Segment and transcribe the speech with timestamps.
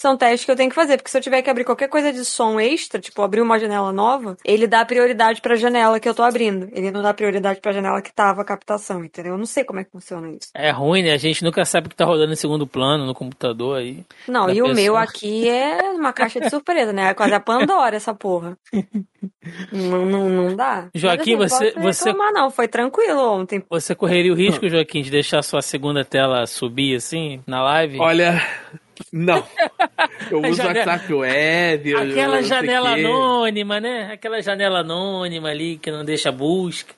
[0.00, 2.10] são testes que eu tenho que fazer, porque se eu tiver que abrir qualquer coisa
[2.10, 6.14] de som extra, tipo abrir uma janela nova, ele dá prioridade pra janela que eu
[6.14, 6.70] tô abrindo.
[6.72, 9.32] Ele não dá prioridade pra janela que tava a captação, entendeu?
[9.34, 10.48] Eu não sei como é que funciona isso.
[10.54, 11.12] É ruim, né?
[11.12, 14.02] A gente nunca sabe o que tá rodando em segundo plano no computador aí.
[14.26, 14.74] Não, e o pessoa.
[14.74, 17.10] meu aqui é uma caixa de surpresa, né?
[17.10, 18.56] É quase a Pandora essa porra.
[19.72, 20.88] não, não, não dá.
[20.94, 22.50] Joaquim, Mas, assim, você- não você- reclamar, não.
[22.50, 23.62] Foi tranquilo ontem.
[23.68, 27.98] Você correria o risco, Joaquim, de deixar sua segunda tela subir assim na live?
[28.00, 28.40] Olha,
[29.12, 29.44] não.
[30.30, 31.96] Eu uso Janela- WhatsApp Web.
[31.96, 34.10] Aquela janela anônima, né?
[34.12, 36.94] Aquela janela anônima ali que não deixa busca.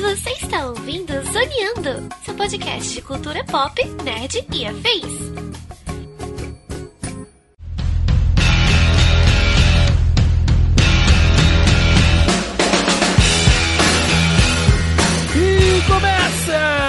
[0.00, 5.65] Você está ouvindo Zoneando, seu podcast de cultura pop, nerd e afins.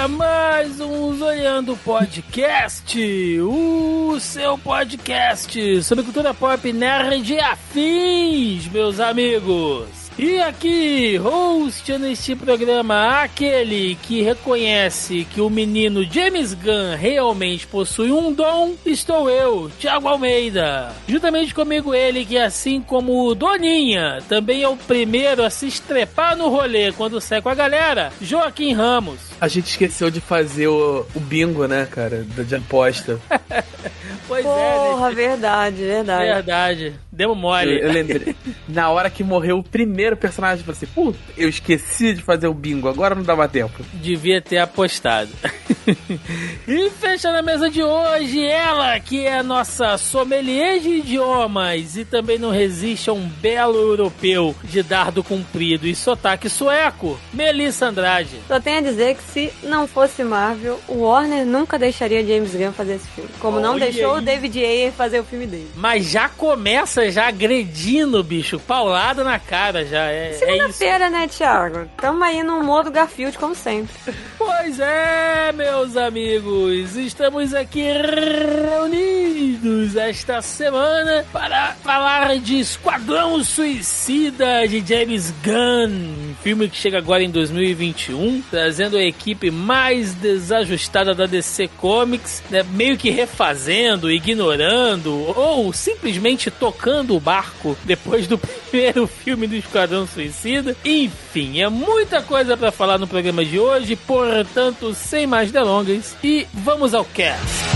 [0.06, 10.07] Mais um Zoneando Podcast, o seu podcast sobre cultura pop, nerd e afins, meus amigos.
[10.18, 18.10] E aqui, host neste programa, aquele que reconhece que o menino James Gunn realmente possui
[18.10, 20.92] um dom, estou eu, Thiago Almeida.
[21.06, 26.36] Juntamente comigo ele que, assim como o Doninha, também é o primeiro a se estrepar
[26.36, 29.20] no rolê quando sai com a galera, Joaquim Ramos.
[29.40, 32.26] A gente esqueceu de fazer o, o bingo, né, cara?
[32.36, 33.20] da- De aposta.
[34.28, 35.88] Pois Porra, é, verdade, né?
[35.96, 36.24] verdade.
[36.26, 36.92] Verdade.
[37.10, 37.80] Demos Eu, mole.
[37.80, 38.36] eu lembrei.
[38.68, 42.46] Na hora que morreu o primeiro personagem, eu falei assim, puta, eu esqueci de fazer
[42.46, 43.82] o bingo, agora não dava tempo.
[43.94, 45.30] Devia ter apostado.
[46.66, 52.04] e fechando a mesa de hoje, ela que é a nossa sommelier de idiomas e
[52.04, 58.40] também não resiste a um belo europeu de dardo comprido e sotaque sueco, Melissa Andrade.
[58.46, 62.72] Só tenho a dizer que se não fosse Marvel, o Warner nunca deixaria James Gunn
[62.72, 63.30] fazer esse filme.
[63.38, 64.18] Como não Olha deixou aí.
[64.18, 65.70] o David Ayer fazer o filme dele.
[65.74, 68.58] Mas já começa já agredindo, bicho.
[68.60, 70.10] Paulada na cara já.
[70.10, 70.32] É, é.
[70.34, 71.88] Segunda-feira, né, Thiago?
[71.96, 73.94] Tamo aí no modo Garfield, como sempre.
[74.36, 84.84] Pois é, meus amigos, estamos aqui reunidos esta semana para falar de Esquadrão Suicida de
[84.84, 91.70] James Gunn, filme que chega agora em 2021, trazendo a equipe mais desajustada da DC
[91.76, 98.36] Comics, né, meio que refazendo, ignorando ou simplesmente tocando o barco depois do
[98.68, 100.76] primeiro filme do Esquadrão Suicida.
[100.84, 106.46] Enfim, é muita coisa para falar no programa de hoje, portanto, sem mais delongas, e
[106.52, 107.68] vamos ao cast.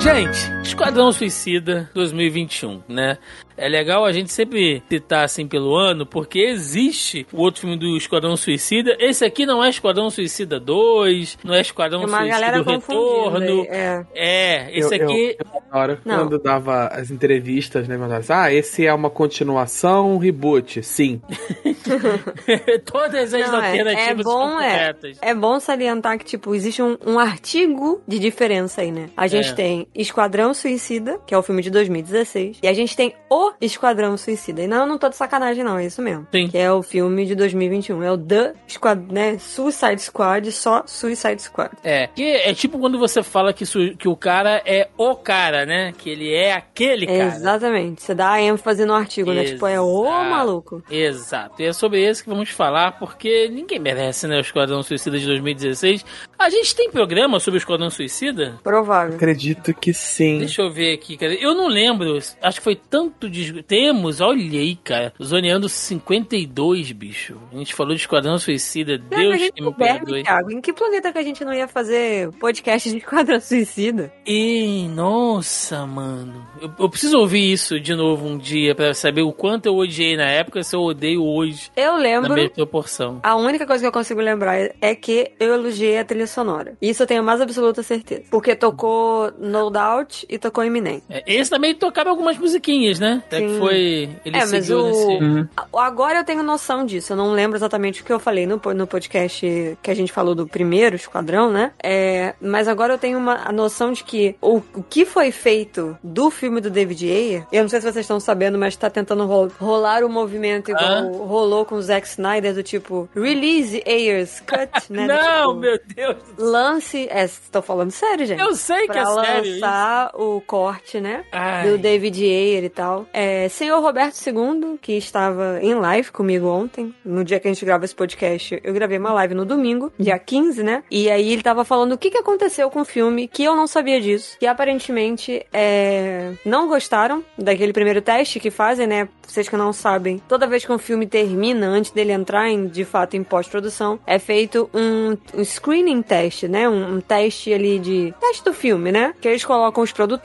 [0.00, 3.18] Gente, Esquadrão Suicida 2021, né?
[3.56, 7.96] É legal a gente sempre citar assim pelo ano, porque existe o outro filme do
[7.96, 8.94] Esquadrão Suicida.
[9.00, 13.62] Esse aqui não é Esquadrão Suicida 2, não é Esquadrão uma Suicida galera Retorno.
[13.62, 14.06] aí, É.
[14.14, 15.36] É, esse Eu- eu- aqui.
[15.72, 16.18] Na hora, Não.
[16.18, 20.82] quando dava as entrevistas, né, assim, ah, esse é uma continuação, um reboot.
[20.82, 21.22] Sim.
[22.84, 25.18] Todas as Não, é, alternativas é bom, estão é, corretas.
[25.22, 29.08] é bom salientar que, tipo, existe um, um artigo de diferença aí, né?
[29.16, 29.54] A gente É.
[29.54, 34.16] tem Esquadrão Suicida, que é o filme de 2016, e a gente tem O Esquadrão
[34.16, 34.62] Suicida.
[34.62, 36.26] E não, eu não tô de sacanagem, não, é isso mesmo.
[36.32, 36.48] Sim.
[36.48, 38.02] Que é o filme de 2021.
[38.02, 39.38] É o The Squad, né?
[39.38, 41.70] Suicide Squad, só Suicide Squad.
[41.84, 45.64] É, que é tipo quando você fala que, su- que o cara é o cara,
[45.66, 45.92] né?
[45.96, 47.18] Que ele é aquele cara.
[47.36, 48.02] Exatamente.
[48.02, 49.44] Você dá ênfase no artigo, né?
[49.44, 50.30] Tipo, é o Exato.
[50.30, 50.82] maluco.
[50.90, 51.62] Exato.
[51.62, 54.36] E é sobre esse que vamos falar, porque ninguém merece, né?
[54.38, 56.04] O Esquadrão Suicida de 2016.
[56.38, 58.58] A gente tem programa sobre o Esquadrão Suicida?
[58.62, 59.16] Provável.
[59.16, 60.45] Acredito que sim.
[60.46, 61.34] Deixa eu ver aqui, cara.
[61.34, 62.18] Eu não lembro.
[62.40, 63.62] Acho que foi tanto de.
[63.62, 65.12] Temos, olha aí, cara.
[65.22, 67.36] Zoneando 52, bicho.
[67.52, 68.94] A gente falou de Esquadrão Suicida.
[68.94, 70.22] A Deus que me perdoe.
[70.22, 74.12] Thiago, em que planeta que a gente não ia fazer podcast de Esquadrão Suicida?
[74.26, 76.46] E, nossa, mano.
[76.60, 80.16] Eu, eu preciso ouvir isso de novo um dia pra saber o quanto eu odiei
[80.16, 82.34] na época, se eu odeio hoje Eu na lembro.
[82.34, 83.20] mesma proporção.
[83.22, 86.76] A única coisa que eu consigo lembrar é que eu elogiei a trilha sonora.
[86.80, 88.24] Isso eu tenho a mais absoluta certeza.
[88.30, 91.02] Porque tocou No Doubt e e tocou Eminem.
[91.10, 93.22] É, esse também tocava algumas musiquinhas, né?
[93.26, 93.58] Até que Sim.
[93.58, 93.76] foi.
[94.24, 95.24] Ele É, mas seguiu o- nesse.
[95.24, 95.48] Uhum.
[95.72, 97.12] Agora eu tenho noção disso.
[97.12, 100.34] Eu não lembro exatamente o que eu falei no, no podcast que a gente falou
[100.34, 101.72] do primeiro esquadrão, né?
[101.82, 105.96] É, mas agora eu tenho uma a noção de que o, o que foi feito
[106.02, 109.24] do filme do David Ayer, eu não sei se vocês estão sabendo, mas tá tentando
[109.26, 111.00] ro- rolar o movimento igual Ah.
[111.26, 115.06] rolou com o Zack Snyder, do tipo, release Ayer's cut, né?
[115.06, 116.16] Do Não, tipo, meu Deus.
[116.38, 117.06] Lance.
[117.10, 118.40] É, tô falando sério, gente.
[118.40, 119.44] Eu sei que é sério.
[119.44, 119.60] isso.
[119.60, 121.24] lançar o corte, né?
[121.32, 121.68] Ai.
[121.68, 123.06] do David Ayer e tal.
[123.12, 127.64] É, senhor Roberto II, que estava em live comigo ontem, no dia que a gente
[127.64, 130.82] grava esse podcast, eu gravei uma live no domingo, dia 15, né?
[130.90, 133.66] E aí ele tava falando o que, que aconteceu com o filme, que eu não
[133.66, 139.08] sabia disso, que aparentemente é, não gostaram daquele primeiro teste que fazem, né?
[139.26, 142.84] Vocês que não sabem, toda vez que um filme termina, antes dele entrar em, de
[142.84, 146.68] fato em pós-produção, é feito um, um screening teste, né?
[146.68, 148.14] Um, um teste ali de.
[148.20, 149.14] teste do filme, né?
[149.20, 150.15] Que eles colocam os produtores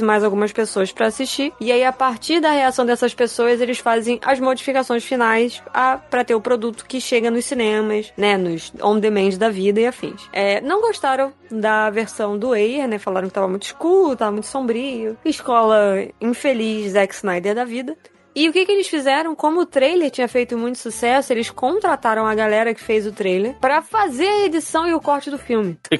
[0.00, 1.52] e mais algumas pessoas pra assistir.
[1.60, 6.24] E aí, a partir da reação dessas pessoas, eles fazem as modificações finais a, pra
[6.24, 8.36] ter o produto que chega nos cinemas, né?
[8.36, 10.28] Nos on-demand da vida e afins.
[10.32, 12.98] É, não gostaram da versão do Ayer, né?
[12.98, 15.16] Falaram que tava muito escuro, tava muito sombrio.
[15.24, 17.96] Escola infeliz Zack Snyder da vida.
[18.36, 19.34] E o que, que eles fizeram?
[19.34, 23.54] Como o trailer tinha feito muito sucesso, eles contrataram a galera que fez o trailer
[23.54, 25.78] pra fazer a edição e o corte do filme.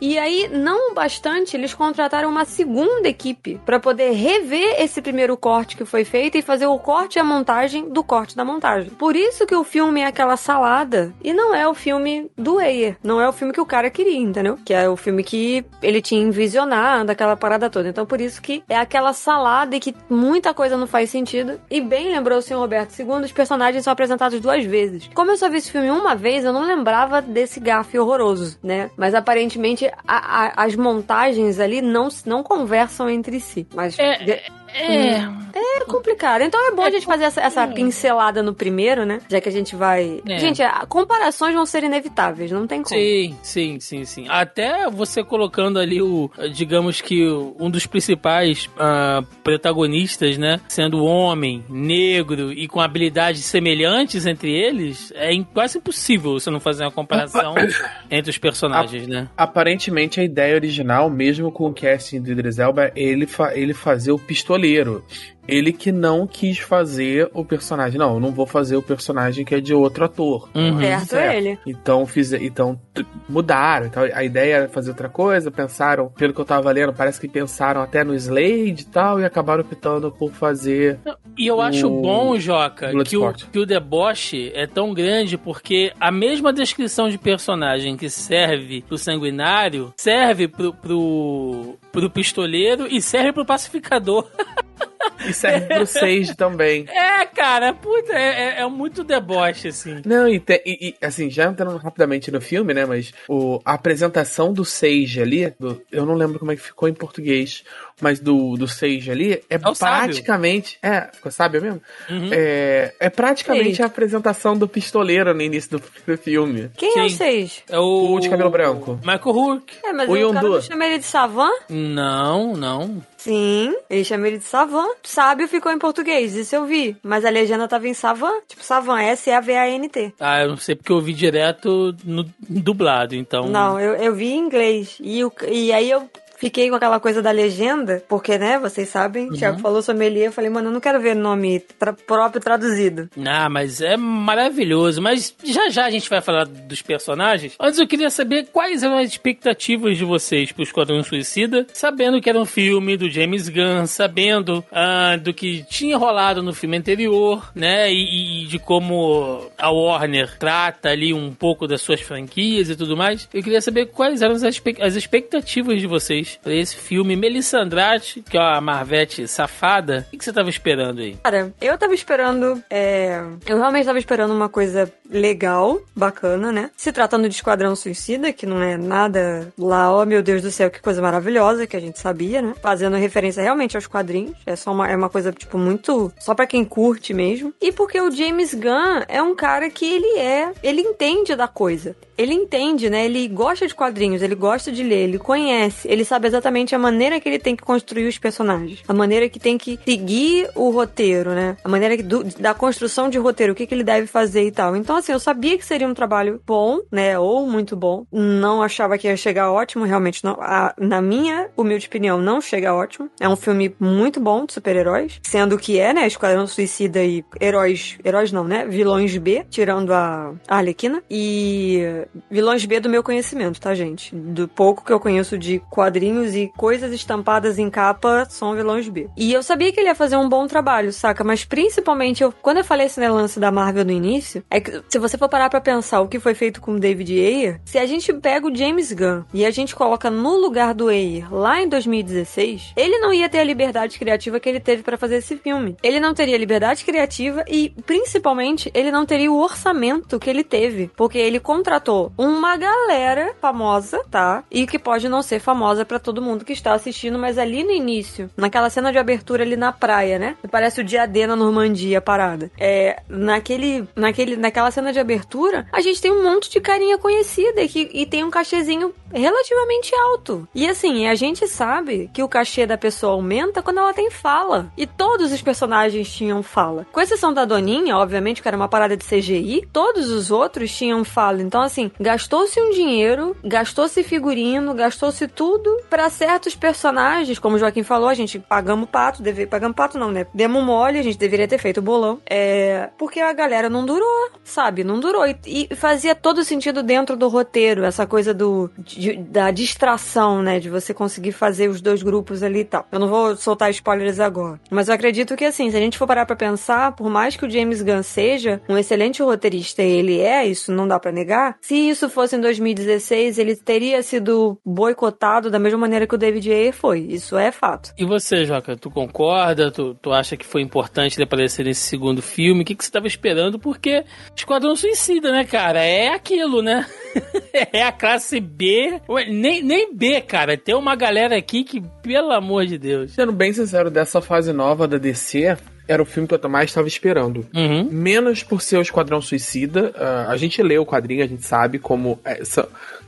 [0.00, 5.76] E aí, não bastante, eles contrataram uma segunda equipe pra poder rever esse primeiro corte
[5.76, 8.90] que foi feito e fazer o corte e a montagem do corte da montagem.
[8.90, 12.96] Por isso que o filme é aquela salada e não é o filme do Ayer,
[13.02, 14.56] não é o filme que o cara queria, entendeu?
[14.64, 17.88] Que é o filme que ele tinha envisionado, aquela parada toda.
[17.88, 21.39] Então, por isso que é aquela salada e que muita coisa não faz sentido.
[21.70, 25.08] E bem lembrou o senhor Roberto II, os personagens são apresentados duas vezes.
[25.14, 28.90] Como eu só vi esse filme uma vez, eu não lembrava desse gafe horroroso, né?
[28.96, 33.66] Mas aparentemente a- a- as montagens ali não, não conversam entre si.
[33.74, 34.42] Mas É,
[34.74, 35.16] É.
[35.54, 36.42] é complicado.
[36.42, 39.20] Então é bom a gente fazer essa, essa pincelada no primeiro, né?
[39.28, 40.20] Já que a gente vai.
[40.26, 40.38] É.
[40.38, 42.98] Gente, comparações vão ser inevitáveis, não tem como.
[42.98, 44.26] Sim, sim, sim, sim.
[44.28, 47.26] Até você colocando ali o, digamos que
[47.58, 55.12] um dos principais ah, protagonistas, né, sendo homem, negro e com habilidades semelhantes entre eles,
[55.16, 57.54] é quase impossível você não fazer uma comparação
[58.10, 59.28] entre os personagens, né?
[59.36, 63.74] Aparentemente a ideia original, mesmo com o casting do Idris Elba, é ele, fa ele
[63.74, 65.04] fazer o pistoleiro goleiro.
[65.46, 67.98] Ele que não quis fazer o personagem.
[67.98, 70.48] Não, eu não vou fazer o personagem que é de outro ator.
[70.54, 70.80] Uhum.
[70.80, 71.58] Certo, é ele.
[71.66, 72.80] Então, fiz, então
[73.28, 73.86] mudaram.
[73.86, 75.50] Então, a ideia era fazer outra coisa.
[75.50, 79.24] Pensaram, pelo que eu tava lendo, parece que pensaram até no Slade e tal, e
[79.24, 80.98] acabaram optando por fazer.
[81.36, 85.92] E eu acho O bom, Joca, que o, que o deboche é tão grande porque
[85.98, 93.00] a mesma descrição de personagem que serve pro sanguinário serve pro, pro, pro pistoleiro e
[93.00, 94.28] serve pro pacificador.
[95.26, 96.86] E serve pro Sage também.
[97.20, 100.00] É, cara, puta, é, é- é muito deboche, assim.
[100.04, 102.84] Não, e, te- e- e, assim, já entrando rapidamente no filme, né?
[102.86, 106.88] Mas o, a apresentação do Sage ali, do- eu não lembro como é que ficou
[106.88, 107.62] em português,
[108.00, 110.04] mas do, do Sage ali é, o sábio.
[110.04, 110.78] praticamente.
[110.82, 111.80] É, ficou sábio mesmo?
[112.08, 112.30] Uhum.
[112.32, 116.70] É, é praticamente a apresentação do pistoleiro no início do, do filme.
[116.76, 117.16] Quem é Sim.
[117.16, 117.62] vocês?
[117.68, 118.14] É o.
[118.14, 118.98] O de cabelo branco.
[119.02, 119.76] Michael Rourke.
[119.84, 121.50] É, mas O o, cara não chama ele de Savan?
[121.68, 123.02] Não, não.
[123.22, 124.86] Sim, ele chama ele de Savan.
[125.02, 126.96] Sábio ficou em português, isso eu vi.
[127.02, 128.32] Mas a legenda tava em Savan.
[128.48, 130.14] Tipo, Savan, S-A-V-A-N-T.
[130.18, 133.46] Ah, eu não sei porque eu vi direto no dublado, então.
[133.46, 134.96] Não, eu, eu vi em inglês.
[135.00, 136.08] E, o, e aí eu
[136.40, 140.32] fiquei com aquela coisa da legenda, porque, né, vocês sabem, o Thiago falou sommelier, eu
[140.32, 143.08] falei, mano, eu não quero ver nome tra- próprio traduzido.
[143.26, 145.02] Ah, mas é maravilhoso.
[145.02, 147.54] Mas já já a gente vai falar dos personagens.
[147.60, 152.30] Antes eu queria saber quais eram as expectativas de vocês pro Esquadrão Suicida, sabendo que
[152.30, 157.50] era um filme do James Gunn, sabendo ah, do que tinha rolado no filme anterior,
[157.54, 157.92] né?
[157.92, 162.96] E, e de como a Warner trata ali um pouco das suas franquias e tudo
[162.96, 163.28] mais.
[163.32, 167.16] Eu queria saber quais eram as expectativas de vocês pra esse filme.
[167.16, 171.16] Melissa Andrade, que é a Marvete safada, o que que você tava esperando aí?
[171.22, 172.62] Cara, eu tava esperando.
[172.70, 176.70] é, Eu realmente tava esperando uma coisa legal, bacana, né?
[176.76, 180.70] Se tratando de Esquadrão Suicida, que não é nada lá, oh meu Deus do céu,
[180.70, 182.54] que coisa maravilhosa, que a gente sabia, né?
[182.62, 184.36] Fazendo referência realmente aos quadrinhos.
[184.46, 186.12] É só uma, é uma coisa, tipo, muito.
[186.18, 187.52] Só pra quem curte mesmo.
[187.60, 190.52] E porque o James Gunn é um cara que ele é.
[190.62, 191.96] Ele entende da coisa.
[192.16, 193.04] Ele entende, né?
[193.06, 196.78] Ele gosta de quadrinhos, ele gosta de ler, ele conhece, ele sabe sabe exatamente a
[196.78, 200.70] maneira que ele tem que construir os personagens, a maneira que tem que seguir o
[200.70, 201.56] roteiro, né?
[201.64, 204.76] A maneira do, da construção de roteiro, o que, que ele deve fazer e tal.
[204.76, 207.18] Então, assim, eu sabia que seria um trabalho bom, né?
[207.18, 208.04] Ou muito bom.
[208.12, 210.36] Não achava que ia chegar ótimo, realmente não.
[210.40, 213.10] A, na minha humilde opinião, não chega ótimo.
[213.18, 216.06] É um filme muito bom de super-heróis, sendo que é, né?
[216.06, 217.96] Esquadrão Suicida e heróis.
[218.04, 218.66] Heróis não, né?
[218.66, 221.02] Vilões B, tirando a, a Arlequina.
[221.10, 224.14] E vilões B do meu conhecimento, tá, gente?
[224.14, 229.08] Do pouco que eu conheço de quadrinhos e coisas estampadas em capa, são vilões B.
[229.16, 231.24] E eu sabia que ele ia fazer um bom trabalho, saca?
[231.24, 234.98] Mas principalmente, eu, quando eu falei esse lance da Marvel no início, é que se
[234.98, 238.12] você for parar pra pensar o que foi feito com David Ayer, se a gente
[238.12, 242.72] pega o James Gunn e a gente coloca no lugar do Ayer lá em 2016,
[242.76, 245.76] ele não ia ter a liberdade criativa que ele teve para fazer esse filme.
[245.82, 250.90] Ele não teria liberdade criativa e, principalmente, ele não teria o orçamento que ele teve,
[250.96, 254.44] porque ele contratou uma galera famosa, tá?
[254.50, 257.72] E que pode não ser famosa para todo mundo que está assistindo, mas ali no
[257.72, 260.36] início, naquela cena de abertura ali na praia, né?
[260.48, 262.48] Parece o dia D na Normandia parada.
[262.56, 267.60] É, naquele, naquele, naquela cena de abertura, a gente tem um monte de carinha conhecida
[267.60, 270.48] e, que, e tem um cachezinho relativamente alto.
[270.54, 274.70] E assim, a gente sabe que o cachê da pessoa aumenta quando ela tem fala.
[274.76, 276.86] E todos os personagens tinham fala.
[276.92, 281.02] Com exceção da Doninha, obviamente, que era uma parada de CGI, todos os outros tinham
[281.04, 281.42] fala.
[281.42, 287.82] Então, assim, gastou-se um dinheiro, gastou-se figurino, gastou-se tudo para certos personagens, como o Joaquim
[287.82, 290.26] falou, a gente pagamos pato, deve, pagamos pato não, né?
[290.34, 292.20] Demos mole, a gente deveria ter feito o bolão.
[292.28, 294.84] É, porque a galera não durou, sabe?
[294.84, 295.26] Não durou.
[295.26, 300.58] E, e fazia todo sentido dentro do roteiro, essa coisa do de, da distração, né?
[300.58, 302.86] De você conseguir fazer os dois grupos ali e tal.
[302.90, 304.60] Eu não vou soltar spoilers agora.
[304.70, 307.46] Mas eu acredito que, assim, se a gente for parar pra pensar, por mais que
[307.46, 311.56] o James Gunn seja um excelente roteirista, ele é, isso não dá para negar.
[311.60, 316.50] Se isso fosse em 2016, ele teria sido boicotado da mesma maneira que o David
[316.50, 317.00] Ayer foi.
[317.00, 317.92] Isso é fato.
[317.98, 319.70] E você, Joca, tu concorda?
[319.70, 322.62] Tu, tu acha que foi importante ele aparecer nesse segundo filme?
[322.62, 323.58] O que, que você tava esperando?
[323.58, 324.04] Porque
[324.36, 325.84] Esquadrão Suicida, né, cara?
[325.84, 326.86] É aquilo, né?
[327.72, 329.00] é a classe B.
[329.08, 330.56] Ué, nem, nem B, cara.
[330.56, 333.12] Tem uma galera aqui que, pelo amor de Deus.
[333.12, 335.56] Sendo bem sincero, dessa fase nova da DC,
[335.90, 337.46] era o filme que eu mais estava esperando.
[337.54, 337.88] Uhum.
[337.90, 339.92] Menos por ser o Esquadrão Suicida.
[339.96, 342.20] Uh, a gente lê o quadrinho, a gente sabe como.
[342.24, 342.44] É,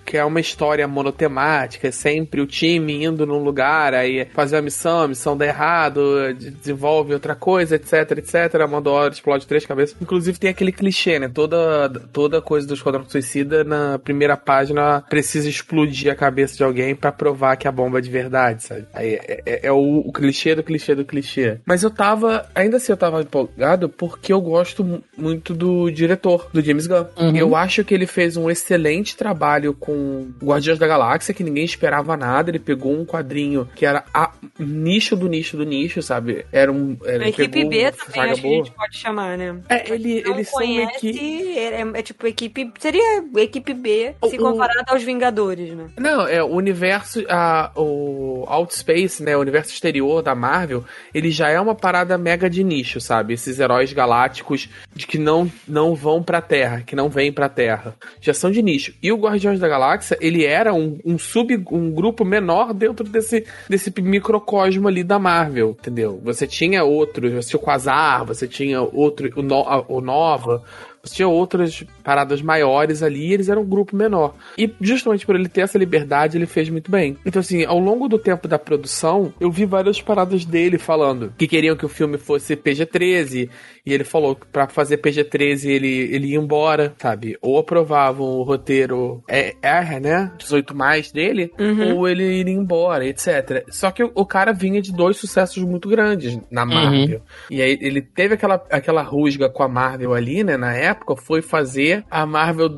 [0.04, 4.62] que é uma história monotemática, é sempre o time indo num lugar, aí fazer a
[4.62, 8.54] missão, a missão dá errado, desenvolve outra coisa, etc, etc.
[8.86, 9.96] Hora explode três cabeças.
[10.00, 11.30] Inclusive tem aquele clichê, né?
[11.32, 16.94] Toda, toda coisa do Esquadrão Suicida na primeira página precisa explodir a cabeça de alguém
[16.94, 18.86] para provar que a bomba é de verdade, sabe?
[18.92, 21.58] Aí é, é, é o, o, clichê do clichê do clichê.
[21.64, 26.62] Mas eu tava, ainda assim eu tava empolgado porque eu gosto muito do diretor, do
[26.62, 27.06] James Gunn.
[27.16, 27.36] Uhum.
[27.36, 31.64] Eu acho que ele fez um excelente trabalho com com Guardiões da Galáxia, que ninguém
[31.64, 32.50] esperava nada.
[32.50, 36.46] Ele pegou um quadrinho que era a nicho do nicho do nicho, sabe?
[36.50, 36.96] Era um.
[37.04, 38.54] Era, a equipe B também, acho boa.
[38.54, 39.60] que a gente pode chamar, né?
[39.68, 41.58] É, ele, eles são uma equipe.
[41.58, 42.72] É, é, tipo equipe.
[42.78, 45.90] Seria equipe B se comparado aos Vingadores, né?
[45.98, 47.24] Não, é o universo.
[47.28, 49.36] A, o Outspace, né?
[49.36, 53.34] O universo exterior da Marvel, ele já é uma parada mega de nicho, sabe?
[53.34, 57.94] Esses heróis galácticos de que não, não vão pra Terra, que não vêm pra Terra.
[58.20, 58.94] Já são de nicho.
[59.02, 63.04] E o Guardiões da Galáxia Galáxia, ele era um, um sub, um grupo menor dentro
[63.08, 66.20] desse, desse microcosmo ali da Marvel, entendeu?
[66.22, 70.62] Você tinha outros, você tinha o Quasar, você tinha outro, o, no, o Nova,
[71.02, 74.34] você tinha outras paradas maiores ali e eles eram um grupo menor.
[74.58, 77.16] E justamente por ele ter essa liberdade, ele fez muito bem.
[77.24, 81.46] Então, assim, ao longo do tempo da produção, eu vi várias paradas dele falando que
[81.46, 83.48] queriam que o filme fosse PG-13.
[83.84, 87.36] E ele falou que pra fazer PG-13 ele, ele ia embora, sabe?
[87.40, 90.32] Ou aprovavam o roteiro R, né?
[90.38, 91.96] 18 mais dele, uhum.
[91.96, 93.64] ou ele iria embora, etc.
[93.68, 97.18] Só que o, cara vinha de dois sucessos muito grandes na Marvel.
[97.18, 97.24] Uhum.
[97.50, 100.56] E aí ele teve aquela, aquela rusga com a Marvel ali, né?
[100.56, 102.68] Na época foi fazer, a Marvel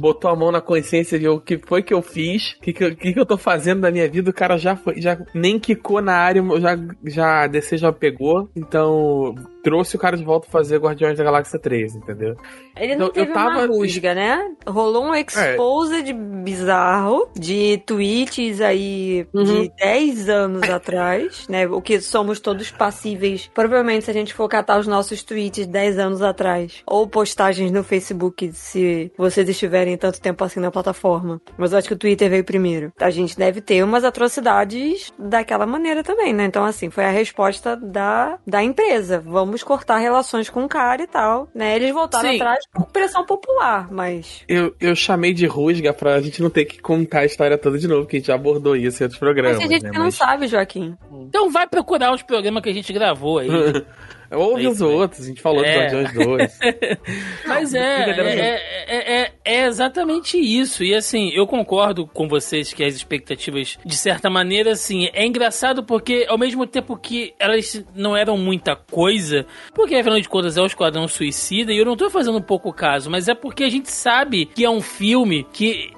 [0.00, 2.72] botou a mão na consciência e viu o que foi que eu fiz, o que,
[2.72, 6.00] que, que, eu tô fazendo na minha vida, o cara já foi, já nem quicou
[6.00, 9.34] na área, já, já DC já pegou, então
[9.68, 12.34] trouxe o cara de volta fazer Guardiões da Galáxia 3, entendeu?
[12.74, 13.50] Ele não então, teve eu tava...
[13.50, 14.50] uma rusga, né?
[14.66, 16.12] Rolou um exposed é.
[16.14, 19.44] bizarro de tweets aí uhum.
[19.44, 21.66] de 10 anos atrás, né?
[21.66, 23.50] O que somos todos passíveis.
[23.52, 27.70] Provavelmente se a gente for catar os nossos tweets de 10 anos atrás, ou postagens
[27.70, 31.42] no Facebook, se vocês estiverem tanto tempo assim na plataforma.
[31.58, 32.90] Mas eu acho que o Twitter veio primeiro.
[32.98, 36.46] A gente deve ter umas atrocidades daquela maneira também, né?
[36.46, 39.20] Então, assim, foi a resposta da, da empresa.
[39.20, 41.76] Vamos vamos cortar relações com o cara e tal, né?
[41.76, 42.36] Eles voltaram Sim.
[42.36, 44.44] atrás por pressão popular, mas...
[44.48, 47.88] Eu, eu chamei de rusga pra gente não ter que contar a história toda de
[47.88, 49.90] novo, que a gente já abordou isso em outros programas, Mas tem gente né?
[49.90, 50.96] que não sabe, Joaquim.
[51.12, 53.48] Então vai procurar os programas que a gente gravou aí.
[54.30, 55.86] Ouve É os outros, a gente falou É.
[55.86, 56.58] dos Guardiões 2.
[57.46, 60.84] Mas é, é, é, é- é exatamente isso.
[60.84, 65.82] E assim, eu concordo com vocês que as expectativas, de certa maneira, assim, é engraçado
[65.82, 70.60] porque ao mesmo tempo que elas não eram muita coisa, porque afinal de contas é
[70.62, 73.90] o Esquadrão Suicida, e eu não tô fazendo pouco caso, mas é porque a gente
[73.90, 75.90] sabe que é um filme que.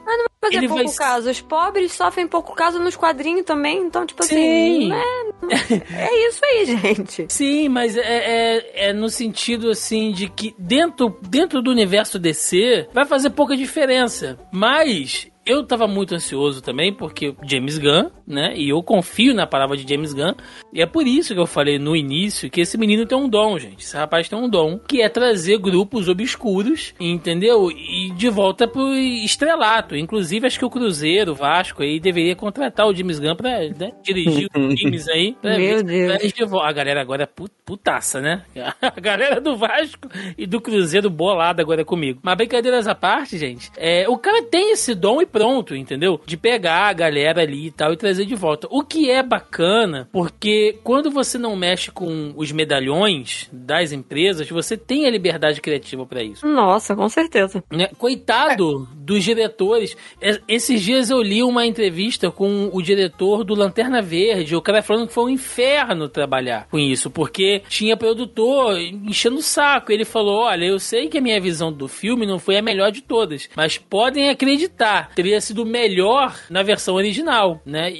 [0.42, 1.30] Mas Ele é pouco vai- caso.
[1.30, 4.90] Os pobres sofrem pouco caso nos quadrinhos também, então, tipo Sim.
[4.90, 5.02] assim...
[5.92, 7.26] É, é isso aí, gente.
[7.28, 12.88] Sim, mas é, é, é no sentido assim de que dentro, dentro do universo DC
[12.92, 14.38] vai fazer pouca diferença.
[14.50, 18.52] Mas eu tava muito ansioso também, porque James Gunn, né?
[18.56, 20.34] E eu confio na palavra de James Gunn.
[20.72, 23.58] E é por isso que eu falei no início que esse menino tem um dom,
[23.58, 23.82] gente.
[23.84, 27.70] Esse rapaz tem um dom, que é trazer grupos obscuros, entendeu?
[27.70, 29.96] E de volta pro estrelato.
[29.96, 33.92] Inclusive, acho que o Cruzeiro, o Vasco aí, deveria contratar o James Gunn pra né,
[34.02, 35.34] dirigir os times aí.
[35.40, 36.50] Pra Meu ver Deus.
[36.50, 36.68] volta.
[36.68, 38.44] A galera agora é put- putaça, né?
[38.80, 42.20] A galera do Vasco e do Cruzeiro bolada agora comigo.
[42.22, 46.20] Mas brincadeiras à parte, gente, é, o cara tem esse dom e pronto, entendeu?
[46.26, 48.66] De pegar a galera ali e tal e trazer de volta.
[48.70, 54.76] O que é bacana, porque quando você não mexe com os medalhões das empresas, você
[54.76, 56.46] tem a liberdade criativa pra isso.
[56.46, 57.62] Nossa, com certeza.
[57.70, 57.88] né?
[57.98, 59.96] Coitado dos diretores.
[60.20, 64.82] Es- Esses dias eu li uma entrevista com o diretor do Lanterna Verde, o cara
[64.82, 69.92] falando que foi um inferno trabalhar com isso, porque tinha produtor enchendo o saco.
[69.92, 72.90] Ele falou: Olha, eu sei que a minha visão do filme não foi a melhor
[72.90, 77.92] de todas, mas podem acreditar, teria sido melhor na versão original, né?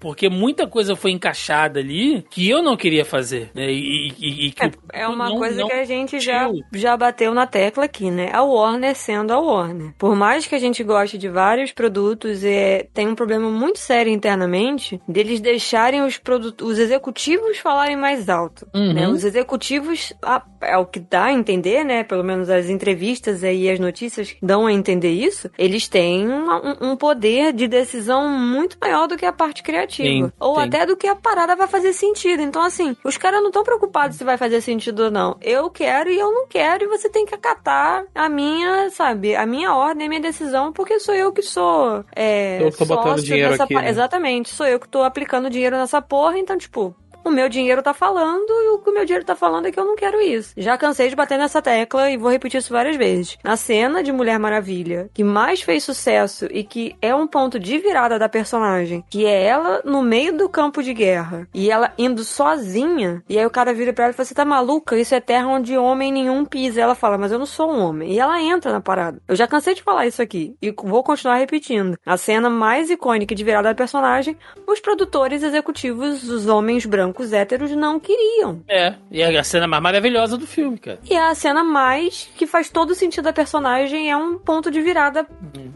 [0.00, 3.70] Porque muita coisa foi encaixada ali que eu não queria fazer, né?
[3.70, 6.96] E, e- e que É, é uma não- coisa não que a gente já, já
[6.96, 8.28] bateu na tecla aqui, né?
[8.32, 9.92] A Warner sendo a Warner.
[9.98, 14.12] Por mais que a gente goste de vários produtos, é, tem um problema muito sério
[14.12, 18.66] internamente deles deixarem os, produtos, os executivos falarem mais alto.
[18.74, 18.92] Uhum.
[18.92, 19.08] né?
[19.08, 22.02] Os executivos, ah, é o que dá a entender, né?
[22.04, 25.50] Pelo menos as entrevistas aí, as notícias dão a entender isso.
[25.58, 30.08] Eles têm uma- um, um poder de decisão muito maior do que a parte criativa.
[30.08, 30.62] Sim, ou sim.
[30.62, 32.42] até do que a parada vai fazer sentido.
[32.42, 35.36] Então, assim, os caras não estão preocupados se vai fazer sentido ou não.
[35.40, 39.44] Eu quero e eu não quero, e você tem que acatar a minha, sabe, a
[39.46, 42.04] minha ordem, a minha decisão, porque sou eu que sou.
[42.14, 43.88] É, Eu tô botando dinheiro aqui, né?
[43.90, 46.94] Exatamente, sou eu que tô aplicando dinheiro nessa porra, então, tipo.
[47.24, 49.78] O meu dinheiro tá falando e o que o meu dinheiro tá falando é que
[49.78, 50.54] eu não quero isso.
[50.56, 53.36] Já cansei de bater nessa tecla e vou repetir isso várias vezes.
[53.44, 57.78] Na cena de Mulher Maravilha, que mais fez sucesso e que é um ponto de
[57.78, 62.24] virada da personagem, que é ela no meio do campo de guerra e ela indo
[62.24, 64.98] sozinha, e aí o cara vira pra ela e fala: Você tá maluca?
[64.98, 66.80] Isso é terra onde homem nenhum pisa.
[66.80, 68.12] Ela fala: Mas eu não sou um homem.
[68.12, 69.20] E ela entra na parada.
[69.28, 71.98] Eu já cansei de falar isso aqui e vou continuar repetindo.
[72.06, 77.70] A cena mais icônica de virada da personagem, os produtores executivos, os homens brancos héteros,
[77.72, 78.62] não queriam.
[78.68, 80.98] É, e é a cena mais maravilhosa do filme, cara.
[81.08, 85.26] E a cena mais que faz todo sentido da personagem é um ponto de virada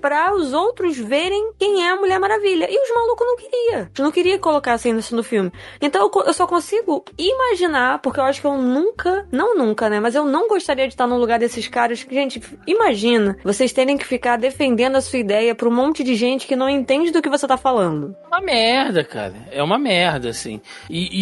[0.01, 2.67] pra os outros verem quem é a Mulher Maravilha.
[2.71, 3.89] E os malucos não queriam.
[3.99, 5.53] Não queria colocar assim isso no filme.
[5.81, 10.01] Então eu só consigo imaginar, porque eu acho que eu nunca, não nunca, né?
[10.01, 12.03] Mas eu não gostaria de estar no lugar desses caras.
[12.03, 16.15] que, Gente, imagina vocês terem que ficar defendendo a sua ideia pra um monte de
[16.15, 18.15] gente que não entende do que você tá falando.
[18.27, 19.35] Uma merda, cara.
[19.51, 20.61] É uma merda, assim.
[20.89, 21.22] E, e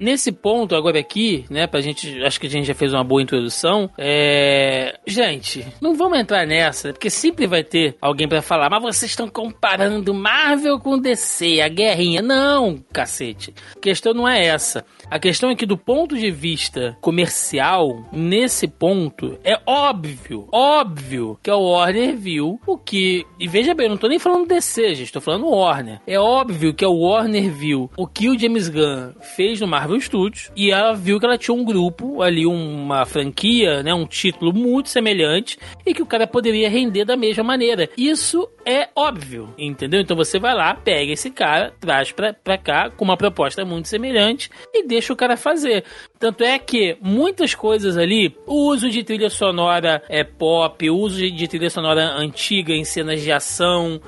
[0.00, 2.22] nesse ponto, agora aqui, né, pra gente.
[2.22, 3.90] Acho que a gente já fez uma boa introdução.
[3.98, 4.98] É.
[5.06, 9.28] Gente, não vamos entrar nessa, porque sempre vai ter alguém pra falar, mas vocês estão
[9.28, 12.22] comparando Marvel com DC, a guerrinha.
[12.22, 13.54] Não, cacete.
[13.76, 14.84] A questão não é essa.
[15.10, 21.50] A questão é que, do ponto de vista comercial, nesse ponto, é óbvio, óbvio que
[21.50, 23.24] a Warner viu o que.
[23.38, 26.00] E veja bem, eu não tô nem falando DC, gente, tô falando Warner.
[26.06, 28.91] É óbvio que a Warner viu o que o James Gunn
[29.36, 33.82] fez no Marvel Studios e ela viu que ela tinha um grupo ali, uma franquia,
[33.82, 37.88] né, um título muito semelhante e que o cara poderia render da mesma maneira.
[37.96, 40.00] Isso é óbvio, entendeu?
[40.00, 43.88] Então você vai lá, pega esse cara, traz pra, pra cá com uma proposta muito
[43.88, 45.84] semelhante e deixa o cara fazer.
[46.18, 51.18] Tanto é que muitas coisas ali, o uso de trilha sonora é pop, o uso
[51.30, 54.00] de trilha sonora antiga em cenas de ação,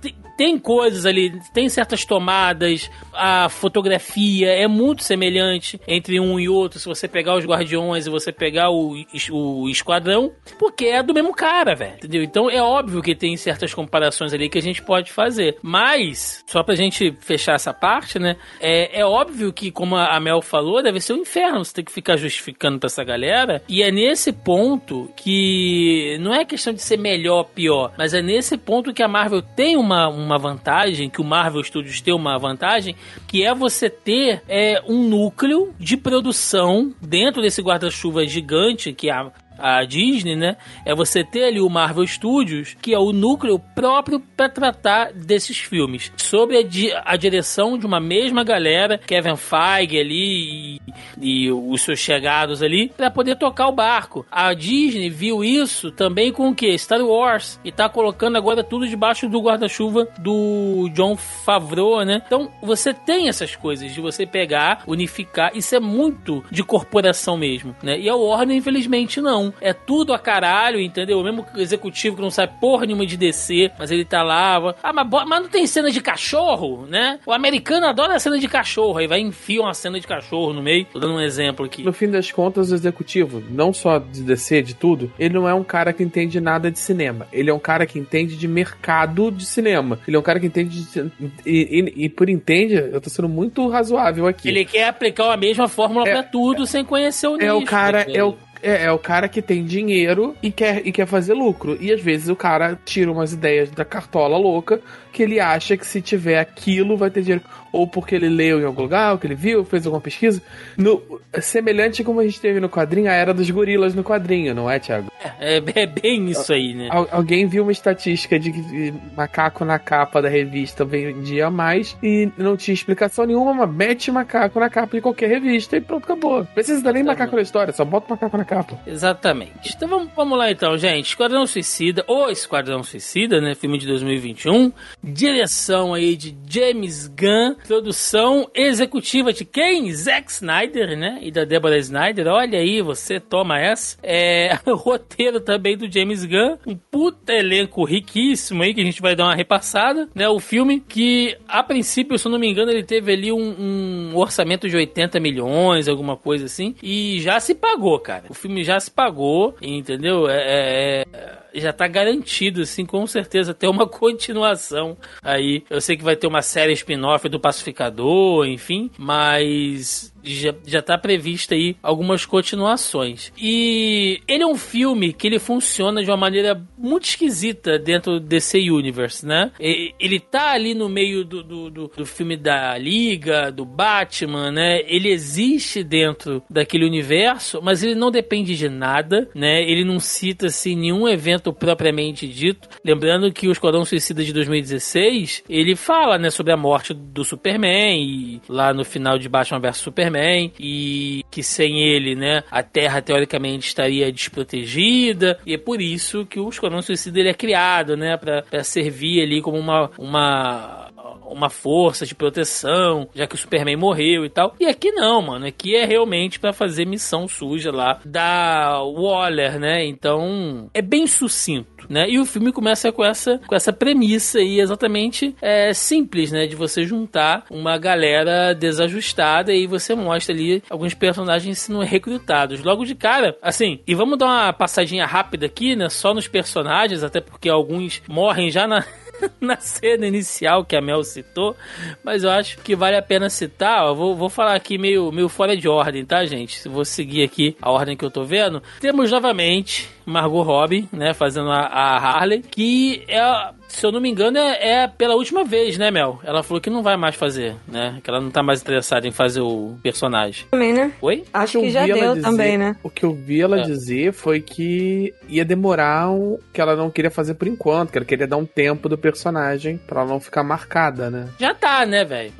[0.00, 6.48] tem- tem coisas ali, tem certas tomadas, a fotografia é muito semelhante entre um e
[6.48, 6.78] outro.
[6.78, 8.94] Se você pegar os Guardiões e você pegar o,
[9.32, 11.96] o Esquadrão, porque é do mesmo cara, velho.
[11.96, 12.22] Entendeu?
[12.22, 15.56] Então é óbvio que tem certas comparações ali que a gente pode fazer.
[15.62, 18.36] Mas, só pra gente fechar essa parte, né?
[18.60, 21.92] É, é óbvio que, como a Mel falou, deve ser um inferno você ter que
[21.92, 23.62] ficar justificando pra essa galera.
[23.68, 28.22] E é nesse ponto que não é questão de ser melhor ou pior, mas é
[28.22, 32.36] nesse ponto que a Marvel tem uma, uma vantagem, que o Marvel Studios tem uma
[32.38, 39.08] vantagem, que é você ter é, um núcleo de produção dentro desse guarda-chuva gigante que
[39.08, 40.56] a a Disney, né?
[40.84, 45.58] É você ter ali o Marvel Studios, que é o núcleo próprio para tratar desses
[45.58, 46.12] filmes.
[46.16, 51.82] Sobre a, di a, direção de uma mesma galera, Kevin Feige ali e, e os
[51.82, 54.26] seus chegados ali, para poder tocar o barco.
[54.30, 56.76] A Disney viu isso também com o que?
[56.78, 57.58] Star Wars.
[57.64, 62.22] E tá colocando agora tudo debaixo do guarda-chuva do John Favreau, né?
[62.26, 65.52] Então você tem essas coisas de você pegar, unificar.
[65.54, 67.98] Isso é muito de corporação mesmo, né?
[67.98, 71.18] E a Warner, infelizmente, não é tudo a caralho, entendeu?
[71.18, 74.74] O mesmo executivo que não sabe porra nenhuma de descer, mas ele tá lá.
[74.82, 77.18] Ah, mas, mas não tem cena de cachorro, né?
[77.26, 80.62] O americano adora a cena de cachorro, aí vai enfiar uma cena de cachorro no
[80.62, 80.86] meio.
[80.92, 81.82] Tô dando um exemplo aqui.
[81.82, 85.54] No fim das contas, o executivo, não só de descer, de tudo, ele não é
[85.54, 87.26] um cara que entende nada de cinema.
[87.32, 89.98] Ele é um cara que entende de mercado de cinema.
[90.06, 91.12] Ele é um cara que entende de...
[91.44, 94.48] e, e, e, por entende, eu tô sendo muito razoável aqui.
[94.48, 97.56] Ele quer aplicar a mesma fórmula é, para tudo sem conhecer o é nicho.
[97.56, 101.06] O cara, é o é, é, o cara que tem dinheiro e quer, e quer
[101.06, 101.78] fazer lucro.
[101.80, 104.80] E às vezes o cara tira umas ideias da cartola louca
[105.12, 107.44] que ele acha que se tiver aquilo vai ter dinheiro.
[107.76, 110.42] Ou porque ele leu em algum lugar, ou que ele viu, fez alguma pesquisa.
[110.76, 114.70] No, semelhante como a gente teve no quadrinho, a era dos gorilas no quadrinho, não
[114.70, 115.10] é, Thiago?
[115.38, 116.88] É, é, é bem isso aí, né?
[116.90, 122.30] Al, alguém viu uma estatística de que macaco na capa da revista vendia mais e
[122.36, 126.38] não tinha explicação nenhuma, mas mete macaco na capa de qualquer revista e pronto, acabou.
[126.38, 128.78] Não precisa dar nem tá macaco na história, só bota macaco na capa.
[128.86, 129.74] Exatamente.
[129.76, 131.08] Então vamos, vamos lá então, gente.
[131.08, 133.54] Esquadrão Suicida, ou Esquadrão Suicida, né?
[133.54, 134.72] Filme de 2021
[135.16, 139.92] direção aí de James Gunn, produção executiva de quem?
[139.92, 141.18] Zack Snyder, né?
[141.22, 142.26] E da Deborah Snyder.
[142.28, 143.98] Olha aí, você toma essa.
[144.02, 149.14] É, roteiro também do James Gunn, um puta elenco riquíssimo aí que a gente vai
[149.14, 150.28] dar uma repassada, né?
[150.28, 154.16] O filme que, a princípio, se eu não me engano, ele teve ali um, um
[154.16, 158.24] orçamento de 80 milhões, alguma coisa assim, e já se pagou, cara.
[158.28, 160.28] O filme já se pagou, entendeu?
[160.28, 165.64] é, é, é já tá garantido, assim, com certeza ter uma continuação aí.
[165.68, 170.98] Eu sei que vai ter uma série spin-off do Pacificador, enfim, mas já, já tá
[170.98, 173.32] prevista aí algumas continuações.
[173.38, 178.70] E ele é um filme que ele funciona de uma maneira muito esquisita dentro desse
[178.70, 179.52] universe, né?
[179.58, 184.80] Ele tá ali no meio do, do, do, do filme da Liga, do Batman, né?
[184.86, 189.62] Ele existe dentro daquele universo, mas ele não depende de nada, né?
[189.62, 192.68] Ele não cita assim nenhum evento propriamente dito.
[192.84, 198.02] Lembrando que o Esquadrão Suicida de 2016, ele fala, né, sobre a morte do Superman
[198.02, 202.62] e lá no final de Batman vs Superman Superman e que sem ele, né, a
[202.62, 207.96] Terra teoricamente estaria desprotegida e é por isso que o Esquadrão Suicida ele é criado,
[207.96, 210.85] né, para servir ali como uma, uma
[211.28, 214.54] uma força de proteção, já que o Superman morreu e tal.
[214.58, 215.46] E aqui não, mano.
[215.46, 219.84] Aqui é realmente para fazer missão suja lá da Waller, né?
[219.84, 222.08] Então é bem sucinto né?
[222.08, 226.46] E o filme começa com essa, com essa premissa aí exatamente é, simples, né?
[226.46, 232.62] De você juntar uma galera desajustada e você mostra ali alguns personagens sendo recrutados.
[232.62, 235.88] Logo de cara, assim, e vamos dar uma passadinha rápida aqui, né?
[235.88, 238.84] Só nos personagens, até porque alguns morrem já na.
[239.40, 241.56] na cena inicial que a Mel citou,
[242.02, 243.94] mas eu acho que vale a pena citar.
[243.94, 246.68] vou, vou falar aqui meio, meio fora de ordem, tá, gente?
[246.68, 248.62] Vou seguir aqui a ordem que eu tô vendo.
[248.80, 253.20] Temos novamente Margot Robbie, né, fazendo a, a Harley, que é
[253.68, 256.20] se eu não me engano, é, é, pela última vez, né, Mel?
[256.24, 258.00] Ela falou que não vai mais fazer, né?
[258.02, 260.46] Que ela não tá mais interessada em fazer o personagem.
[260.50, 260.92] Também, né?
[261.00, 261.24] Oi?
[261.34, 262.76] Acho que, que já deu dizer, também, né?
[262.82, 263.62] O que eu vi ela é.
[263.62, 268.04] dizer foi que ia demorar um, que ela não queria fazer por enquanto, que ela
[268.06, 271.28] queria dar um tempo do personagem pra ela não ficar marcada, né?
[271.38, 272.32] Já tá, né, velho?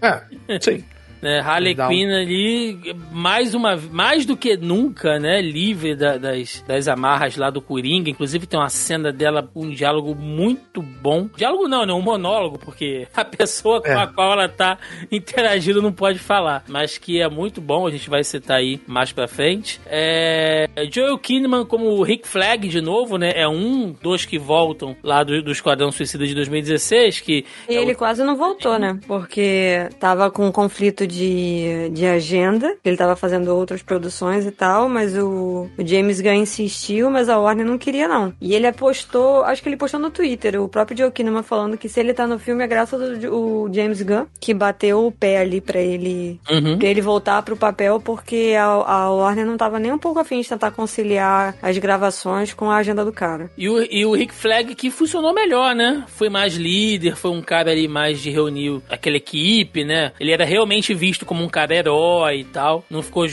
[0.00, 0.84] É, sim.
[1.24, 1.40] Né?
[1.40, 5.40] Harley Dá um- Quinn ali, mais uma mais do que nunca, né?
[5.40, 8.10] Livre da- das, das amarras lá do Coringa.
[8.10, 11.26] Inclusive tem uma cena dela, um diálogo muito bom.
[11.34, 11.94] Diálogo não, né?
[11.94, 13.94] Um monólogo, porque a pessoa com É.
[14.02, 14.76] a qual ela tá
[15.10, 16.62] interagindo não pode falar.
[16.68, 19.80] Mas que é muito bom, a gente vai citar aí mais pra frente.
[19.86, 23.32] É, Joel Kinnaman como o Rick Flag de novo, né?
[23.34, 27.78] É um dos que voltam lá do, do Esquadrão Suicida de 2016, que E é
[27.78, 28.98] o- ele quase não voltou, né?
[29.06, 31.13] Porque tava com um conflito de,
[31.92, 32.76] de agenda.
[32.84, 37.38] Ele tava fazendo outras produções e tal, mas o, o James Gunn insistiu, mas a
[37.38, 38.32] Warner não queria, não.
[38.40, 41.88] E ele postou, acho que ele postou no Twitter, o próprio Joe Kinnaman falando que
[41.88, 45.60] se ele tá no filme é graças ao James Gunn, que bateu o pé ali
[45.60, 46.78] pra ele Uhum.
[46.78, 50.40] pra ele voltar pro papel, porque a, a Warner não tava nem um pouco afim
[50.40, 53.50] de tentar conciliar as gravações com a agenda do cara.
[53.56, 56.04] E o, e o Rick Flag que funcionou melhor, né?
[56.08, 60.12] Foi mais líder, foi um cara ali mais de reunir aquela equipe, né?
[60.20, 62.84] Ele era realmente visto como um cara herói e tal.
[62.90, 63.26] Não ficou.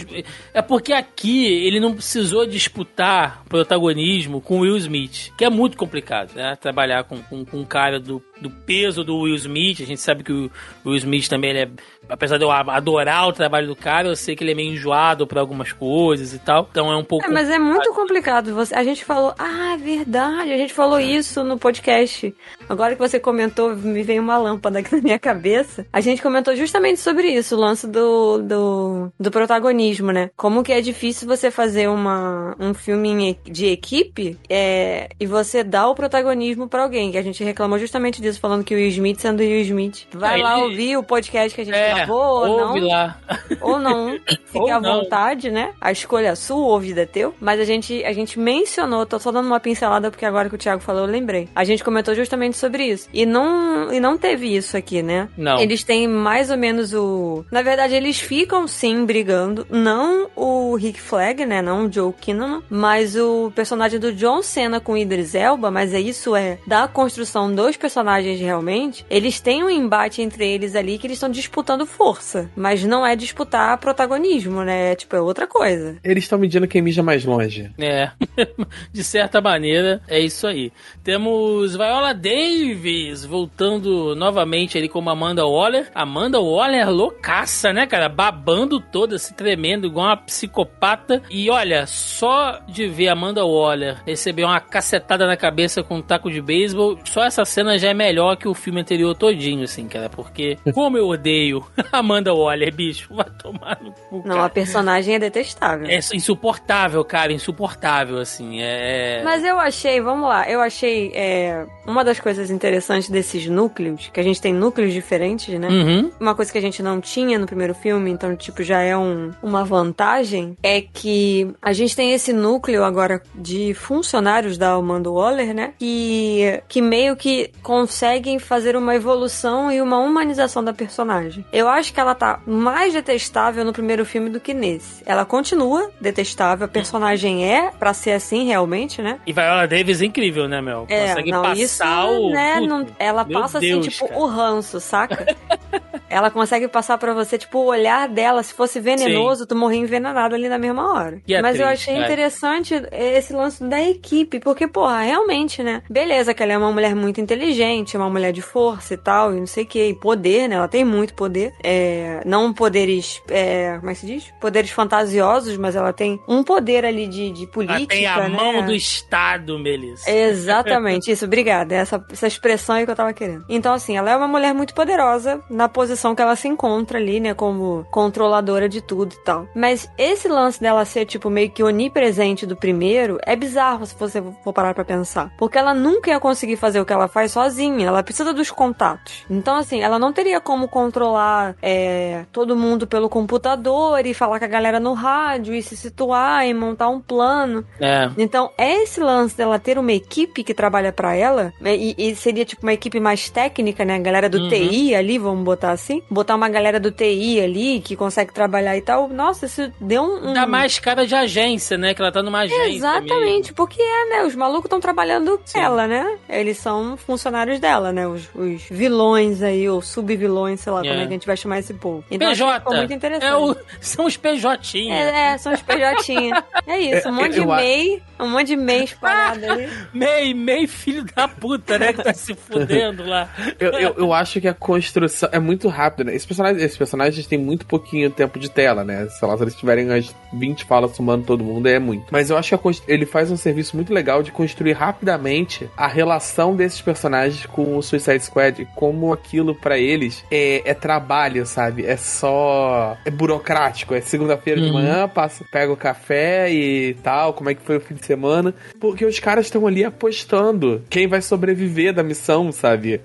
[0.54, 6.34] É porque aqui ele não precisou disputar protagonismo com Will Smith, que é muito complicado,
[6.36, 6.58] né?
[6.60, 9.82] Trabalhar com, com, com um cara do, do peso do Will Smith.
[9.82, 10.52] A gente sabe que o
[10.86, 11.70] Will Smith também ele é.
[12.12, 15.26] Apesar de eu adorar o trabalho do cara, eu sei que ele é meio enjoado
[15.26, 16.68] pra algumas coisas e tal.
[16.70, 17.26] Então é um pouco.
[17.26, 18.54] É, mas é muito complicado.
[18.54, 22.34] Você, a gente falou, ah, é verdade, a gente falou isso no podcast.
[22.68, 25.86] Agora que você comentou, me veio uma lâmpada aqui na minha cabeça.
[25.94, 30.30] A gente comentou justamente sobre isso, o lance do, do, do protagonismo, né?
[30.36, 35.88] Como que é difícil você fazer uma, um filme de equipe é, e você dar
[35.88, 37.12] o protagonismo pra alguém.
[37.12, 40.08] Que a gente reclamou justamente disso, falando que o Will Smith sendo o Will Smith.
[40.14, 42.88] Vai É, lá ele- ouvir o podcast que a gente É, gravou, ou ouve não.
[42.88, 43.18] lá.
[43.62, 45.02] Ou não, fique Ou à não.
[45.02, 45.74] vontade, né?
[45.80, 47.34] A escolha é sua, o vida é teu.
[47.40, 50.58] Mas a gente, a gente mencionou, tô só dando uma pincelada porque agora que o
[50.58, 51.50] Thiago falou, eu lembrei.
[51.56, 53.08] A gente comentou justamente sobre isso.
[53.14, 55.30] E não, e não teve isso aqui, né?
[55.38, 55.60] Não.
[55.60, 57.46] Eles têm mais ou menos o.
[57.52, 59.66] Na verdade, eles ficam sim brigando.
[59.70, 61.62] Não o Rick Flag, né?
[61.62, 65.72] Não o Joe Kinnaman, mas o personagem do John Cena com o Idris Elba.
[65.72, 69.06] Mas é isso é da construção dos personagens realmente.
[69.10, 72.50] Eles têm um embate entre eles ali que eles estão disputando força.
[72.56, 74.96] Mas não é disputar protagonismo, né?
[74.96, 75.98] Tipo, é outra coisa.
[76.04, 77.72] Eles estão medindo quem mija mais longe.
[77.78, 78.12] É,
[78.92, 80.72] de certa maneira, é isso aí.
[81.04, 85.90] Temos Viola Davis voltando novamente ali como Amanda Waller.
[85.94, 88.10] Amanda Waller loucaça, né, cara?
[88.10, 91.22] Babando toda, se tremendo, igual uma psicopata.
[91.30, 96.30] E olha, só de ver Amanda Waller receber uma cacetada na cabeça com um taco
[96.30, 100.10] de beisebol, só essa cena já é melhor que o filme anterior todinho, assim, cara.
[100.10, 104.18] Porque como eu odeio Amanda Waller, bicho, vai tomar no cu.
[104.26, 104.46] Não, cara.
[104.46, 105.88] a personagem é detestável.
[105.88, 108.62] É insuportável, cara, insuportável, assim.
[108.62, 109.22] É.
[109.24, 114.20] Mas eu achei, vamos lá, eu achei é, uma das coisas interessantes desses núcleos, que
[114.20, 115.68] a gente tem núcleos diferentes, né?
[115.68, 116.12] Uhum.
[116.20, 119.32] Uma coisa que a gente não tinha no primeiro filme, então, tipo, já é um,
[119.42, 125.54] uma vantagem, é que a gente tem esse núcleo agora de funcionários da Amanda Waller,
[125.54, 125.74] né?
[125.78, 131.46] Que, que meio que conseguem fazer uma evolução e uma humanização da personagem.
[131.52, 135.04] Eu acho que ela tá mais detestável no primeiro filme do que nesse.
[135.06, 139.20] Ela continua detestável, a personagem é pra ser assim realmente, né?
[139.26, 140.86] E Viola Davis é incrível, né, Mel?
[140.90, 142.30] É, Consegue não, passar isso, o.
[142.32, 144.20] né, não- ela meu passa Deus, assim, tipo, cara.
[144.20, 145.26] o ranço, saca?
[146.10, 150.36] ela consegue passar pra você, tipo, o olhar dela, se fosse venenoso, tu morria envenenado
[150.36, 151.22] ali na mesma hora.
[151.26, 152.06] Que Mas eu atriz, achei cara.
[152.06, 155.82] interessante esse lance da equipe, porque, porra, realmente, né?
[155.90, 159.40] Beleza, que ela é uma mulher muito inteligente, uma mulher de força e tal, e
[159.40, 160.56] não sei o que, e poder, né?
[160.56, 161.51] Ela tem muito poder.
[161.64, 164.34] É, não poderes, é, como é que se diz?
[164.40, 168.36] Poderes fantasiosos, mas ela tem um poder ali de, de política, Ela tem a né?
[168.36, 170.10] mão do Estado, Melissa.
[170.10, 171.76] Exatamente, isso, obrigada.
[171.76, 173.46] Essa, essa expressão aí que eu tava querendo.
[173.50, 177.20] Então, assim, ela é uma mulher muito poderosa na posição que ela se encontra ali,
[177.20, 177.34] né?
[177.34, 179.48] Como controladora de tudo e tal.
[179.56, 184.22] Mas esse lance dela ser, tipo, meio que onipresente do primeiro é bizarro se você
[184.44, 185.32] for parar pra pensar.
[185.38, 187.88] Porque ela nunca ia conseguir fazer o que ela faz sozinha.
[187.88, 189.26] Ela precisa dos contatos.
[189.30, 194.46] Então, assim, ela não teria como controlar é, todo mundo pelo computador e falar com
[194.46, 197.66] a galera no rádio e se situar e montar um plano.
[197.80, 198.10] É.
[198.18, 202.46] Então, esse lance dela ter uma equipe que trabalha pra ela, né, e, e seria
[202.46, 203.96] tipo uma equipe mais técnica, né?
[203.96, 204.50] A galera do Uhum.
[204.50, 206.02] TI ali, vamos botar assim.
[206.10, 209.08] Botar uma galera do TI ali que consegue trabalhar e tal.
[209.08, 210.30] Nossa, isso deu um.
[210.30, 211.94] um- Dá mais cara de agência, né?
[211.94, 212.70] Que ela tá numa agência.
[212.70, 214.24] Exatamente, porque é, né?
[214.26, 216.18] Os malucos estão trabalhando ela, né?
[216.30, 218.08] Eles são funcionários dela, né?
[218.08, 220.90] Os, os vilões aí, ou subvilões, sei lá É.
[220.90, 222.04] como é que a gente vai chamar esse povo.
[222.10, 222.64] Então, PJ.
[222.76, 223.26] muito interessante.
[223.26, 223.56] É o...
[223.80, 224.90] São os PJ.
[224.90, 226.32] É, é, são os PJ.
[226.68, 229.70] É isso, um É, monte de eu a- MEI, um monte de MEI espalhado ali.
[229.94, 231.94] Meio, meio filho da puta, né?
[231.94, 233.30] Que tá se fudendo lá.
[233.60, 236.16] Eu, eu, eu acho que a construção é muito rápido, né?
[236.16, 239.08] Esses personagens, esses personagens têm muito pouquinho tempo de tela, né?
[239.10, 242.06] Sei lá, se eles tiverem as 20 falas somando todo mundo, é muito.
[242.12, 246.56] Mas eu acho que ele faz um serviço muito legal de construir rapidamente a relação
[246.56, 251.86] desses personagens com o Suicide Squad, como aquilo para eles é, é, trabalho, sabe?
[251.86, 252.98] É só.
[253.06, 253.94] É burocrático.
[253.94, 254.68] É segunda-feira uhum.
[254.68, 258.06] de manhã, passa, pega o café e tal, como é que foi o fim de
[258.06, 258.54] semana.
[258.80, 263.02] Porque os caras estão ali apostando quem vai sobreviver da missão, sabe?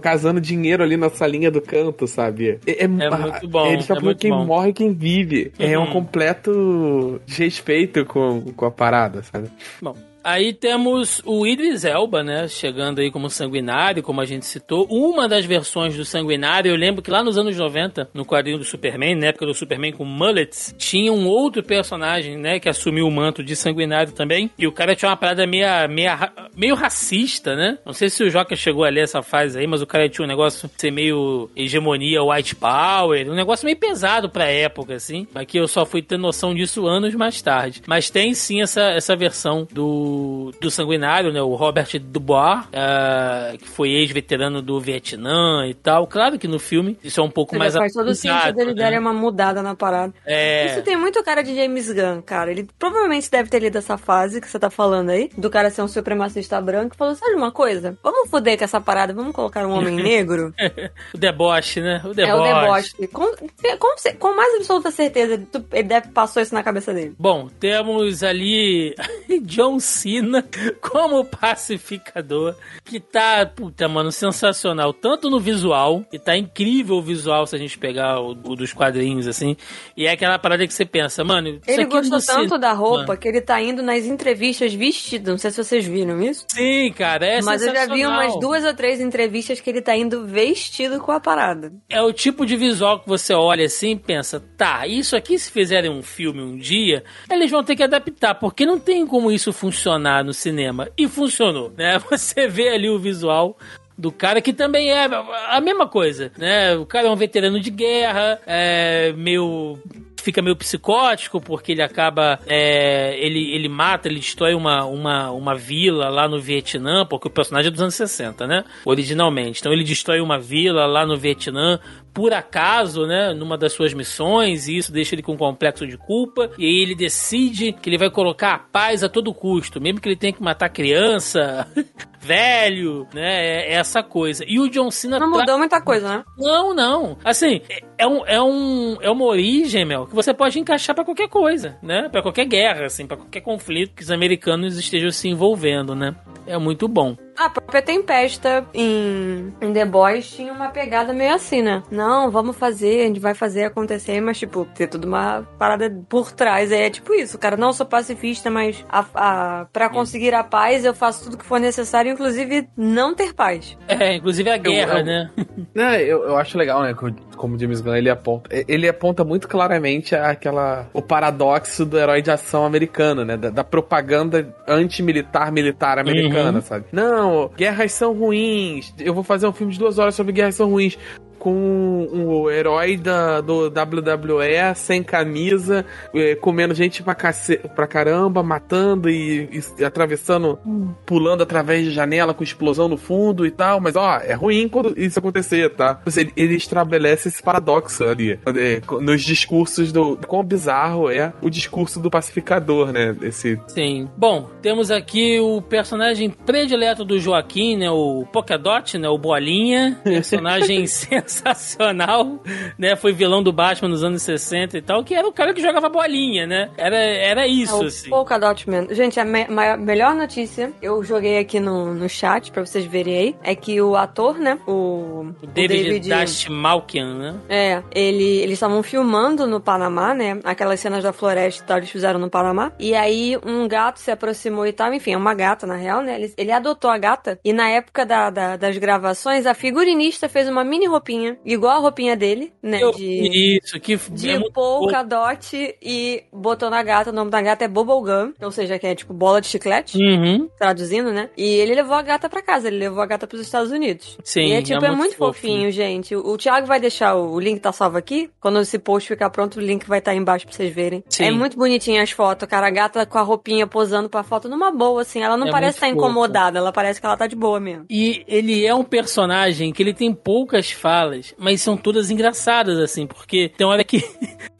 [0.00, 2.58] Casando dinheiro ali na salinha do canto, sabe?
[2.66, 3.66] É, é, é muito bom.
[3.66, 4.46] Eles estão é quem bom.
[4.46, 5.52] morre e quem vive.
[5.58, 5.66] Uhum.
[5.66, 5.92] É um uhum.
[5.92, 9.48] completo desrespeito com, com a parada, sabe?
[9.80, 12.46] Bom, Aí temos o Idris Elba, né?
[12.46, 14.86] Chegando aí como sanguinário, como a gente citou.
[14.90, 18.64] Uma das versões do sanguinário, eu lembro que lá nos anos 90, no quadrinho do
[18.64, 22.60] Superman, na época do Superman com mullets, tinha um outro personagem, né?
[22.60, 24.50] Que assumiu o manto de sanguinário também.
[24.58, 26.10] E o cara tinha uma parada meio, meio,
[26.56, 27.78] meio racista, né?
[27.84, 30.24] Não sei se o Joker chegou a ler essa fase aí, mas o cara tinha
[30.24, 35.26] um negócio de ser meio hegemonia white power, um negócio meio pesado pra época, assim.
[35.34, 37.82] Aqui eu só fui ter noção disso anos mais tarde.
[37.86, 41.42] Mas tem sim essa, essa versão do do, sanguinário, né?
[41.42, 46.06] O Robert Dubois, uh, que foi ex-veterano do Vietnã e tal.
[46.06, 48.98] Claro que no filme isso é um pouco Ele mais faz todo sentido dele né?
[48.98, 50.12] uma mudada na parada.
[50.24, 50.66] É...
[50.66, 52.50] Isso tem muito cara de James Gunn, cara.
[52.50, 55.82] Ele provavelmente deve ter lido essa fase que você tá falando aí, do cara ser
[55.82, 57.96] um supremacista branco, e falou: sabe uma coisa?
[58.02, 60.54] Vamos foder com essa parada, vamos colocar um homem negro.
[61.14, 62.00] o deboche, né?
[62.04, 62.30] O deboche.
[62.30, 63.08] É o deboche.
[63.08, 63.34] Com,
[63.78, 67.14] com, com mais absoluta certeza, ele deve passou isso na cabeça dele.
[67.18, 68.94] Bom, temos ali
[69.42, 70.44] John Cena
[70.80, 74.92] como pacificador, que tá, puta, mano, sensacional.
[74.92, 78.72] Tanto no visual, e tá incrível o visual se a gente pegar o, o dos
[78.72, 79.56] quadrinhos, assim.
[79.96, 81.60] E é aquela parada que você pensa, mano.
[81.66, 83.20] Ele gostou tanto da roupa mano.
[83.20, 85.30] que ele tá indo nas entrevistas vestido.
[85.30, 86.29] Não sei se vocês viram isso.
[86.32, 89.96] Sim, cara, é Mas eu já vi umas duas ou três entrevistas que ele tá
[89.96, 91.72] indo vestido com a parada.
[91.88, 95.50] É o tipo de visual que você olha assim e pensa, tá, isso aqui se
[95.50, 99.52] fizerem um filme um dia, eles vão ter que adaptar, porque não tem como isso
[99.52, 100.88] funcionar no cinema.
[100.96, 101.98] E funcionou, né?
[102.10, 103.56] Você vê ali o visual
[104.00, 105.04] do cara que também é
[105.48, 106.74] a mesma coisa, né?
[106.74, 109.78] O cara é um veterano de guerra, é meio
[110.22, 115.54] fica meio psicótico porque ele acaba é, ele, ele mata, ele destrói uma, uma, uma
[115.54, 118.64] vila lá no Vietnã, porque o personagem é dos anos 60, né?
[118.84, 119.60] Originalmente.
[119.60, 121.78] Então ele destrói uma vila lá no Vietnã
[122.12, 125.96] por acaso, né, numa das suas missões, e isso deixa ele com um complexo de
[125.96, 130.00] culpa, e aí ele decide que ele vai colocar a paz a todo custo, mesmo
[130.00, 131.66] que ele tenha que matar criança,
[132.20, 134.44] velho, né, é, é essa coisa.
[134.46, 135.18] E o John Cena...
[135.18, 136.24] Não mudou muita coisa, né?
[136.36, 137.16] Não, não.
[137.24, 137.60] Assim,
[137.96, 141.78] é, um, é, um, é uma origem, Mel, que você pode encaixar para qualquer coisa,
[141.82, 146.14] né, para qualquer guerra, assim, para qualquer conflito que os americanos estejam se envolvendo, né.
[146.46, 147.16] É muito bom.
[147.40, 151.82] A própria Tempesta em, em The Boys tinha uma pegada meio assim, né?
[151.90, 156.32] Não, vamos fazer, a gente vai fazer acontecer, mas, tipo, ter tudo uma parada por
[156.32, 156.70] trás.
[156.70, 160.84] Aí é tipo isso, cara, não sou pacifista, mas a, a, pra conseguir a paz
[160.84, 163.74] eu faço tudo que for necessário, inclusive não ter paz.
[163.88, 165.30] É, inclusive a guerra, eu, eu, né?
[165.74, 166.92] Não, eu, eu acho legal, né,
[167.40, 168.50] como James Gunn ele aponta.
[168.68, 170.86] Ele aponta muito claramente aquela.
[170.92, 173.34] o paradoxo do herói de ação americano, né?
[173.34, 176.62] Da, da propaganda anti-militar militar americana, uhum.
[176.62, 176.84] sabe?
[176.92, 178.92] Não, guerras são ruins.
[178.98, 180.98] Eu vou fazer um filme de duas horas sobre guerras são ruins
[181.40, 188.42] com o herói da, do WWE sem camisa, é, comendo gente pra, cace, pra caramba,
[188.42, 190.58] matando e, e, atravessando,
[191.06, 193.80] pulando através de janela com explosão no fundo e tal.
[193.80, 196.00] Mas ó, é ruim quando isso acontecer, tá?
[196.14, 200.18] Ele, ele estabelece esse paradoxo ali é, nos discursos do.
[200.26, 203.16] Quão bizarro é o discurso do pacificador, né?
[203.22, 203.58] Esse...
[203.68, 204.08] Sim.
[204.14, 207.90] Bom, temos aqui o personagem predileto do Joaquim, né?
[207.90, 209.08] O Polkadot, né?
[209.08, 209.98] O Bolinha.
[210.04, 210.86] Personagem
[211.30, 212.40] sensacional
[212.78, 212.96] né?
[212.96, 215.88] Foi vilão do Batman nos anos 60 e tal, que era o cara que jogava
[215.88, 216.70] bolinha, né?
[216.76, 218.10] Era, era isso, é, assim.
[218.10, 218.86] Polka Dot Man.
[218.90, 219.46] Gente, a me
[219.78, 223.96] melhor notícia, eu joguei aqui no, no chat pra vocês verem aí, é que o
[223.96, 224.58] ator, né?
[224.66, 227.40] O, o David, David Dastmalkian, né?
[227.48, 230.38] É, ele, eles estavam filmando no Panamá, né?
[230.44, 232.72] Aquelas cenas da floresta e tal, eles fizeram no Panamá.
[232.78, 236.16] E aí um gato se aproximou e tal, enfim, é uma gata na real, né?
[236.16, 240.48] Ele, ele adotou a gata e na época da, da, das gravações, a figurinista fez
[240.48, 242.82] uma mini roupinha roupinha, igual a roupinha dele, né?
[242.82, 247.10] Eu, de, isso, que De é polka dot e botou na gata.
[247.10, 250.48] O nome da gata é Bubblegum, ou seja, que é tipo bola de chiclete, uhum.
[250.58, 251.30] traduzindo, né?
[251.36, 254.18] E ele levou a gata pra casa, ele levou a gata pros Estados Unidos.
[254.24, 256.14] Sim, e é tipo, é, é muito, fofinho, fofinho, gente.
[256.16, 258.30] O, o Thiago vai deixar o, o, link tá salvo aqui.
[258.40, 261.04] Quando esse post ficar pronto, o link vai estar tá embaixo pra vocês verem.
[261.08, 261.24] Sim.
[261.24, 262.66] É muito bonitinho as fotos, cara.
[262.66, 265.22] A gata com a roupinha posando pra foto numa boa, assim.
[265.22, 267.86] Ela não é parece estar tá incomodada, ela parece que ela tá de boa mesmo.
[267.90, 272.78] E ele é um personagem que ele tem poucas falas delas, mas são todas engraçadas,
[272.78, 274.02] assim, porque tem hora que.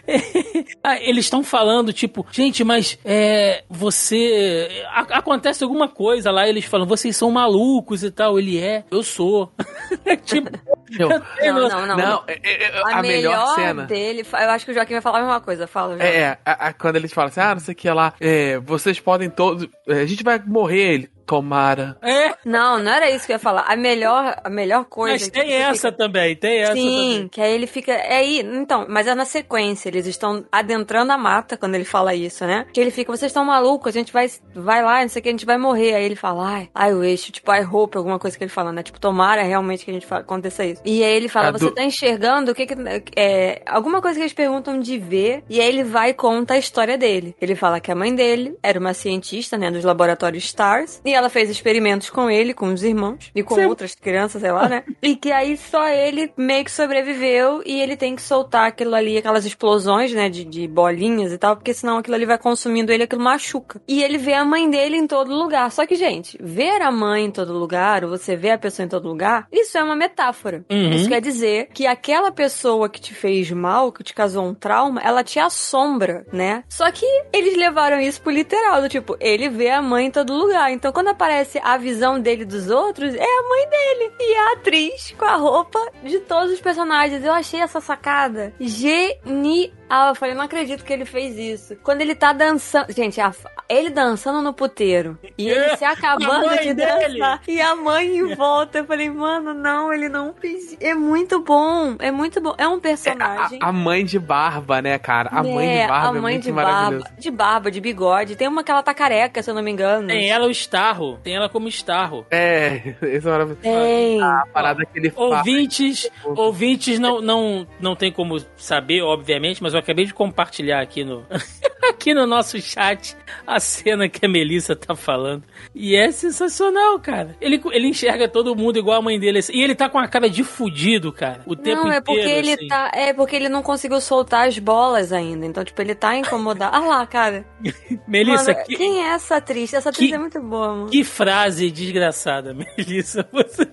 [0.83, 4.83] Ah, eles estão falando, tipo, gente, mas é, você.
[4.89, 8.39] A, acontece alguma coisa lá, eles falam, vocês são malucos e tal.
[8.39, 9.53] Ele é, eu sou.
[10.25, 10.51] tipo.
[10.99, 11.09] Eu,
[11.53, 12.25] não, não, não, não.
[12.27, 15.03] É, é, é, a, a, melhor, melhor cena dele, eu acho que o Joaquim vai
[15.03, 15.67] falar a mesma coisa.
[15.67, 16.17] Fala, Joaquim.
[16.17, 19.31] É, a, quando eles falam assim, ah, não sei o que lá, é, vocês podem
[19.31, 20.95] todos, a gente vai morrer.
[20.95, 21.97] Ele, Tomara.
[22.03, 22.35] É?
[22.45, 23.65] Não, não era isso que eu ia falar.
[23.69, 25.25] A melhor, a melhor coisa.
[25.25, 25.93] Mas tem essa fica...
[25.93, 27.29] também, tem essa Sim, também.
[27.29, 27.93] que aí ele fica.
[27.93, 29.89] É aí, então, mas é na sequência.
[29.89, 32.67] Eles estão adentrando a mata quando ele fala isso, né?
[32.73, 35.29] Que ele fica, vocês estão malucos, a gente vai, vai lá, não sei o que,
[35.29, 35.95] a gente vai morrer.
[35.95, 38.73] Aí ele fala, ai, ai, o eixo, tipo, I hope, alguma coisa que ele fala,
[38.73, 38.83] né?
[38.83, 40.19] Tipo, tomara realmente que a gente fa...
[40.19, 40.83] aconteça isso.
[40.85, 41.75] E aí ele fala, você do...
[41.75, 42.75] tá enxergando o que que.
[43.15, 45.45] É, alguma coisa que eles perguntam de ver.
[45.49, 47.37] E aí ele vai e conta a história dele.
[47.41, 51.01] Ele fala que a mãe dele era uma cientista, né, dos laboratórios STARS.
[51.05, 53.67] E ela fez experimentos com ele, com os irmãos e com Sim.
[53.67, 54.85] outras crianças, sei lá, né?
[55.03, 59.19] e que aí só ele meio que sobreviveu e ele tem que soltar aquilo ali,
[59.19, 63.05] aquelas explosões, né, de, de bolinhas e tal, porque senão aquilo ali vai consumindo ele,
[63.05, 63.81] aquilo machuca.
[63.87, 65.71] E ele vê a mãe dele em todo lugar.
[65.71, 68.89] Só que, gente, ver a mãe em todo lugar, ou você ver a pessoa em
[68.89, 70.65] todo lugar, isso é uma metáfora.
[70.71, 70.91] Uhum.
[70.91, 75.01] Isso quer dizer que aquela pessoa que te fez mal, que te causou um trauma,
[75.03, 76.65] ela te assombra, né?
[76.69, 80.33] Só que eles levaram isso pro literal, do tipo, ele vê a mãe em todo
[80.33, 80.73] lugar.
[80.73, 84.13] Então, quando aparece a visão dele dos outros, é a mãe dele.
[84.21, 87.25] E a atriz com a roupa de todos os personagens.
[87.25, 89.80] Eu achei essa sacada genial.
[89.91, 91.77] Eu falei, não acredito que ele fez isso.
[91.83, 92.93] Quando ele tá dançando.
[92.93, 93.33] Gente, a...
[93.69, 95.19] ele dançando no puteiro.
[95.37, 97.19] E ele se acabando de dele.
[97.19, 97.43] dançar.
[97.49, 98.79] E a mãe em volta.
[98.79, 100.77] Eu falei, mano, não, ele não fez.
[100.81, 101.97] É muito bom.
[101.99, 102.55] É muito bom.
[102.57, 103.59] É um personagem.
[103.61, 105.31] É, a, a, mãe de barba, né, cara?
[105.33, 106.15] A é, mãe de barba.
[106.15, 107.11] A é mãe é de barba.
[107.19, 108.37] De barba, de bigode.
[108.37, 110.07] Tem uma que ela tá careca, se eu não me engano.
[110.07, 111.19] Tem ela o Starro.
[111.23, 112.25] Tem ela como Starro.
[112.31, 113.61] É, esse é maravilhoso.
[113.63, 114.23] Tem.
[114.23, 116.41] A parada que ele Ouvintes, fala.
[116.41, 121.27] ouvintes não, não, não tem como saber, obviamente, mas eu acabei de compartilhar aqui no,
[121.89, 123.17] aqui no nosso chat
[123.47, 125.45] a cena que a Melissa tá falando.
[125.75, 127.37] E é sensacional, cara.
[127.41, 129.39] Ele, ele enxerga todo mundo igual a mãe dele.
[129.39, 131.43] Assim, e ele tá com a cara de fudido, cara.
[131.47, 132.21] O tempo não, é inteiro.
[132.23, 132.69] Porque ele assim.
[132.69, 135.45] tá, é porque ele não conseguiu soltar as bolas ainda.
[135.47, 136.75] Então, tipo, ele tá incomodado.
[136.75, 137.45] ah lá, cara.
[138.07, 138.77] Melissa, mano, que...
[138.77, 139.73] quem é essa atriz?
[139.73, 140.15] Essa atriz que...
[140.15, 140.91] é muito boa, mano.
[140.91, 143.29] Que frase desgraçada, Melissa.
[143.33, 143.69] Você...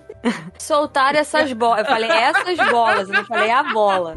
[0.58, 1.80] Soltar essas bolas.
[1.80, 4.16] Eu falei essas bolas, eu não falei a bola.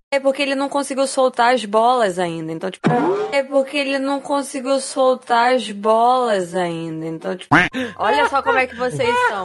[0.13, 2.51] É porque ele não conseguiu soltar as bolas ainda.
[2.51, 2.89] Então, tipo.
[3.31, 7.05] É porque ele não conseguiu soltar as bolas ainda.
[7.05, 7.55] Então, tipo.
[7.97, 9.43] Olha só como é que vocês são.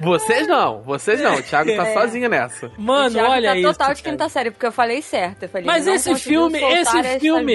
[0.00, 1.34] Vocês não, vocês não.
[1.34, 1.94] O Thiago tá é.
[1.94, 2.70] sozinho nessa.
[2.78, 3.72] Mano, olha tá isso.
[3.72, 5.42] total de quinta série, porque eu falei certo.
[5.42, 7.54] Eu falei, Mas esse filme, esse filme.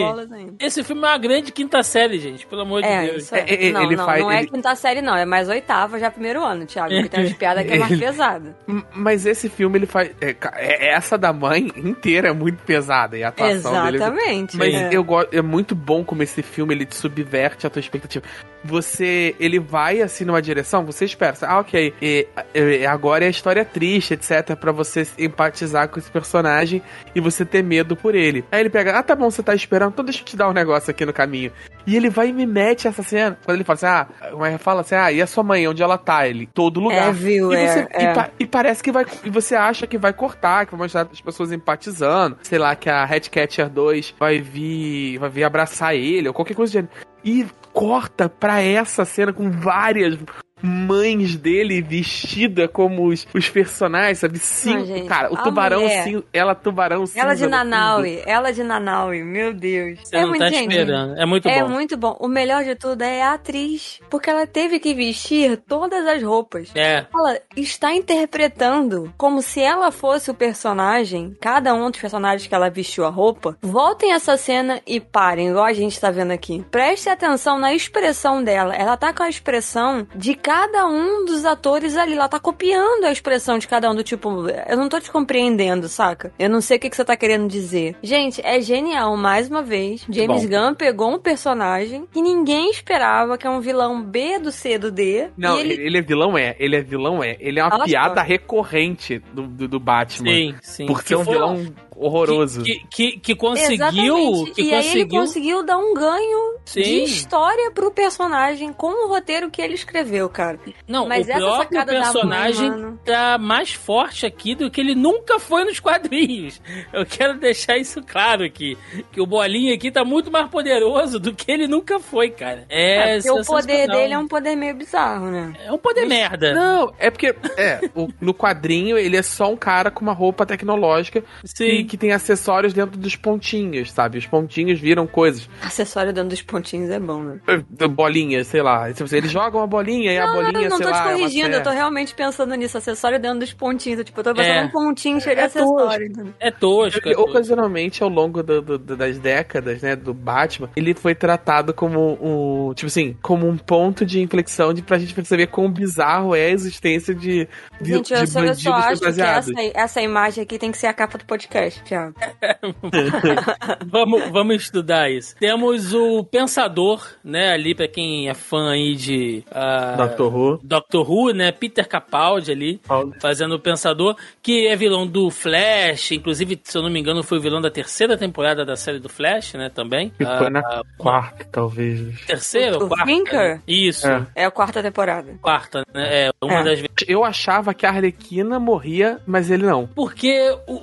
[0.60, 2.46] Esse filme é uma grande quinta série, gente.
[2.46, 3.32] Pelo amor é, de Deus.
[3.32, 5.16] É, é, não, ele não, faz, não é quinta série, não.
[5.16, 6.90] É mais oitava, já primeiro ano, Thiago.
[6.94, 8.58] Porque tem umas piadas que é mais pesada.
[8.94, 10.12] Mas esse filme, ele faz.
[10.20, 11.72] É, é, essa da mãe
[12.02, 14.04] inteira é muito pesada e a atuação Exatamente, dele.
[14.04, 14.58] Exatamente.
[14.58, 14.90] Mas é.
[14.92, 18.26] eu gosto, é muito bom como esse filme ele te subverte a tua expectativa.
[18.64, 23.32] Você, ele vai assim numa direção, você espera, ah, ok, e, e, agora é a
[23.32, 26.82] história triste, etc, para você empatizar com esse personagem
[27.16, 28.46] e você ter medo por ele.
[28.52, 30.54] Aí ele pega, ah, tá bom, você tá esperando, então deixa eu te dar um
[30.54, 31.52] negócio aqui no caminho.
[31.86, 33.38] E ele vai e me mete essa cena.
[33.44, 35.98] Quando ele fala assim, ah, como fala assim, ah, e a sua mãe, onde ela
[35.98, 36.28] tá?
[36.28, 37.10] Ele, todo lugar.
[37.10, 38.32] É, viu, e, você, é, e, é.
[38.40, 41.52] e, parece que vai, e você acha que vai cortar, que vai mostrar as pessoas
[41.52, 46.54] empatizando, sei lá, que a Headcatcher 2 vai vir, vai vir abraçar ele, ou qualquer
[46.54, 46.94] coisa do gênero.
[47.24, 50.16] E corta pra essa cena com várias
[50.62, 54.40] mães dele vestida como os, os personagens, sabe?
[54.40, 57.20] Sim, cara, o tubarão sim, ela tubarão sim.
[57.20, 60.00] Ela de Nanaui, ela de Nanaui, meu Deus.
[60.04, 61.20] Você é não muito, tá gente, esperando.
[61.20, 61.66] É muito é bom.
[61.66, 62.18] É muito bom.
[62.20, 66.72] O melhor de tudo é a atriz, porque ela teve que vestir todas as roupas.
[66.76, 67.06] É.
[67.14, 72.70] Ela está interpretando como se ela fosse o personagem, cada um dos personagens que ela
[72.70, 73.58] vestiu a roupa.
[73.62, 76.64] Voltem essa cena e parem, igual a gente tá vendo aqui.
[76.72, 78.76] Preste atenção na expressão dela.
[78.76, 82.14] Ela tá com a expressão de cada um dos atores ali.
[82.14, 85.88] Ela tá copiando a expressão de cada um, do tipo, eu não tô te compreendendo,
[85.88, 86.34] saca?
[86.38, 87.96] Eu não sei o que, que você tá querendo dizer.
[88.04, 90.06] Gente, é genial, mais uma vez.
[90.10, 90.50] James Bom.
[90.50, 94.92] Gunn pegou um personagem que ninguém esperava, que é um vilão B do C do
[94.92, 95.30] D.
[95.38, 95.74] Não, ele...
[95.74, 95.98] ele...
[95.98, 96.54] é vilão, é.
[96.60, 97.38] Ele é vilão, é.
[97.40, 100.32] Ele é uma piada recorrente do, do, do, Batman.
[100.32, 100.86] Sim, sim.
[100.86, 101.66] Por ser um vilão
[101.96, 102.64] horroroso.
[102.64, 104.46] Que, que, que conseguiu.
[104.54, 104.78] Que e conseguiu...
[104.78, 106.82] aí ele conseguiu dar um ganho Sim.
[106.82, 110.60] de história pro personagem com o roteiro que ele escreveu, cara.
[110.88, 113.00] Não, Mas o essa próprio sacada da mãe, personagem mano.
[113.06, 116.62] tá mais forte aqui do que ele nunca foi nos quadrinhos.
[116.94, 118.78] Eu quero deixar isso claro aqui.
[119.12, 122.66] Que o Bolinha aqui tá muito mais poderoso do que ele nunca foi, cara.
[122.70, 125.54] É, É, porque o poder dele é um poder meio bizarro, né?
[125.66, 126.54] É um poder merda.
[126.54, 130.46] Não, é porque, é, o- no quadrinho ele é só um cara com uma roupa
[130.46, 131.81] tecnológica Sim.
[131.84, 134.18] Que, que tem acessórios dentro dos pontinhos, sabe?
[134.18, 135.50] Os pontinhos viram coisas.
[135.62, 137.40] Acessório dentro dos pontinhos é bom, né?
[137.48, 138.88] Eh, Bolinhas, sei lá.
[138.90, 141.12] Eles jogam uma bolinha e a Não, bolinha, não, não sei tô lá, te é
[141.14, 142.78] corrigindo, eu tô realmente pensando nisso.
[142.78, 144.00] Acessório dentro dos pontinhos.
[144.00, 144.64] Eu, Tipo, eu tô pensando É.
[144.64, 146.08] num pontinho cheio de É acessório.
[146.08, 146.34] entendeu?
[146.40, 146.98] É tosco.
[146.98, 147.30] é Porque, tosco.
[147.32, 152.74] ocasionalmente, ao longo do- do- das décadas, né, do Batman, ele foi tratado como um,
[152.74, 156.50] tipo assim, como um ponto de inflexão de, pra gente perceber quão bizarro é a
[156.50, 157.48] existência de,
[157.80, 160.78] de, Gente, eu de só, eu só acho que essa, essa imagem aqui tem que
[160.78, 162.16] ser a capa do podcast, Thiago.
[163.88, 165.36] vamos, vamos estudar isso.
[165.40, 167.52] Temos o Pensador, né?
[167.54, 170.60] Ali pra quem é fã aí de ah, Doctor Who.
[170.64, 171.52] Doctor Who, né?
[171.52, 172.82] Peter Capaldi ali,
[173.20, 177.38] fazendo o Pensador, que é vilão do Flash, inclusive, se eu não me engano, foi
[177.38, 179.70] o vilão da terceira temporada da série do Flash, né?
[179.70, 180.10] Também.
[180.18, 182.22] Que foi na Ah, quarta, talvez.
[182.26, 183.62] terceira O quarta?
[183.68, 184.26] Isso, É.
[184.36, 185.34] É a quarta temporada.
[185.42, 186.28] quarta, né?
[186.28, 186.64] É, uma É.
[186.64, 186.88] das vezes.
[187.08, 189.88] Eu achava que a Arlequina morria, mas ele não.
[189.88, 190.74] Porque o,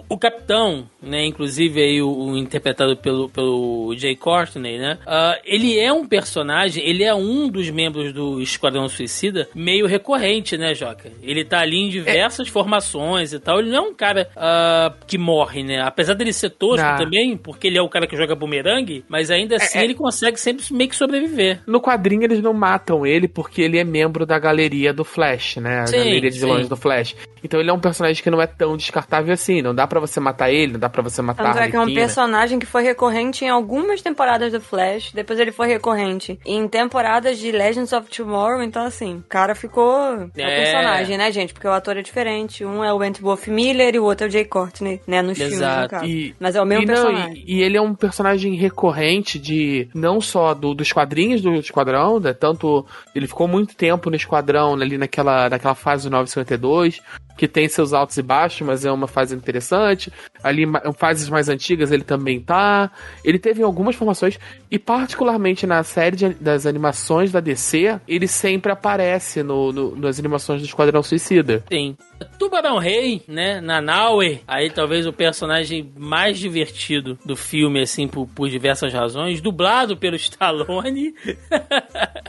[0.00, 5.38] o, o capitão, né, inclusive aí o, o interpretado pelo, pelo Jay Courtney, né, ah,
[5.44, 10.74] ele é um personagem, ele é um dos membros do Esquadrão Suicida meio recorrente, né,
[10.74, 11.10] Joca?
[11.22, 15.18] Ele tá ali em diversas formações e tal, ele não é um cara ah, que
[15.18, 16.96] morre, né, apesar dele ser tosco Não.
[16.96, 19.84] também, porque ele é o cara que joga bumerangue, mas ainda assim é.
[19.84, 21.60] ele consegue sempre meio que sobreviver.
[21.66, 25.80] No quadrinho eles não matam ele porque ele é membro da galeria do Flash, né?
[25.80, 27.16] A Sim, galeria de vilões do Flash.
[27.44, 29.62] Então ele é um personagem que não é tão descartável assim.
[29.62, 31.76] Não dá pra você matar ele, não dá pra você matar Tanto a é que
[31.76, 32.06] é um Arlequina.
[32.06, 35.12] personagem que foi recorrente em algumas temporadas do Flash.
[35.12, 38.62] Depois ele foi recorrente em temporadas de Legends of Tomorrow.
[38.62, 40.30] Então, assim, o cara ficou.
[40.36, 40.62] É É.
[40.62, 41.52] personagem, né, gente?
[41.52, 42.64] Porque o ator é diferente.
[42.64, 45.22] Um é o Wolf Miller e o outro é o Jay Courtney, né?
[45.22, 45.82] Nos filmes, Exato.
[45.82, 46.04] no caso.
[46.06, 47.44] E- Mas é o mesmo e, não, personagem.
[47.46, 52.20] e, e ele é um personagem recorrente de não só do, dos quadrinhos do Esquadrão,
[52.20, 52.32] né?
[52.32, 52.84] Tanto
[53.14, 57.00] ele ficou muito tempo no Esquadrão ali naquela, naquela fase do 952,
[57.42, 60.12] que tem seus altos e baixos, mas é uma fase interessante.
[60.44, 60.62] Ali,
[60.96, 62.88] fases mais antigas, ele também tá.
[63.24, 64.38] Ele teve algumas formações,
[64.70, 70.20] e particularmente na série de- das animações da DC, ele sempre aparece no, no- nas
[70.20, 71.64] animações do Esquadrão Suicida.
[71.68, 71.96] Sim.
[72.38, 73.60] Tubarão Rei, né?
[73.60, 79.96] Nanaue, aí talvez o personagem mais divertido do filme, assim, por, por diversas razões, dublado
[79.96, 81.12] pelo Stallone,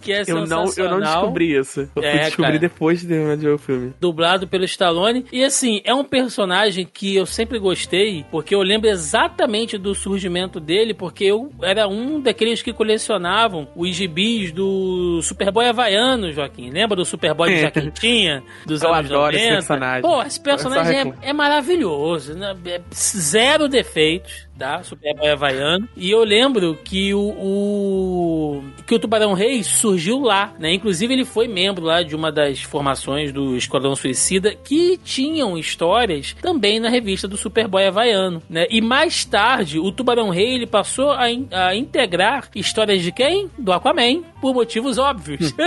[0.00, 1.88] que é Eu não, eu não descobri isso.
[1.96, 2.58] Eu É, descobrir cara.
[2.58, 3.92] depois de terminar de ver o filme.
[4.00, 5.24] dublado pelo Stallone.
[5.32, 10.60] E assim, é um personagem que eu sempre gostei, porque eu lembro exatamente do surgimento
[10.60, 16.70] dele, porque eu era um daqueles que colecionavam os gibis do Superboy Havaiano, Joaquim.
[16.70, 18.42] Lembra do Superboy de Jaquetinha?
[18.66, 19.56] Dos Eu anos adoro esse 90?
[19.58, 20.02] personagem.
[20.02, 22.54] Pô, esse personagem é, é maravilhoso, né?
[22.66, 24.47] É zero defeitos.
[24.58, 25.88] Da Superboy Havaiano.
[25.96, 30.74] E eu lembro que o, o- que o Tubarão Rei surgiu lá, né?
[30.74, 36.34] Inclusive ele foi membro lá de uma das formações do Esquadrão Suicida que tinham histórias
[36.42, 38.66] também na revista do Superboy Havaiano, né?
[38.68, 43.48] E mais tarde o Tubarão Rei ele passou a, in- a integrar histórias de quem?
[43.56, 45.54] Do Aquaman, por motivos óbvios.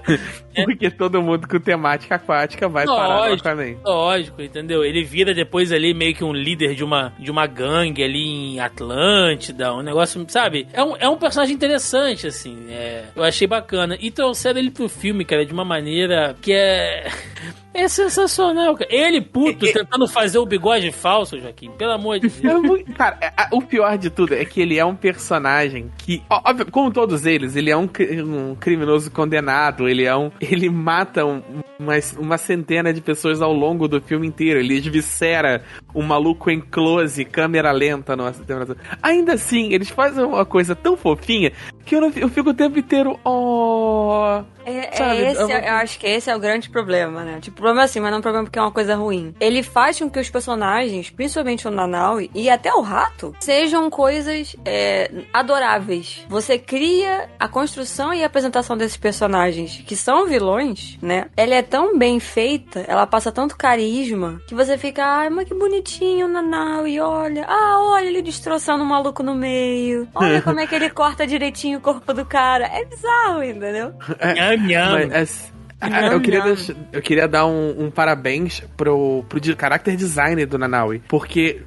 [0.64, 3.48] Porque todo mundo com temática aquática vai parar no Lógico.
[3.48, 3.76] Aquaman.
[3.84, 4.84] Lógico, entendeu?
[4.84, 8.60] Ele vira depois ali meio que um líder de uma, de uma gangue ali em
[8.60, 10.66] Atlântida, um negócio, sabe?
[10.72, 12.66] É um, é um personagem interessante, assim.
[12.68, 13.96] é, eu achei bacana.
[14.00, 17.08] E trouxeram ele pro filme, cara, de uma maneira que é.
[17.72, 18.92] É sensacional, cara.
[18.92, 21.70] Ele, puto, tentando fazer o bigode falso, Joaquim.
[21.70, 22.80] Pelo amor de Deus.
[22.88, 26.66] É Cara, é- o pior de tudo é que ele é um personagem que, óbvio,
[26.70, 27.88] como todos eles, ele é um,
[28.24, 30.30] um criminoso condenado, ele é um.
[30.40, 31.42] Ele mata um-
[31.78, 34.58] uma, uma centena de pessoas ao longo do filme inteiro.
[34.58, 35.62] Ele esvicera
[35.94, 38.32] um maluco em close, câmera lenta numa.
[39.02, 41.52] Ainda assim, eles fazem uma coisa tão fofinha
[41.90, 43.18] que eu, não- eu fico o tempo inteiro.
[43.24, 44.42] Oh.
[44.64, 47.38] É, é Sabe, esse, eu- eu acho que esse é o grande problema, né?
[47.40, 49.34] Tipo, o problema é assim, mas não é um problema porque é uma coisa ruim.
[49.40, 54.54] Ele faz com que os personagens, principalmente o Nanaui e até o rato, sejam coisas
[54.64, 56.24] é, adoráveis.
[56.28, 61.26] Você cria a construção e a apresentação desses personagens, que são vilões, né?
[61.36, 65.54] Ela é tão bem feita, ela passa tanto carisma, que você fica, ai, mas que
[65.54, 67.46] bonitinho o Nanaui, olha.
[67.48, 70.06] Ah, olha ele destroçando o maluco no meio.
[70.14, 72.66] Olha como é que ele corta direitinho o corpo do cara.
[72.66, 73.92] É bizarro, entendeu?
[74.58, 75.08] Nham.
[75.08, 79.56] Mas, é, Nham, eu, queria deixar- eu queria dar um, um parabéns pro, pro de-
[79.58, 81.02] character designer do Nanaui.
[81.08, 81.62] Porque.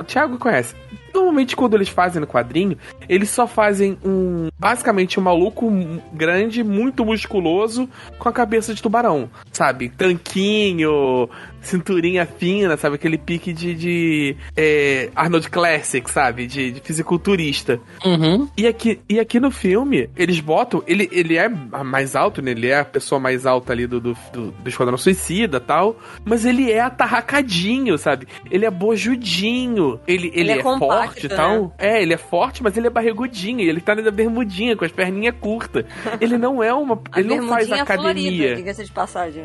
[0.00, 0.74] O Thiago conhece.
[1.14, 4.48] Normalmente, quando eles fazem no quadrinho, eles só fazem um.
[4.58, 5.70] Basicamente, um maluco
[6.12, 7.86] grande, muito musculoso,
[8.18, 9.90] com a cabeça de tubarão, sabe?
[9.90, 11.28] Tanquinho,
[11.62, 12.96] cinturinha fina, sabe?
[12.96, 16.46] Aquele pique de, de é, Arnold Classic, sabe?
[16.46, 17.80] De, de fisiculturista.
[18.04, 18.48] Uhum.
[18.56, 20.82] E aqui, e aqui no filme, eles botam.
[20.86, 22.52] Ele, ele é mais alto, né?
[22.52, 25.96] Ele é a pessoa mais alta ali do, do, do, do Esquadrão Suicida tal.
[26.24, 28.26] Mas ele é atarracadinho, sabe?
[28.50, 30.00] Ele é bojudinho.
[30.06, 31.62] Ele, ele, Ele é é, compacto, forte e tal.
[31.62, 31.70] né?
[31.78, 33.60] É, ele é forte, mas ele é barrigudinho.
[33.60, 35.84] Ele tá na bermudinha, com as perninhas curtas.
[36.20, 37.00] Ele não é uma.
[37.16, 38.12] Ele não faz bermudinha academia.
[38.12, 39.44] florida, diga-se de passagem.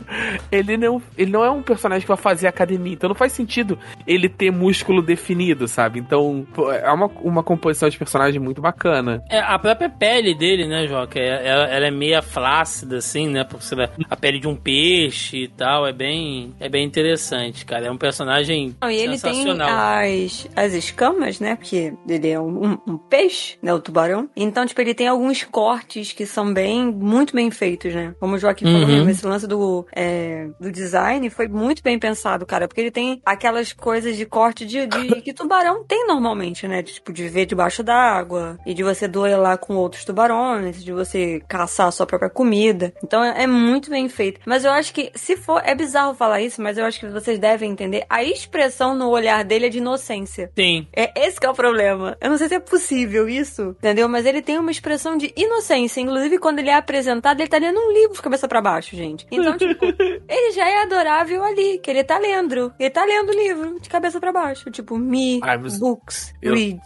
[0.52, 3.78] ele não, ele não é um personagem que vai fazer academia, então não faz sentido
[4.06, 5.98] ele ter músculo definido, sabe?
[6.00, 6.46] Então,
[6.82, 9.22] é uma, uma composição de personagem muito bacana.
[9.28, 11.18] É, a própria pele dele, né, Joca?
[11.18, 13.44] é- Ela, ela é meia flácida, assim, né?
[13.44, 15.86] Por ser a pele de um peixe e tal.
[15.86, 17.86] É bem, é bem interessante, cara.
[17.86, 19.68] É um personagem Não, e ele tem sensacional.
[19.70, 21.56] as, as escamas, né?
[21.56, 23.72] Porque ele é um, um- um peixe, né?
[23.72, 24.28] O tubarão.
[24.36, 28.14] Então, tipo, ele tem alguns cortes que são bem, muito bem feitos, né?
[28.20, 28.94] Como o Joaquim falou Uhum.
[28.96, 32.66] mesmo, esse lance do, é, do design foi muito bem pensado, cara.
[32.66, 36.82] Porque ele tem aquelas coisas de corte de, de- que tubarão tem normalmente, né?
[36.82, 41.40] De, tipo, de viver debaixo d'água e de você duelar com outros tubarões, de você
[41.48, 42.92] caçar a sua própria comida.
[43.04, 44.40] Então, é, é muito bem feito.
[44.44, 47.38] Mas eu acho que, se for, é bizarro falar isso, mas eu acho que vocês
[47.38, 48.04] devem entender.
[48.10, 50.50] A expressão no olhar dele é de inocência.
[50.56, 50.88] Tem.
[50.92, 52.16] É esse que é o problema.
[52.20, 54.08] Eu não sei se é possível isso, entendeu?
[54.08, 56.00] Mas ele tem uma expressão de inocência.
[56.00, 59.24] Inclusive, quando ele é apresentado, ele tá lendo um livro de cabeça pra baixo, gente.
[59.30, 59.84] Então, tipo,
[60.28, 62.72] ele já é adorável ali, que ele tá lendo.
[62.78, 64.70] Ele tá lendo o livro de cabeça pra baixo.
[64.70, 66.80] Tipo, me, Ai, books, Eu, read.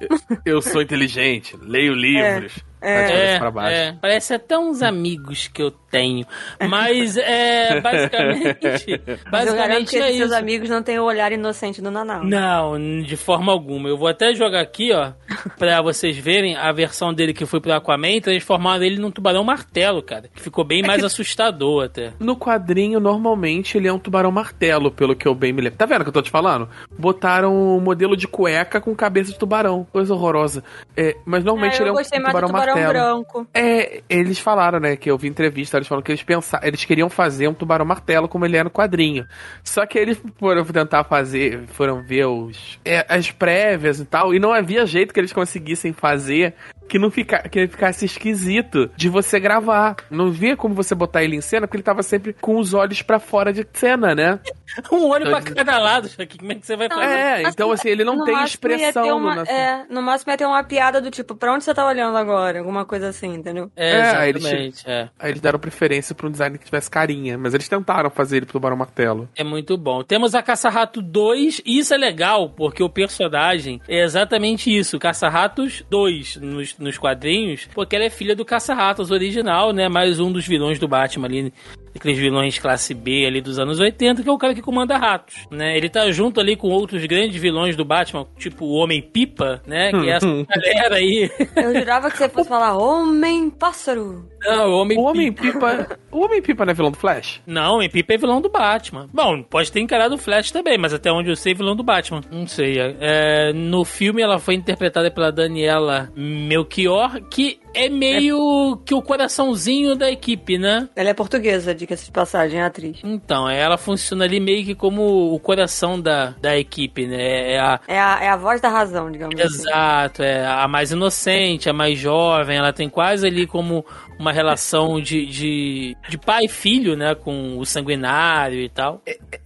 [0.45, 2.57] eu sou inteligente, leio livros.
[2.69, 2.72] É.
[2.83, 3.75] É, pra baixo.
[3.77, 6.27] é, parece até uns amigos que eu tenho.
[6.69, 9.01] Mas é basicamente.
[9.07, 10.39] Eu basicamente que é esses seus isso.
[10.39, 12.25] amigos não têm o olhar inocente do Nanau.
[12.25, 13.89] Não, de forma alguma.
[13.89, 15.13] Eu vou até jogar aqui, ó,
[15.59, 19.45] pra vocês verem a versão dele que foi pro Aquaman e transformaram ele num tubarão
[19.45, 20.29] martelo, cara.
[20.35, 22.13] Que ficou bem mais assustador até.
[22.19, 25.79] No quadrinho, normalmente, ele é um tubarão martelo, pelo que eu bem me lembro.
[25.79, 26.69] Tá vendo o que eu tô te falando?
[26.99, 29.87] Botaram um modelo de cueca com cabeça de tubarão.
[29.93, 30.65] Coisa horrorosa.
[30.97, 33.47] É, mas normalmente É, ele é eu um gostei mais do tubarão branco.
[33.55, 37.09] É, eles falaram, né, que eu vi entrevista, eles falaram que eles pensaram, eles queriam
[37.09, 39.27] fazer um tubarão martelo como ele é no quadrinho.
[39.63, 44.39] Só que eles foram tentar fazer, foram ver os é, as prévias e tal, e
[44.39, 46.55] não havia jeito que eles conseguissem fazer
[46.93, 49.97] que não fica, que ele ficasse esquisito de você gravar.
[50.11, 53.01] Não via como você botar ele em cena, porque ele tava sempre com os olhos
[53.01, 54.39] pra fora de cena, né?
[54.91, 56.39] Um olho pra cada lado, Joaquim.
[56.39, 57.05] Como é que você vai fazer?
[57.05, 60.47] É, então assim, ele não no tem expressão uma, no É, no máximo ia ter
[60.47, 62.59] uma piada do tipo, pra onde você tá olhando agora?
[62.59, 63.71] Alguma coisa assim, entendeu?
[63.77, 63.91] É,
[64.25, 64.83] É, eles- exatamente.
[64.87, 65.09] É.
[65.19, 68.47] Aí eles deram preferência pra um design que tivesse carinha, mas eles tentaram fazer ele
[68.47, 69.29] pro Tubarão Martelo.
[69.37, 70.03] É muito bom.
[70.03, 75.85] Temos a Caça-Rato 2, e isso é legal, porque o personagem é exatamente isso, Caça-Ratos
[75.91, 79.89] 2 nos, nos quadrinhos, porque ela é filha do Caça-Ratos original, né?
[79.89, 81.53] Mais um dos vilões do Batman ali,
[81.95, 85.47] aqueles vilões classe B ali dos anos 80, que é o cara que comanda ratos,
[85.51, 85.77] né?
[85.77, 89.91] Ele tá junto ali com outros grandes vilões do Batman, tipo o Homem-Pipa, né?
[89.91, 91.31] Que é essa galera aí.
[91.57, 94.29] Eu jurava que você fosse falar Homem-Pássaro.
[94.45, 95.01] Não, o Homem-Pipa.
[95.01, 95.99] O Homem-Pipa.
[96.11, 97.41] o Homem-Pipa não é vilão do Flash?
[97.47, 99.09] Não, o Pipa é vilão do Batman.
[99.13, 102.23] Bom, pode ter encarado o Flash também, mas até onde eu sei, vilão do Batman.
[102.31, 102.77] Não sei.
[102.79, 109.95] É, no filme ela foi interpretada pela Daniela Melchior, que é meio que o coraçãozinho
[109.95, 110.89] da equipe, né?
[110.95, 112.99] Ela é portuguesa, diga-se de passagem, é atriz.
[113.03, 117.53] Então, ela funciona ali meio que como o coração da, da equipe, né?
[117.53, 119.63] É a, É a, é a voz da razão, digamos assim.
[119.63, 123.85] Exato, é a mais inocente, a mais jovem, ela tem quase ali como
[124.19, 127.15] uma relação de, de, de pai e filho, né?
[127.15, 129.03] Com o sanguinário e tal.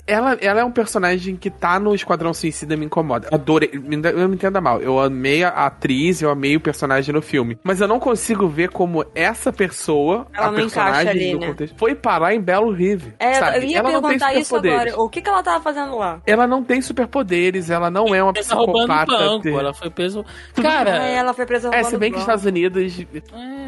[0.06, 3.28] Ela, ela é um personagem que tá no Esquadrão Suicida me incomoda.
[3.32, 3.70] Adorei.
[3.72, 4.80] Eu me entenda mal.
[4.80, 7.58] Eu amei a atriz, eu amei o personagem no filme.
[7.64, 8.15] Mas eu não consigo
[8.48, 11.46] ver como essa pessoa, Ela a personagem ali, do né?
[11.48, 13.14] contexto, foi parar em Belo Rive.
[13.18, 13.58] É, sabe?
[13.58, 15.00] eu ia ela não tem perguntar isso agora.
[15.00, 16.20] O que, que ela tava fazendo lá?
[16.26, 19.12] Ela não tem superpoderes, ela não é uma psicopata.
[19.12, 20.24] banco, ter- ela foi preso.
[20.56, 22.22] Ah, Cara, ela foi presa É, se bem que nos.
[22.22, 23.06] Estados Unidos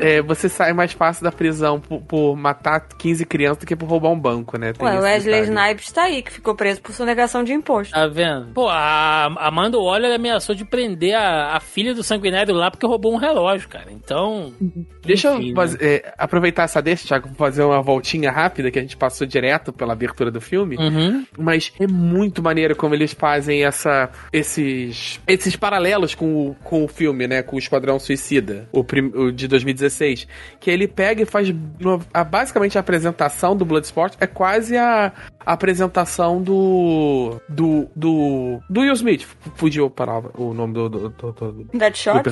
[0.01, 3.89] é, você sai mais fácil da prisão por, por matar 15 crianças do que por
[3.89, 4.73] roubar um banco, né?
[4.73, 5.43] Tem Ué, Wesley.
[5.43, 7.93] Snipes tá aí, que ficou preso por sonegação de imposto.
[7.95, 8.53] tá vendo?
[8.53, 13.13] Pô, a Amanda Waller ameaçou de prender a, a filha do sanguinário lá porque roubou
[13.13, 13.87] um relógio, cara.
[13.91, 14.87] Então, Então.
[15.05, 15.55] Deixa enfim, eu né?
[15.55, 19.27] fazer- é, aproveitar essa deixa, Thiago, pra fazer uma voltinha rápida que a gente passou
[19.27, 20.77] direto pela abertura do filme.
[20.77, 21.25] Uhum.
[21.39, 26.89] Mas é muito maneiro como eles fazem essa, esses, esses paralelos com o, com o
[26.89, 27.43] filme, né?
[27.43, 30.27] Com o Esquadrão Suicida, o, prim- o de 2016.
[30.61, 31.49] Que ele pega e faz.
[31.81, 35.13] no- a- basicamente a apresentação do Bloodsport é quase a,
[35.49, 37.41] a apresentação do.
[37.49, 37.89] do.
[37.97, 38.61] do.
[38.69, 39.27] do Will Smith.
[39.57, 40.91] Fugiu a palavra, o nome do.
[40.91, 42.23] do, do, do- Deadshot?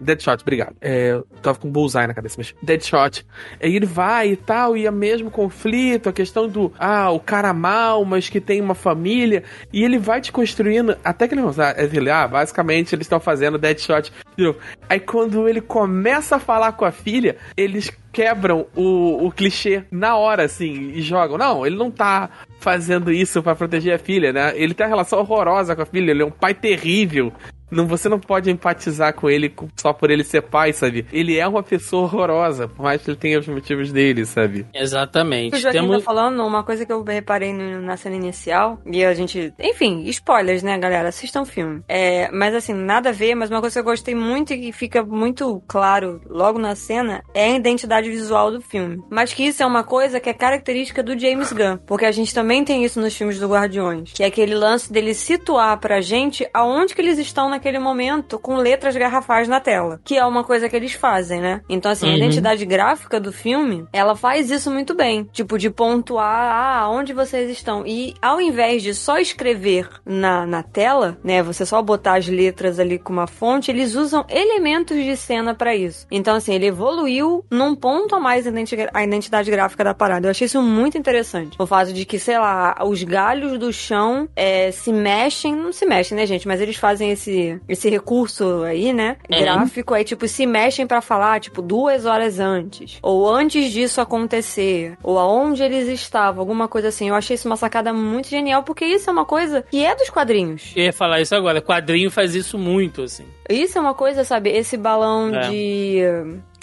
[0.00, 0.76] Deadshot, obrigado.
[0.80, 3.26] É, tava com um bullseye na cabeça, mas Deadshot.
[3.60, 7.52] Aí ele vai e tal, e é mesmo conflito, a questão do, ah, o cara
[7.52, 11.74] mal, mas que tem uma família, e ele vai te construindo, até que ele ah,
[11.76, 14.12] ele, ah basicamente eles estão fazendo Deadshot.
[14.36, 14.60] de novo.
[14.88, 20.16] Aí quando ele começa a falar com a filha, eles quebram o, o clichê na
[20.16, 21.38] hora, assim, e jogam.
[21.38, 24.52] Não, ele não tá fazendo isso pra proteger a filha, né?
[24.56, 27.32] Ele tem uma relação horrorosa com a filha, ele é um pai terrível.
[27.70, 31.06] Não, você não pode empatizar com ele só por ele ser pai, sabe?
[31.12, 34.66] Ele é uma pessoa horrorosa, por mais que ele tenha os motivos dele, sabe?
[34.74, 35.58] O Exatamente.
[35.58, 35.98] Joaquim Temos...
[35.98, 39.52] tá falando, uma coisa que eu reparei no- na cena inicial, e a gente.
[39.58, 41.08] Enfim, spoilers, né, galera?
[41.08, 41.82] Assistam o filme.
[41.88, 44.72] É, mas assim, nada a ver, mas uma coisa que eu gostei muito e que
[44.72, 49.02] fica muito claro logo na cena é a identidade visual do filme.
[49.10, 51.78] Mas que isso é uma coisa que é característica do James Gunn.
[51.86, 54.12] Porque a gente também tem isso nos filmes do Guardiões.
[54.12, 58.56] Que é aquele lance dele situar pra gente aonde que eles estão naquele momento com
[58.56, 60.00] letras garrafais na tela.
[60.04, 61.60] Que é uma coisa que eles fazem, né?
[61.68, 62.16] Então, assim, a Uhum.
[62.16, 65.24] identidade gráfica do filme, ela faz isso muito bem.
[65.32, 67.84] Tipo, de pontuar, ah, onde vocês estão.
[67.86, 72.78] E ao invés de só escrever na, na tela, né, você só botar as letras
[72.78, 76.06] ali com uma fonte, eles usam elementos de cena pra isso.
[76.10, 78.50] Então, assim, ele evoluiu num ponto a mais a
[78.94, 80.26] a identidade gráfica da parada.
[80.26, 81.56] Eu achei isso muito interessante.
[81.58, 85.86] O fato de que, sei lá, os galhos do chão é, se mexem, não se
[85.86, 86.46] mexem, né, gente?
[86.46, 89.16] Mas eles fazem esse, esse recurso aí, né?
[89.30, 89.38] Uhum.
[89.40, 92.98] Gráfico, aí, tipo, se mexem pra falar, tipo, duas horas antes.
[93.02, 94.96] Ou antes disso acontecer.
[95.02, 97.08] Ou aonde eles estavam, alguma coisa assim.
[97.08, 100.10] Eu achei isso uma sacada muito genial, porque isso é uma coisa que é dos
[100.10, 100.72] quadrinhos.
[100.76, 101.62] Eu ia falar isso agora.
[101.62, 103.24] Quadrinho faz isso muito, assim.
[103.48, 104.50] Isso é uma coisa, sabe?
[104.50, 105.48] Esse balão É.
[105.48, 106.02] de.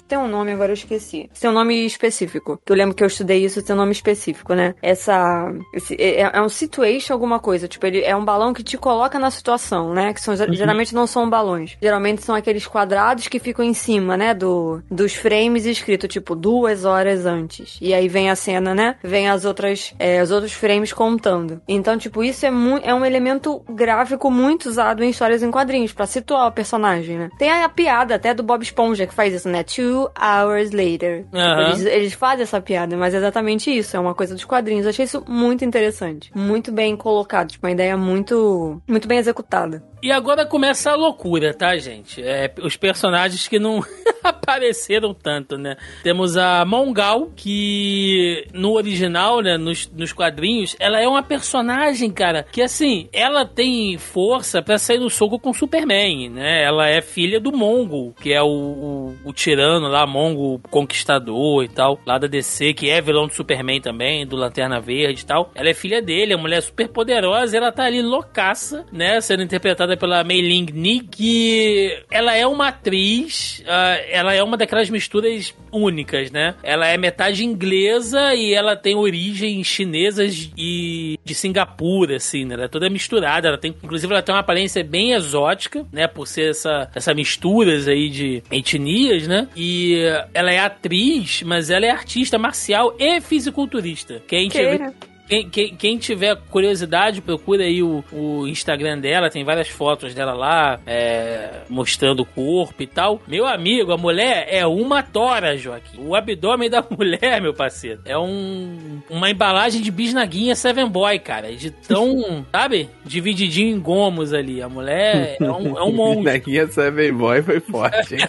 [0.07, 1.29] Tem um nome, agora eu esqueci.
[1.39, 2.59] Tem um nome específico.
[2.63, 4.75] Que eu lembro que eu estudei isso, tem um nome específico, né?
[4.81, 5.51] Essa.
[5.73, 7.67] esse- é, é um situation, alguma coisa.
[7.67, 10.13] Tipo, ele é um balão que te coloca na situação, né?
[10.13, 11.77] Que são, geralmente não são balões.
[11.81, 14.33] Geralmente são aqueles quadrados que ficam em cima, né?
[14.33, 17.77] Do, dos frames escrito, tipo, duas horas antes.
[17.81, 18.97] E aí vem a cena, né?
[19.03, 19.93] Vem as outras.
[19.97, 21.61] é, os outros frames contando.
[21.67, 22.49] Então, tipo, isso é,
[22.83, 27.29] é um elemento gráfico muito usado em histórias em quadrinhos, pra situar o personagem, né?
[27.39, 29.63] Tem a piada até do Bob Esponja que faz isso, né?
[29.63, 31.25] Two hours later.
[31.33, 31.67] Aham.
[31.67, 33.95] eles, eles fazem essa piada, mas é exatamente isso.
[33.95, 34.85] É uma coisa dos quadrinhos.
[34.85, 36.31] Eu achei isso muito interessante.
[36.35, 37.49] Muito bem colocado.
[37.49, 39.83] Tipo, uma ideia muito, muito bem executada.
[40.05, 42.21] E agora começa a loucura, tá, gente?
[42.21, 43.83] É, os personagens que não
[44.23, 45.77] apareceram tanto, né?
[46.03, 52.45] Temos a Mongal, que no original, né, nos, nos quadrinhos, ela é uma personagem, cara,
[52.51, 56.63] que assim, ela tem força pra sair no soco com Superman, né?
[56.63, 61.67] Ela é filha do Mongol, que é o, o, o tirano lá, Mongol conquistador e
[61.67, 65.49] tal, lá da DC, que é vilão do Superman também, do Lanterna Verde e tal.
[65.55, 69.19] Ela é filha dele, é uma mulher super poderosa, ela tá ali loucaça, né?
[69.19, 74.57] Sendo interpretada pela Mei Ling Ni, que ela é uma atriz, ah, ela é uma
[74.57, 76.55] daquelas misturas únicas, né?
[76.63, 82.55] Ela é metade inglesa e ela tem origens chinesas e de Singapura, assim, né?
[82.55, 86.07] Ela é toda misturada, ela tem, inclusive ela tem uma aparência bem exótica, né?
[86.07, 89.47] Por ser essa, essa misturas aí de etnias, né?
[89.55, 89.97] E
[90.33, 94.21] ela é atriz, mas ela é artista marcial e fisiculturista.
[94.27, 95.14] Quem tiver, Queira.
[95.27, 100.33] Quem, quem, quem tiver curiosidade, procura aí o, o Instagram dela, tem várias fotos dela
[100.33, 103.21] lá, é, mostrando o corpo e tal.
[103.27, 105.99] Meu amigo, a mulher é uma tora, Joaquim.
[105.99, 111.51] O abdômen da mulher, meu parceiro, é um, uma embalagem de bisnaguinha Seven Boy, cara.
[111.53, 112.89] De tão, sabe?
[113.03, 114.61] Divididinho em gomos ali.
[114.61, 116.23] A mulher é um, é um monstro.
[116.23, 118.27] Neguinha Seven Boy foi forte, hein?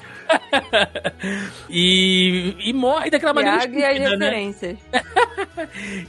[1.68, 4.76] E, e morre daquela maneira e as estúpida, né?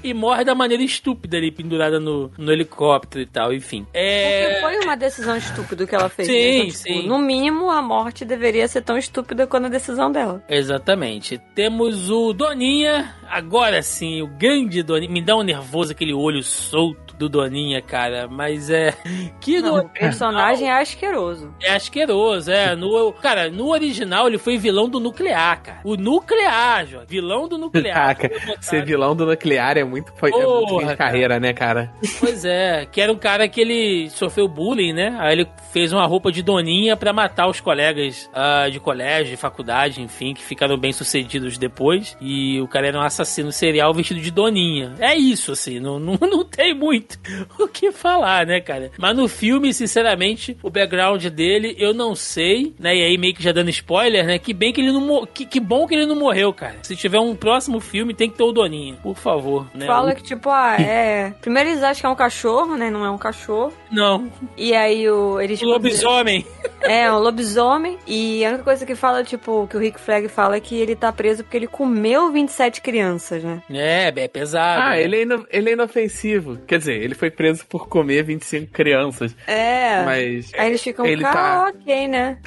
[0.04, 3.84] E morre da maneira estúpida ali, pendurada no, no helicóptero e tal, enfim.
[3.84, 4.60] Porque É.
[4.62, 6.28] foi uma decisão estúpida que ela fez.
[6.28, 6.50] Sim, né?
[6.58, 7.08] Então, tipo, sim.
[7.08, 10.44] No mínimo, a morte deveria ser tão estúpida quanto a decisão dela.
[10.50, 11.40] Exatamente.
[11.56, 15.12] Temos o Doninha, agora sim, o grande Doninha.
[15.12, 17.07] Me dá um nervoso aquele olho solto.
[17.18, 18.94] Do Doninha, cara, mas é.
[19.40, 21.54] Que Não, no o personagem é asqueroso.
[21.62, 22.76] É asqueroso, é.
[22.76, 25.80] No, cara, no original ele foi vilão do nuclear, cara.
[25.84, 26.86] O nuclear.
[27.08, 28.16] Vilão do nuclear.
[28.18, 28.30] Caraca,
[28.62, 30.98] ser vilão do nuclear é muito, foi, é muito Porra, fim de cara.
[30.98, 31.92] carreira, né, cara?
[32.20, 35.16] Pois é, que era um cara que ele sofreu bullying, né?
[35.20, 39.38] Aí ele fez uma roupa de doninha pra matar os colegas ah, de colégio, de
[39.38, 42.18] faculdade, enfim, que ficaram bem sucedidos depois.
[42.22, 44.96] E o cara era um assassino serial vestido de doninha.
[45.00, 47.07] É isso, assim, não, não, não tem muito
[47.60, 48.92] o que falar, né, cara?
[48.98, 52.96] Mas no filme, sinceramente, o background dele eu não sei, né?
[52.96, 54.40] E aí meio que já dando spoiler, né?
[54.40, 56.76] Que bem que ele não que, que bom que ele não morreu, cara.
[56.84, 59.86] Se tiver um próximo filme, tem que ter o Doninha, por favor, né?
[59.86, 61.34] Fala que, tipo, ah, é.
[61.42, 62.90] Primeiro eles acham que é um cachorro, né?
[62.90, 63.74] Não é um cachorro.
[63.92, 65.62] Não, E aí o, eles.
[65.62, 66.46] o lobisomem.
[66.80, 67.98] É, um lobisomem.
[68.08, 70.96] E a única coisa que fala, tipo, que o Rick Flag fala é que ele
[70.96, 73.62] tá preso porque ele comeu 27 crianças, né?
[73.70, 74.82] É, é pesado.
[74.84, 75.02] Ah, né?
[75.02, 76.58] ele é, ino- ele é inofensivo.
[76.68, 79.36] Quer dizer, ele foi preso por comer 25 crianças.
[79.48, 80.04] É.
[80.04, 82.38] Mas Aí eles ficam, ele tá- ok, né?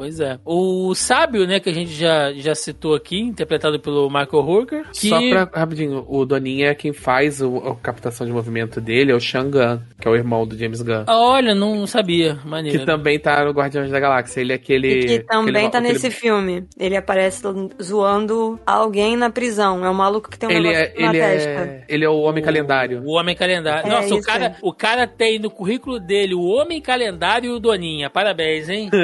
[0.00, 0.38] Pois é.
[0.46, 4.84] O sábio, né, que a gente já, já citou aqui, interpretado pelo Michael Hooker.
[4.94, 5.10] Que...
[5.10, 9.14] Só pra, rapidinho, o Doninha é quem faz o, a captação de movimento dele, é
[9.14, 11.04] o Shangan, que é o irmão do James Gunn.
[11.06, 12.38] Ah, olha, não sabia.
[12.46, 12.78] Maneiro.
[12.78, 14.40] Que também tá no Guardiões da Galáxia.
[14.40, 14.88] Ele é aquele.
[14.88, 16.64] E que também aquele- tá aquele- nesse filme.
[16.78, 17.42] Ele aparece
[17.82, 19.84] zoando alguém na prisão.
[19.84, 21.50] É um maluco que tem um Ele negócio é, na ele, testa.
[21.50, 23.02] é, ele é o Homem Calendário.
[23.04, 23.86] O Homem Calendário.
[23.86, 24.56] É, Nossa, o cara, é.
[24.62, 28.08] o cara tem no currículo dele o Homem Calendário e o Doninha.
[28.08, 28.88] Parabéns, hein?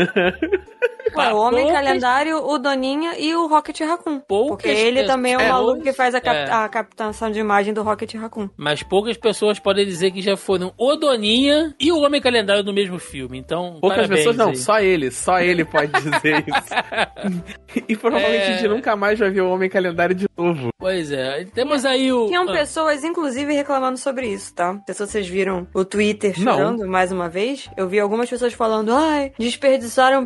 [1.14, 4.20] Ué, o Homem Poucas- Calendário, o Doninha e o Rocket Raccoon.
[4.20, 6.50] Poucas Porque ele também é o pessoas- maluco que faz a, cap- É.
[6.52, 8.48] a captação de imagem do Rocket Raccoon.
[8.56, 12.72] Mas poucas pessoas podem dizer que já foram o Doninha e o Homem Calendário no
[12.72, 13.38] mesmo filme.
[13.38, 14.56] Então, Poucas pessoas não, aí.
[14.56, 17.84] só ele, só ele pode dizer isso.
[17.88, 18.48] e provavelmente É.
[18.48, 20.70] a gente nunca mais vai ver o Homem Calendário de novo.
[20.78, 21.44] Pois é.
[21.54, 22.26] Temos aí o...
[22.26, 24.72] Tinham Ah, pessoas, inclusive, reclamando sobre isso, tá?
[24.72, 26.52] Não sei se vocês viram o Twitter Não.
[26.54, 27.68] chorando mais uma vez.
[27.76, 30.24] Eu vi algumas pessoas falando, ai, desperdiçaram um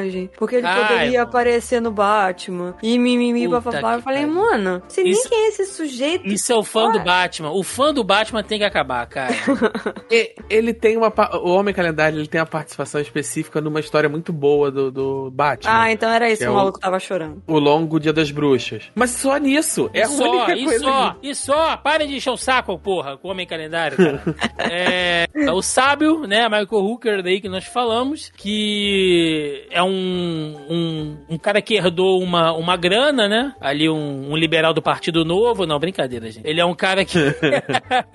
[0.00, 1.22] personagem, porque ele Ai, poderia mano.
[1.30, 2.74] aparecer no Batman.
[2.82, 3.94] E mimimi, papapá.
[3.94, 4.34] Eu falei, pariu.
[4.34, 6.26] mano, você nem quem é esse sujeito.
[6.26, 7.04] Isso é o fã do Ué.
[7.04, 7.50] Batman.
[7.50, 9.34] O fã do Batman tem que acabar, cara.
[10.10, 11.12] E- ele tem uma.
[11.42, 15.70] O Homem Calendário ele tem uma participação específica numa história muito boa do, do Batman.
[15.82, 17.42] Ah, então era isso É que o o- maluco tava chorando.
[17.46, 18.90] O Longo Dia das Bruxas.
[18.94, 19.88] Mas só nisso.
[19.94, 20.84] É a e só, única e coisa.
[20.84, 21.76] só, que- e só.
[21.76, 24.22] Para de encher o saco, porra, com o Homem Calendário, cara.
[24.58, 31.38] é, o sábio, né, Michael Hooker daí que nós falamos, que é um, um, um
[31.38, 33.54] cara que herdou uma, uma grana, né?
[33.60, 35.66] Ali um, um liberal do Partido Novo.
[35.66, 36.46] Não, brincadeira, gente.
[36.46, 37.18] Ele é um cara que...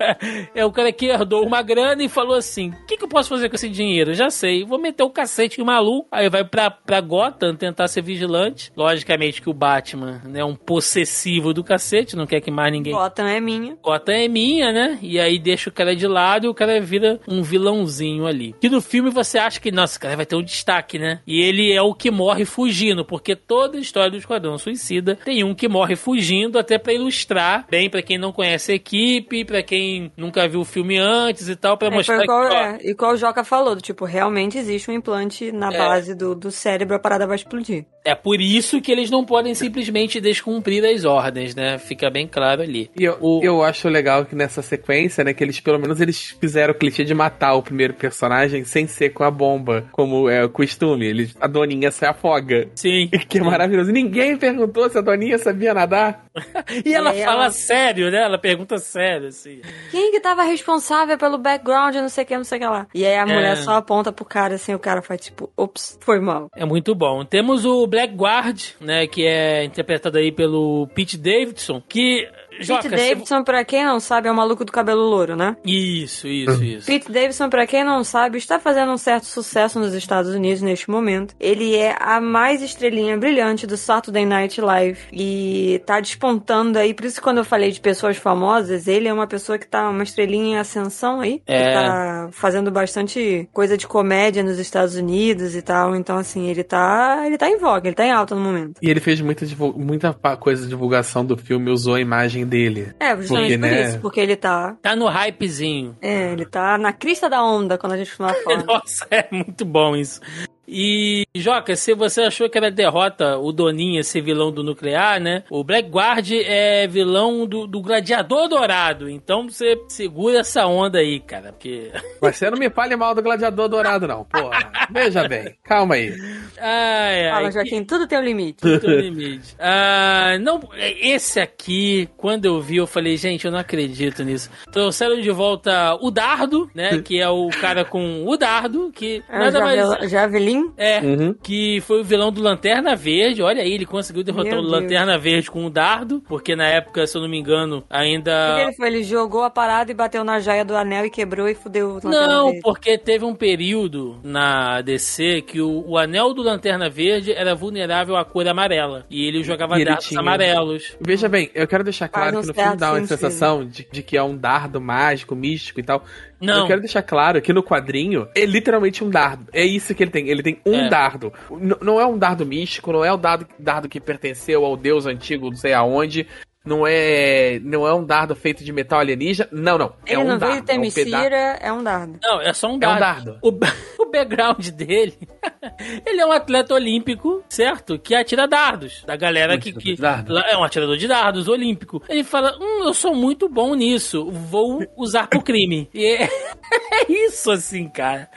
[0.54, 3.28] é um cara que herdou uma grana e falou assim, o que, que eu posso
[3.28, 4.14] fazer com esse dinheiro?
[4.14, 6.08] Já sei, vou meter o cacete em maluco.
[6.10, 8.72] Aí vai pra, pra Gotham tentar ser vigilante.
[8.76, 12.92] Logicamente que o Batman né, é um possessivo do cacete, não quer que mais ninguém
[12.92, 13.76] Gotham é minha.
[13.82, 14.98] Gotham é minha, né?
[15.02, 18.54] E aí deixa o cara de lado e o cara vira um vilãozinho ali.
[18.60, 21.20] Que no filme você acha que, nossa, o cara vai ter um destaque, né?
[21.26, 25.42] E ele é o que morre fugindo, porque toda a história do Esquadrão Suicida tem
[25.44, 29.62] um que morre fugindo, até pra ilustrar, bem pra quem não conhece a equipe, pra
[29.62, 32.78] quem nunca viu o filme antes e tal, pra É, mostrar foi que, ó, é,
[32.82, 35.78] igual o Joca falou, do tipo, realmente existe um implante na É.
[35.78, 37.84] base do, do cérebro, a parada vai explodir.
[38.06, 41.78] É por isso que eles não podem simplesmente descumprir as ordens, né?
[41.78, 42.90] Fica bem claro ali.
[42.98, 46.36] E eu, O- eu acho legal que nessa sequência, né, que eles pelo menos eles
[46.40, 50.44] fizeram o clichê de matar o primeiro personagem sem ser com a bomba, como é
[50.44, 51.06] o costume.
[51.06, 52.68] Eles, a Doninha se afoga.
[52.74, 53.08] Sim.
[53.28, 53.90] Que é maravilhoso.
[53.92, 56.24] Ninguém perguntou se a Doninha sabia nadar.
[56.84, 58.22] E ela aí fala ela- sério, né?
[58.22, 59.60] Ela pergunta sério, assim.
[59.90, 62.86] Quem que tava responsável pelo background, não sei o que, não sei o que lá.
[62.94, 63.56] E aí a mulher É.
[63.56, 66.48] só aponta pro cara, assim, o cara faz tipo, ops, foi mal.
[66.54, 67.24] É muito bom.
[67.24, 72.28] Temos o Blackguard, né, que é interpretado aí pelo Pete Davidson, que
[72.60, 75.56] Joca, Pete Davidson, pra quem não sabe, é o maluco do cabelo louro, né?
[75.64, 76.86] você- Isso, isso, isso.
[76.86, 80.90] Pete Davidson, pra quem não sabe, está fazendo um certo sucesso nos Estados Unidos neste
[80.90, 81.34] momento.
[81.40, 87.04] Ele é a mais estrelinha brilhante do Saturday Night Live e tá despontando aí, por
[87.04, 90.02] isso que quando eu falei de pessoas famosas, ele é uma pessoa que tá uma
[90.02, 91.58] estrelinha em ascensão aí, É.
[91.66, 96.62] que tá fazendo bastante coisa de comédia nos Estados Unidos e tal, então assim, ele
[96.62, 98.74] tá, ele tá em voga, ele tá em alta no momento.
[98.82, 99.44] E ele fez muita,
[99.76, 102.94] muita coisa de divulgação do filme, usou a imagem dele.
[103.00, 103.88] É, justamente Porque, por né?
[103.88, 105.96] isso, porque ele tá, Tá no hypezinho.
[106.00, 108.34] é, ele tá na crista da onda quando a gente falar.
[108.66, 110.20] Nossa, é muito bom isso.
[110.68, 115.44] E, Joca, se você achou que era derrota o Doninha ser vilão do nuclear, né?
[115.50, 119.08] O Blackguard é vilão do, do Gladiador Dourado.
[119.08, 121.90] Então você segura essa onda aí, cara, porque.
[122.20, 124.72] Mas você não me fale mal do Gladiador Dourado, não, porra.
[124.90, 126.14] Veja bem, calma aí.
[126.58, 128.58] Ai, ai, Fala, Joaquim, tudo tem um limite.
[128.60, 129.54] Tudo tem um limite.
[129.58, 134.50] Ah, não, esse aqui, quando eu vi, eu falei, gente, eu não acredito nisso.
[134.72, 137.00] Trouxeram de volta o Dardo, né?
[137.02, 139.76] Que é o cara com o Dardo, que É, nada mais.
[139.76, 140.08] Javel-
[140.56, 140.72] Javelin?
[140.76, 141.34] É, Uhum.
[141.42, 143.42] que foi o vilão do Lanterna Verde.
[143.42, 144.72] Olha aí, ele conseguiu derrotar Meu o Deus.
[144.72, 147.86] Lanterna Verde com o dardo, porque na época, se eu não me engano, O que
[147.90, 148.60] ainda.
[148.62, 148.86] ele foi?
[148.88, 151.94] Ele jogou a parada e bateu na joia do anel e quebrou e fudeu o
[151.94, 152.60] Lanterna Não, Verde.
[152.62, 158.16] porque teve um período na DC que o, o anel do Lanterna Verde era vulnerável
[158.16, 159.04] à cor amarela.
[159.10, 160.96] E ele jogava E ele dardos tinha- amarelos.
[161.00, 164.02] Veja bem, eu quero deixar claro um que no filme dá uma sensação de, de
[164.02, 166.04] que é um dardo mágico, místico e tal.
[166.40, 166.60] Não.
[166.60, 169.46] Eu quero deixar claro que no quadrinho é literalmente um dardo.
[169.52, 170.28] É isso que ele tem.
[170.28, 170.88] Ele tem um É.
[170.88, 171.32] dardo.
[171.50, 175.06] N- não é um dardo místico, não é o dardo, dardo que pertenceu ao deus
[175.06, 176.26] antigo, não sei aonde.
[176.66, 179.48] Não é, não é um dardo feito de metal alienígena.
[179.52, 179.92] Não, não.
[180.04, 180.52] É Ele um não dardo.
[180.54, 182.18] veio de é um peda- é um dardo.
[182.22, 183.00] Não, é só um É um dardo.
[183.00, 183.38] dardo.
[183.42, 183.48] O,
[184.02, 185.14] o background dele,
[186.04, 187.98] ele é um atleta olímpico, certo?
[187.98, 189.04] Que atira dardos.
[189.06, 190.36] Da galera Um que, que dardo.
[190.38, 192.02] é um atirador de dardos olímpico.
[192.08, 194.28] Ele fala: Hum, eu sou muito bom nisso.
[194.30, 195.88] Vou usar pro crime.
[195.94, 198.28] E é, é isso, assim, cara.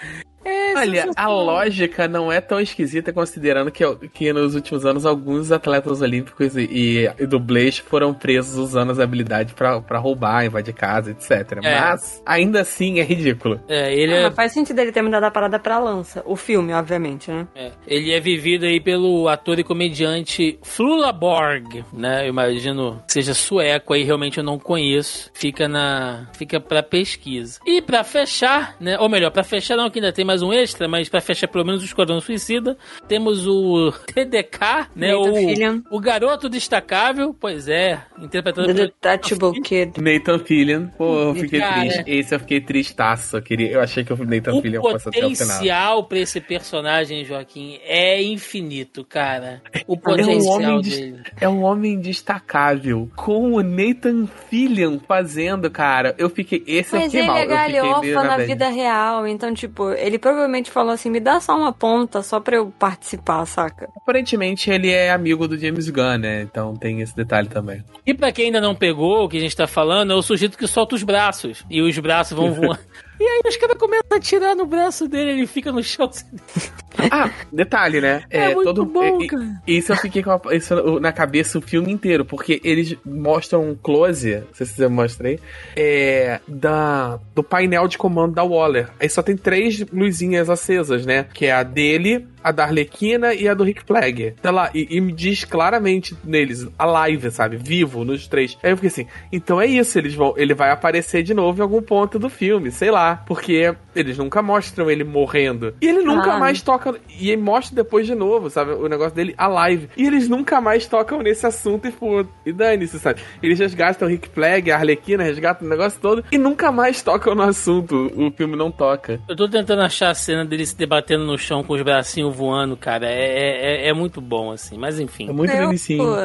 [0.50, 3.84] É Olha, a lógica não é tão esquisita considerando que,
[4.14, 9.54] que nos últimos anos alguns atletas olímpicos e, e, dublês foram presos usando as habilidades
[9.54, 11.60] pra pra roubar, invadir casa, etc.
[11.64, 11.80] É.
[11.80, 13.60] Mas ainda assim é ridículo.
[13.68, 16.24] É, ele Ah, é, mas faz sentido ele ter me dado a parada pra lança.
[16.26, 17.47] O filme, obviamente, né?
[17.56, 22.26] é, ele é vivido aí pelo ator e comediante Flula Borg, né?
[22.26, 25.30] Eu imagino que seja sueco aí, realmente eu não conheço.
[25.34, 27.60] Fica na, fica para pesquisa.
[27.66, 28.97] E pra fechar, né?
[29.00, 31.65] Ou melhor, pra fechar não, que ainda tem mais um extra, mas pra fechar pelo
[31.65, 32.77] menos o Esquadrão Suicida,
[33.07, 35.07] temos o TDK, né?
[35.13, 35.81] Nathan O, Fillion.
[35.91, 39.93] o garoto destacável, pois é, interpretado The pelo Detachable Kid.
[40.01, 41.79] Nathan Fillion, pô, eu fiquei Cara.
[41.81, 42.03] triste.
[42.07, 43.37] Esse eu fiquei tristaço.
[43.37, 45.47] Eu, queria, eu achei que o Nathan O Fillion fosse até o final.
[45.47, 49.61] potencial pra esse personagem, Joaquim, é infinito, cara.
[49.87, 51.19] O É um, potencial homem des- dele.
[51.41, 53.09] é um homem destacável.
[53.15, 56.63] Com o Nathan Fillion fazendo, cara, eu fiquei.
[56.67, 57.37] Esse eu Mas fiquei ele mal.
[57.37, 61.57] é eu galhofa na vida real, então, tipo, ele provavelmente falou assim, me dá só
[61.57, 63.89] uma ponta, só pra eu participar, saca?
[63.97, 66.41] Aparentemente ele é amigo do James Gunn, né?
[66.43, 67.84] Então tem esse detalhe também.
[68.05, 70.57] E pra quem ainda não pegou o que a gente tá falando, é o sujeito
[70.57, 71.65] que solta os braços.
[71.70, 72.80] E os braços vão voando.
[73.20, 76.09] E aí os caras começam a atirar no braço dele, ele fica no chão.
[77.12, 78.24] Ah, detalhe, né?
[78.30, 79.62] É muito bom, e- cara.
[79.68, 84.36] Isso eu fiquei com isso na cabeça o filme inteiro, porque eles mostram um close,
[84.36, 85.39] não sei se eu mostrei,
[85.76, 88.89] é, da, do painel de comando da Waller.
[89.00, 91.26] Aí só tem três luzinhas acesas, né?
[91.34, 94.34] Que é a dele, a da Arlequina e a do Rick Flag.
[94.41, 97.58] Tá lá, e, e me diz claramente neles, a live, sabe?
[97.58, 98.58] Vivo nos três.
[98.64, 101.62] Aí eu fiquei assim, então é isso, eles vão, ele vai aparecer de novo em
[101.64, 103.24] algum ponto do filme, sei lá.
[103.28, 105.74] Porque eles nunca mostram ele morrendo.
[105.82, 106.39] E ele nunca Ah.
[106.39, 106.88] mais toca.
[107.19, 108.71] E ele mostra depois de novo, sabe?
[108.71, 109.89] O negócio dele, a live.
[109.97, 113.21] E eles nunca mais tocam nesse assunto e, pô, e dane-se, sabe?
[113.41, 117.35] Eles resgatam o Rick Flag, a Arlequina, resgatam o negócio todo e nunca mais tocam
[117.35, 118.11] no assunto.
[118.15, 119.19] O filme não toca.
[119.27, 122.75] Eu tô tentando achar a cena dele se debatendo no chão com os bracinhos voando,
[122.77, 123.05] cara.
[123.07, 124.77] É, é, é muito bom, assim.
[124.77, 125.29] Mas enfim.
[125.29, 126.03] É muito Eu, bonitinho.
[126.03, 126.15] pô,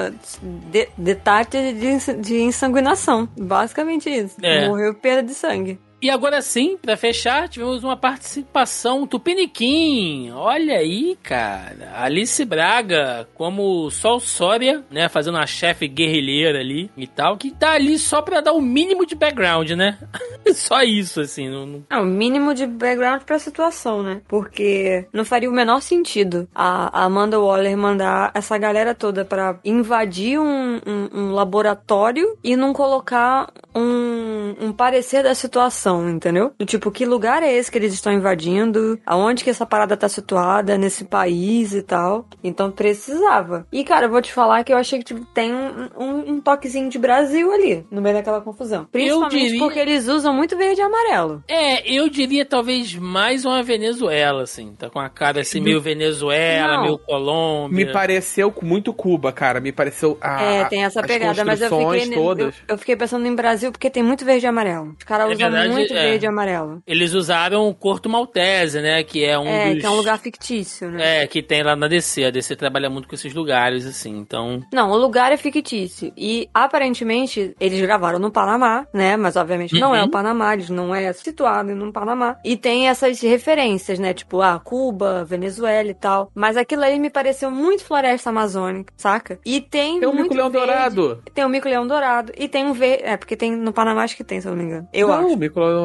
[0.70, 3.28] de, detalhe de, ins- de insanguinação.
[3.38, 4.36] Basicamente isso.
[4.42, 4.66] É.
[4.68, 5.78] Morreu perda de sangue.
[6.04, 10.30] E agora sim, pra fechar, tivemos uma participação Tupiniquim.
[10.32, 11.92] Olha aí, cara.
[11.96, 15.08] Alice Braga como Sol Sória, né?
[15.08, 17.38] Fazendo uma chefe guerrilheira ali e tal.
[17.38, 19.96] Que tá ali só pra dar o mínimo de background, né?
[20.54, 21.48] só isso, assim.
[21.48, 24.20] Não, não- É, o mínimo de background pra situação, né?
[24.28, 29.58] Porque não faria o menor sentido a a Amanda Waller mandar essa galera toda pra
[29.64, 36.52] invadir um, um- um laboratório e não colocar um, um parecer da situação, entendeu?
[36.58, 38.98] Do tipo, que lugar é esse que eles estão invadindo?
[39.06, 42.26] Aonde que essa parada tá situada nesse país e tal?
[42.42, 43.66] Então precisava.
[43.72, 46.40] E, cara, eu vou te falar que eu achei que tipo, tem um, um- um
[46.40, 48.86] toquezinho de Brasil ali, no meio daquela confusão.
[48.90, 51.42] Principalmente diria- porque eles usam muito verde e amarelo.
[51.48, 54.74] É, eu diria talvez mais uma Venezuela, assim.
[54.78, 56.82] Tá com a cara assim, meio Venezuela, Não.
[56.82, 57.86] meio Colômbia.
[57.86, 59.60] Me pareceu muito Cuba, cara.
[59.60, 62.54] Me pareceu a, É, tem essa pegada, mas eu fiquei, todas.
[62.68, 64.94] eu, eu fiquei pensando em Brasil porque tem muito verde e amarelo.
[64.98, 66.10] Os caras É usam verdade, muito é.
[66.10, 66.82] verde e amarelo.
[66.86, 69.02] Eles usaram o Corto Maltese, né?
[69.02, 69.80] Que é um é, dos...
[69.80, 71.22] que é um lugar fictício, né?
[71.22, 72.24] É, que tem lá na DC.
[72.24, 74.16] A DC trabalha muito com esses lugares, assim.
[74.16, 76.12] Então, Não, o lugar é fictício.
[76.16, 79.16] E aparentemente eles gravaram no Panamá, né?
[79.16, 80.06] Mas obviamente não é Uhum.
[80.06, 82.36] o Panamá, eles não é situado no Panamá.
[82.44, 84.12] E tem essas referências, né?
[84.14, 86.30] Tipo, ah, Cuba, Venezuela e tal.
[86.34, 89.38] Mas aquilo aí me pareceu muito floresta amazônica, saca?
[89.44, 90.00] E tem.
[90.00, 91.22] Tem o muito mico-leão dourado.
[91.34, 92.32] Tem o mico-leão dourado.
[92.36, 93.04] E tem um verde.
[93.04, 94.88] É, porque tem no Panamá acho que tem, se eu não me engano.
[94.92, 95.34] Eu não, acho.
[95.34, 95.36] o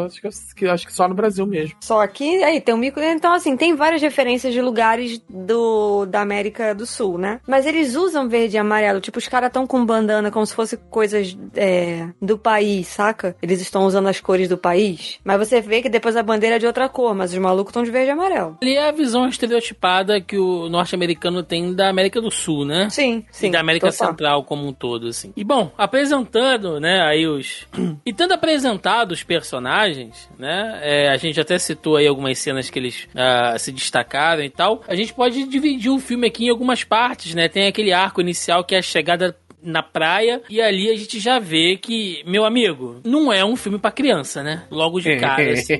[0.05, 1.75] acho que, que acho que só no Brasil mesmo.
[1.81, 2.99] Só que aí tem o mico.
[2.99, 7.39] Então, assim, tem várias referências de lugares do, da América do Sul, né?
[7.47, 9.01] Mas eles usam verde e amarelo.
[9.01, 13.35] Tipo, os caras estão com bandana como se fosse coisas é, do país, saca?
[13.41, 15.19] Eles estão usando as cores do país.
[15.23, 17.83] Mas você vê que depois a bandeira é de outra cor, mas os malucos estão
[17.83, 18.57] de verde e amarelo.
[18.61, 22.89] ali é a visão estereotipada que o norte-americano tem da América do Sul, né?
[22.89, 23.47] Sim, sim.
[23.47, 23.89] e da América.
[23.91, 25.33] Central como um todo, assim.
[25.35, 27.67] E bom, apresentando, né, aí os...
[28.05, 29.68] e tendo apresentado os personagens,
[30.37, 34.49] né, é, a gente até citou aí algumas cenas que eles ah, se destacaram e
[34.49, 38.21] tal, a gente pode dividir o filme aqui em algumas partes, né, tem aquele arco
[38.21, 42.45] inicial que é a chegada na praia e ali a gente já vê que, meu
[42.45, 44.63] amigo, não é um filme pra criança, né?
[44.71, 45.73] Logo de cara, assim,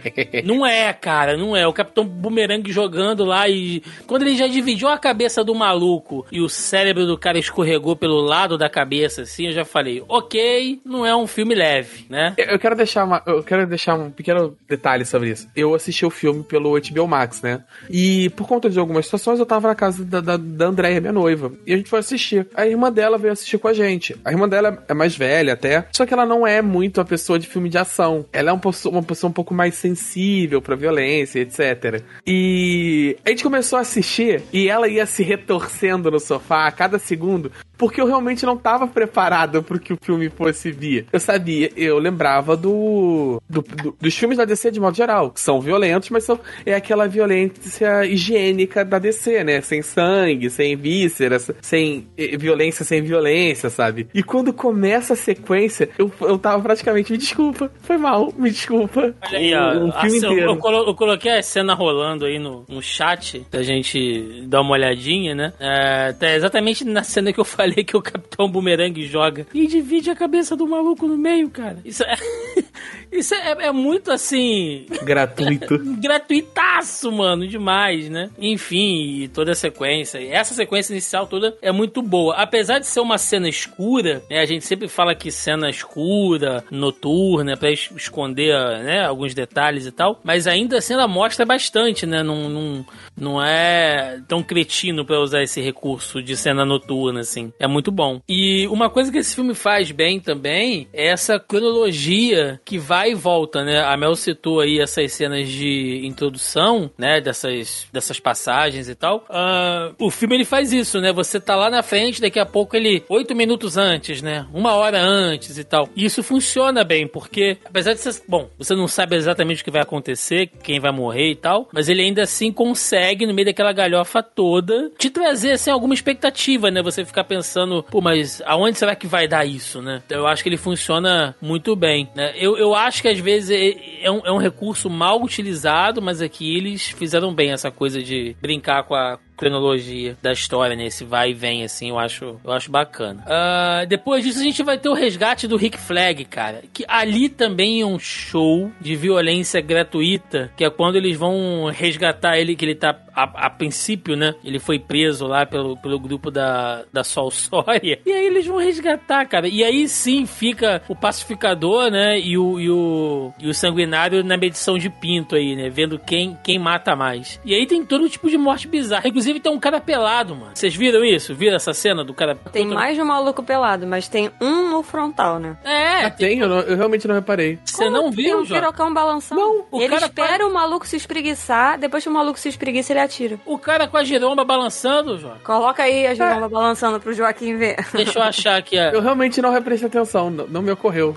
[0.44, 1.66] não é, cara, não é.
[1.66, 3.82] O Capitão Boomerang jogando lá e.
[4.06, 8.20] Quando ele já dividiu a cabeça do maluco e o cérebro do cara escorregou pelo
[8.20, 12.34] lado da cabeça, assim, eu já falei, ok, não é um filme leve, né?
[12.36, 15.46] Eu eu quero deixar uma, eu quero deixar um pequeno detalhe sobre isso.
[15.54, 17.62] Eu assisti o filme pelo HBO Max, né?
[17.90, 21.12] E por conta de algumas situações, eu tava na casa da, da, da Andréia, minha
[21.12, 21.52] noiva.
[21.66, 22.48] E a gente foi assistir.
[22.54, 24.16] A irmã dela veio assistir com a gente.
[24.24, 27.38] A irmã dela é mais velha até, só que ela não é muito a pessoa
[27.38, 28.26] de filme de ação.
[28.32, 32.02] Ela é uma pessoa, uma pessoa um pouco mais sensível pra violência, etc.
[32.26, 36.98] E a gente começou a assistir e ela ia se retorcendo no sofá a cada
[36.98, 41.06] segundo, porque eu realmente não tava preparado pro que o filme fosse vir.
[41.12, 45.40] Eu sabia, eu lembrava do, do- do- dos filmes da DC de modo geral, que
[45.40, 49.60] são violentos, mas são, é aquela violência higiênica da DC, né?
[49.60, 54.08] Sem sangue, sem vísceras, sem eh, violência, sem violência, sabe?
[54.14, 59.14] E quando começa a sequência, eu, eu tava praticamente, me desculpa, foi mal, me desculpa.
[59.26, 60.56] Olha aí, o a filme eu, inteiro.
[60.56, 65.34] colo- eu coloquei a cena rolando aí no, no chat pra gente dar uma olhadinha,
[65.34, 65.52] né?
[65.60, 70.10] É, tá exatamente na cena que eu falei que o Capitão Boomerang joga e divide
[70.10, 71.78] a cabeça do maluco no meio, cara.
[71.84, 72.16] Isso é,
[73.10, 74.86] isso é, é muito assim.
[75.02, 75.78] Gratuito.
[76.00, 78.30] gratuitaço, mano, demais, né?
[78.38, 80.18] Enfim, e toda a sequência.
[80.18, 82.34] E essa sequência inicial toda é muito boa.
[82.36, 84.40] Apesar de ser uma cena escura, né?
[84.40, 89.04] A gente sempre fala que cena escura, noturna, pra es- esconder, né?
[89.04, 90.20] Alguns detalhes e tal.
[90.24, 92.22] Mas ainda assim ela mostra bastante, né?
[92.22, 97.52] Não, não, não é tão cretino pra usar esse recurso de cena noturna, assim.
[97.58, 98.20] É muito bom.
[98.28, 103.14] E uma coisa que esse filme faz bem também é essa cronologia que vai e
[103.14, 103.80] volta, né?
[103.80, 107.20] A Mel citou aí essas cenas de introdução, né?
[107.20, 109.24] Dessas, dessas passagens e tal.
[109.30, 111.12] Ah, o filme ele faz isso, né?
[111.12, 113.04] Você tá lá na frente, daqui a pouco ele.
[113.08, 114.46] Oito minutos antes, né?
[114.52, 115.88] Uma hora antes e tal.
[115.94, 118.16] E isso funciona bem, porque apesar de ser.
[118.28, 121.88] Bom, você não sabe exatamente o que vai acontecer, quem vai morrer e tal, mas
[121.88, 126.82] ele ainda assim consegue, no meio daquela galhofa toda, te trazer assim alguma expectativa, né?
[126.82, 130.02] Você ficar pensando, pô, mas aonde será que vai dar isso, né?
[130.10, 132.32] Eu acho que ele funciona muito bem, né?
[132.36, 136.20] Eu, eu acho que às vezes é- é um, é um recurso mal utilizado, mas
[136.20, 140.86] aqui eles fizeram bem essa coisa de brincar com a cronologia da história, né?
[140.86, 143.24] Esse vai e vem, assim, eu acho, eu acho bacana.
[143.26, 146.62] Ah, depois disso, a gente vai ter o resgate do Rick Flag, cara.
[146.72, 152.38] Que ali também é um show de violência gratuita, que é quando eles vão resgatar
[152.38, 154.34] ele, que ele tá, a, a princípio, né?
[154.44, 158.00] Ele foi preso lá pelo, pelo grupo da, da Sol Sória.
[158.04, 159.48] E aí eles vão resgatar, cara.
[159.48, 162.18] E aí sim fica o pacificador, né?
[162.18, 165.68] E o, e o, e o sanguinário na medição de pinto aí, né?
[165.68, 167.40] Vendo quem, quem mata mais.
[167.44, 169.08] E aí tem todo tipo de morte bizarra.
[169.08, 170.50] Inclusive tem um cara pelado, mano.
[170.54, 171.34] Vocês viram isso?
[171.34, 172.34] Viram essa cena do cara?
[172.52, 175.56] Tem mais de um maluco pelado, mas tem um no frontal, né?
[175.64, 177.58] É, Ah, tem, eu, não- eu realmente não reparei.
[177.64, 178.60] você não Tem viu, um João?
[178.60, 179.40] pirocão balançando.
[179.40, 182.92] Não, o ele cara espera o maluco se espreguiçar, depois que o maluco se espreguiça,
[182.92, 183.38] ele atira.
[183.44, 185.36] O cara com a giromba balançando, João.
[185.44, 187.76] Coloca aí a giromba balançando pro Joaquim ver.
[187.92, 191.16] Deixa eu achar aqui, Eu realmente não prestei atenção, não, não me ocorreu.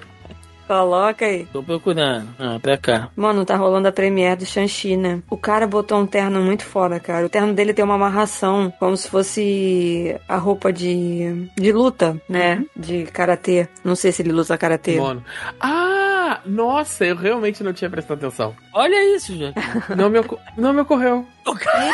[0.69, 1.47] Coloca aí.
[1.51, 2.29] Tô procurando.
[2.37, 3.09] Ah, pra cá.
[3.15, 5.19] Mano, tá rolando a premiere do Shang-Chi, né?
[5.27, 7.25] O cara botou um terno muito foda, cara.
[7.25, 12.63] O terno dele tem uma amarração, como se fosse a roupa de, de luta, né?
[12.77, 13.67] De karatê.
[13.83, 14.99] Não sei se ele luta karatê.
[14.99, 15.23] Mano.
[15.59, 18.55] Ah, nossa, eu realmente não tinha prestado atenção.
[18.79, 19.59] Olha isso, Joaquim.
[19.95, 20.19] Não me,
[20.57, 21.25] não me ocorreu.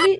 [0.04, 0.18] Ele.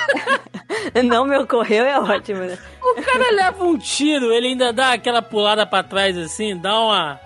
[1.04, 2.58] Não me ocorreu, é ótimo, né?
[2.82, 7.20] O cara leva um tiro, ele ainda dá aquela pulada pra trás assim, dá uma.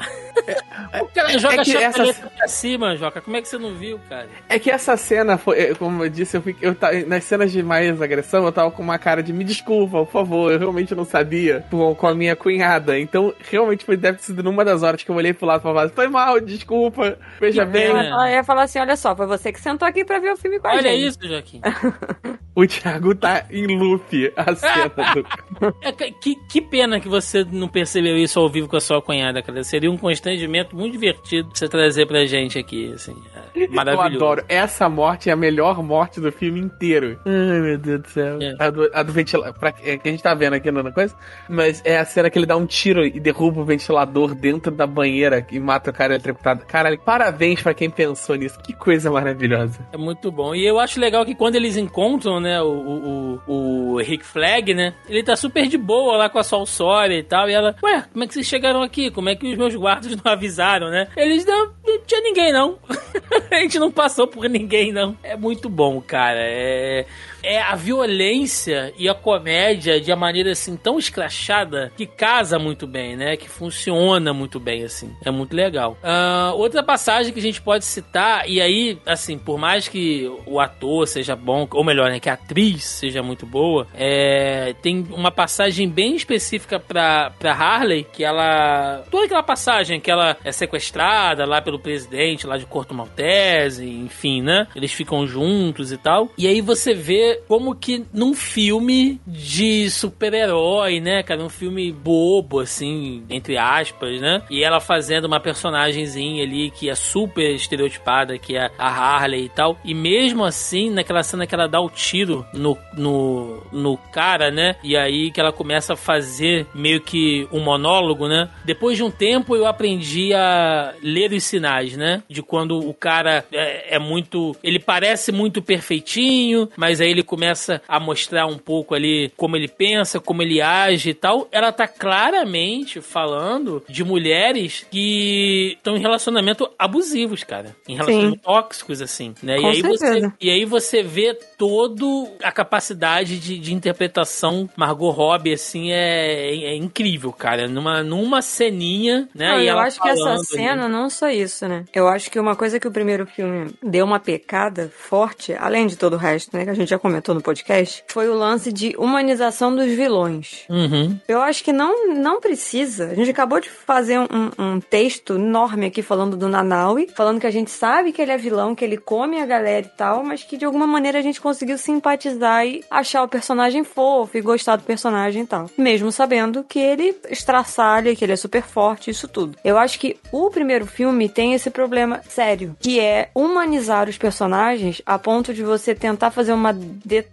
[1.02, 3.22] O cara joga é que chapeleta essa- pra cima, Joca.
[3.22, 4.28] Como é que você não viu, cara?
[4.48, 7.52] É que essa cena foi, é, como eu disse, eu, fiquei, eu ta- nas cenas
[7.52, 10.96] de mais agressão, eu tava com uma cara de me desculpa, por favor, eu realmente
[10.96, 12.98] não sabia com, com a minha cunhada.
[12.98, 15.64] Então, realmente foi, deve ter sido numa das horas que eu olhei pro lado e
[15.64, 17.88] falava, foi mal, desculpa, veja bem.
[17.88, 20.38] Ela ela ia falar assim: olha só, foi você que sentou aqui pra ver o
[20.38, 21.08] filme com a Olha gente.
[21.08, 21.62] isso, Joaquim.
[22.56, 25.72] O Thiago tá em loop a cena do.
[25.82, 29.42] É, que, que pena que você não percebeu isso ao vivo com a sua cunhada,
[29.42, 29.64] cara.
[29.64, 33.16] Seria um constrangimento muito divertido você trazer pra gente aqui, assim.
[33.64, 34.16] É Eu maravilhoso.
[34.16, 34.46] adoro.
[34.48, 37.20] Essa morte é a melhor morte do filme inteiro.
[37.26, 38.40] Ai, meu Deus do céu.
[38.42, 38.56] É.
[38.60, 39.56] A do, a do ventilador.
[39.84, 41.16] É, que a gente tá vendo aqui na coisa.
[41.48, 44.86] Mas é a cena que ele dá um tiro e derruba o ventilador dentro da
[44.88, 46.66] banheira e mata o cara eletrocutado.
[46.66, 48.60] Caralho, parabéns pra quem pensou nisso.
[48.60, 49.80] Que coisa maravilhosa.
[49.92, 50.54] É muito bom.
[50.56, 54.94] E eu acho legal que quando eles encontram, né, o, o, o Rick Flag, né,
[55.08, 57.50] ele tá super de boa lá com a Sol Sawyer e tal.
[57.50, 59.12] E ela, ué, como é que vocês chegaram aqui?
[59.12, 61.08] Como é que os meus guardas não avisaram, né?
[61.16, 62.78] Eles, não, não tinha ninguém, não.
[63.52, 65.18] a gente não passou por ninguém, não.
[65.24, 66.40] É muito bom, cara.
[66.40, 67.06] É,
[67.44, 72.86] é a violência e a comédia de uma maneira, assim, tão escrachada que casa muito
[72.86, 73.38] bem, né?
[73.38, 75.14] Que funciona muito bem, assim.
[75.24, 75.98] É muito legal.
[76.04, 80.60] Ah, outra passagem que a gente pode citar, e aí, assim, por mais que o
[80.60, 85.32] ator seja bom, ou melhor, né, que a atriz seja muito boa, é, tem uma
[85.32, 89.04] passagem bem específica pra, pra Harley, que ela.
[89.10, 94.42] Toda aquela passagem que ela é sequestrada lá pelo presidente lá de Corto Maltese, enfim,
[94.42, 94.68] né?
[94.76, 96.30] Eles ficam juntos e tal.
[96.38, 101.42] E aí você vê como que num filme de super-herói, né, cara?
[101.42, 104.42] Um filme bobo, assim, entre aspas, né?
[104.50, 109.50] E ela fazendo uma personagemzinha ali que é super estereotipada, que é a Harley e
[109.50, 109.78] tal.
[109.84, 114.76] E mesmo assim, naquela cena que ela dá o tiro no, no, no cara, né?
[114.84, 118.50] E aí que ela começa a fazer meio que um monólogo, né?
[118.66, 122.24] Depois de um tempo eu aprendi a ler os sinais, né?
[122.30, 124.56] De quando o cara é, é muito.
[124.64, 129.68] Ele parece muito perfeitinho, mas aí ele começa a mostrar um pouco ali como ele
[129.68, 131.48] pensa, como ele age e tal.
[131.52, 137.76] Ela tá claramente falando de mulheres que estão em relacionamento abusivos, cara.
[137.88, 139.58] Em relacionamento tóxicos, assim, né?
[139.58, 140.34] Com e, aí você, certeza.
[140.42, 146.76] e aí você vê todo a capacidade de, de interpretação Margot Robbie, assim, é, é
[146.76, 147.68] incrível, cara.
[147.68, 149.50] Numa, numa ceninha, né?
[149.50, 150.46] Não, e eu acho que essa falando ali.
[150.46, 151.86] cena não só isso, né?
[151.94, 155.98] Eu acho que uma coisa que o primeiro filme deu uma pecada forte, além de
[155.98, 156.64] todo o resto, né?
[156.64, 160.66] Que a gente já comentou no podcast, foi o lance de humanização dos vilões.
[160.70, 161.18] Uhum.
[161.28, 163.08] Eu acho que não, não precisa.
[163.08, 167.48] A gente acabou de fazer um, um texto enorme aqui falando do Nanaui, falando que
[167.48, 170.44] a gente sabe que ele é vilão, que ele come a galera e tal, mas
[170.44, 174.76] que de alguma maneira a gente conseguiu simpatizar e achar o personagem fofo e gostar
[174.76, 175.70] do personagem e tal.
[175.76, 179.58] Mesmo sabendo que ele estraçalha, que ele é super forte, isso tudo.
[179.64, 185.02] Eu acho que o primeiro filme tem esse problema sério, que é humanizar os personagens
[185.06, 186.78] a ponto de você tentar fazer uma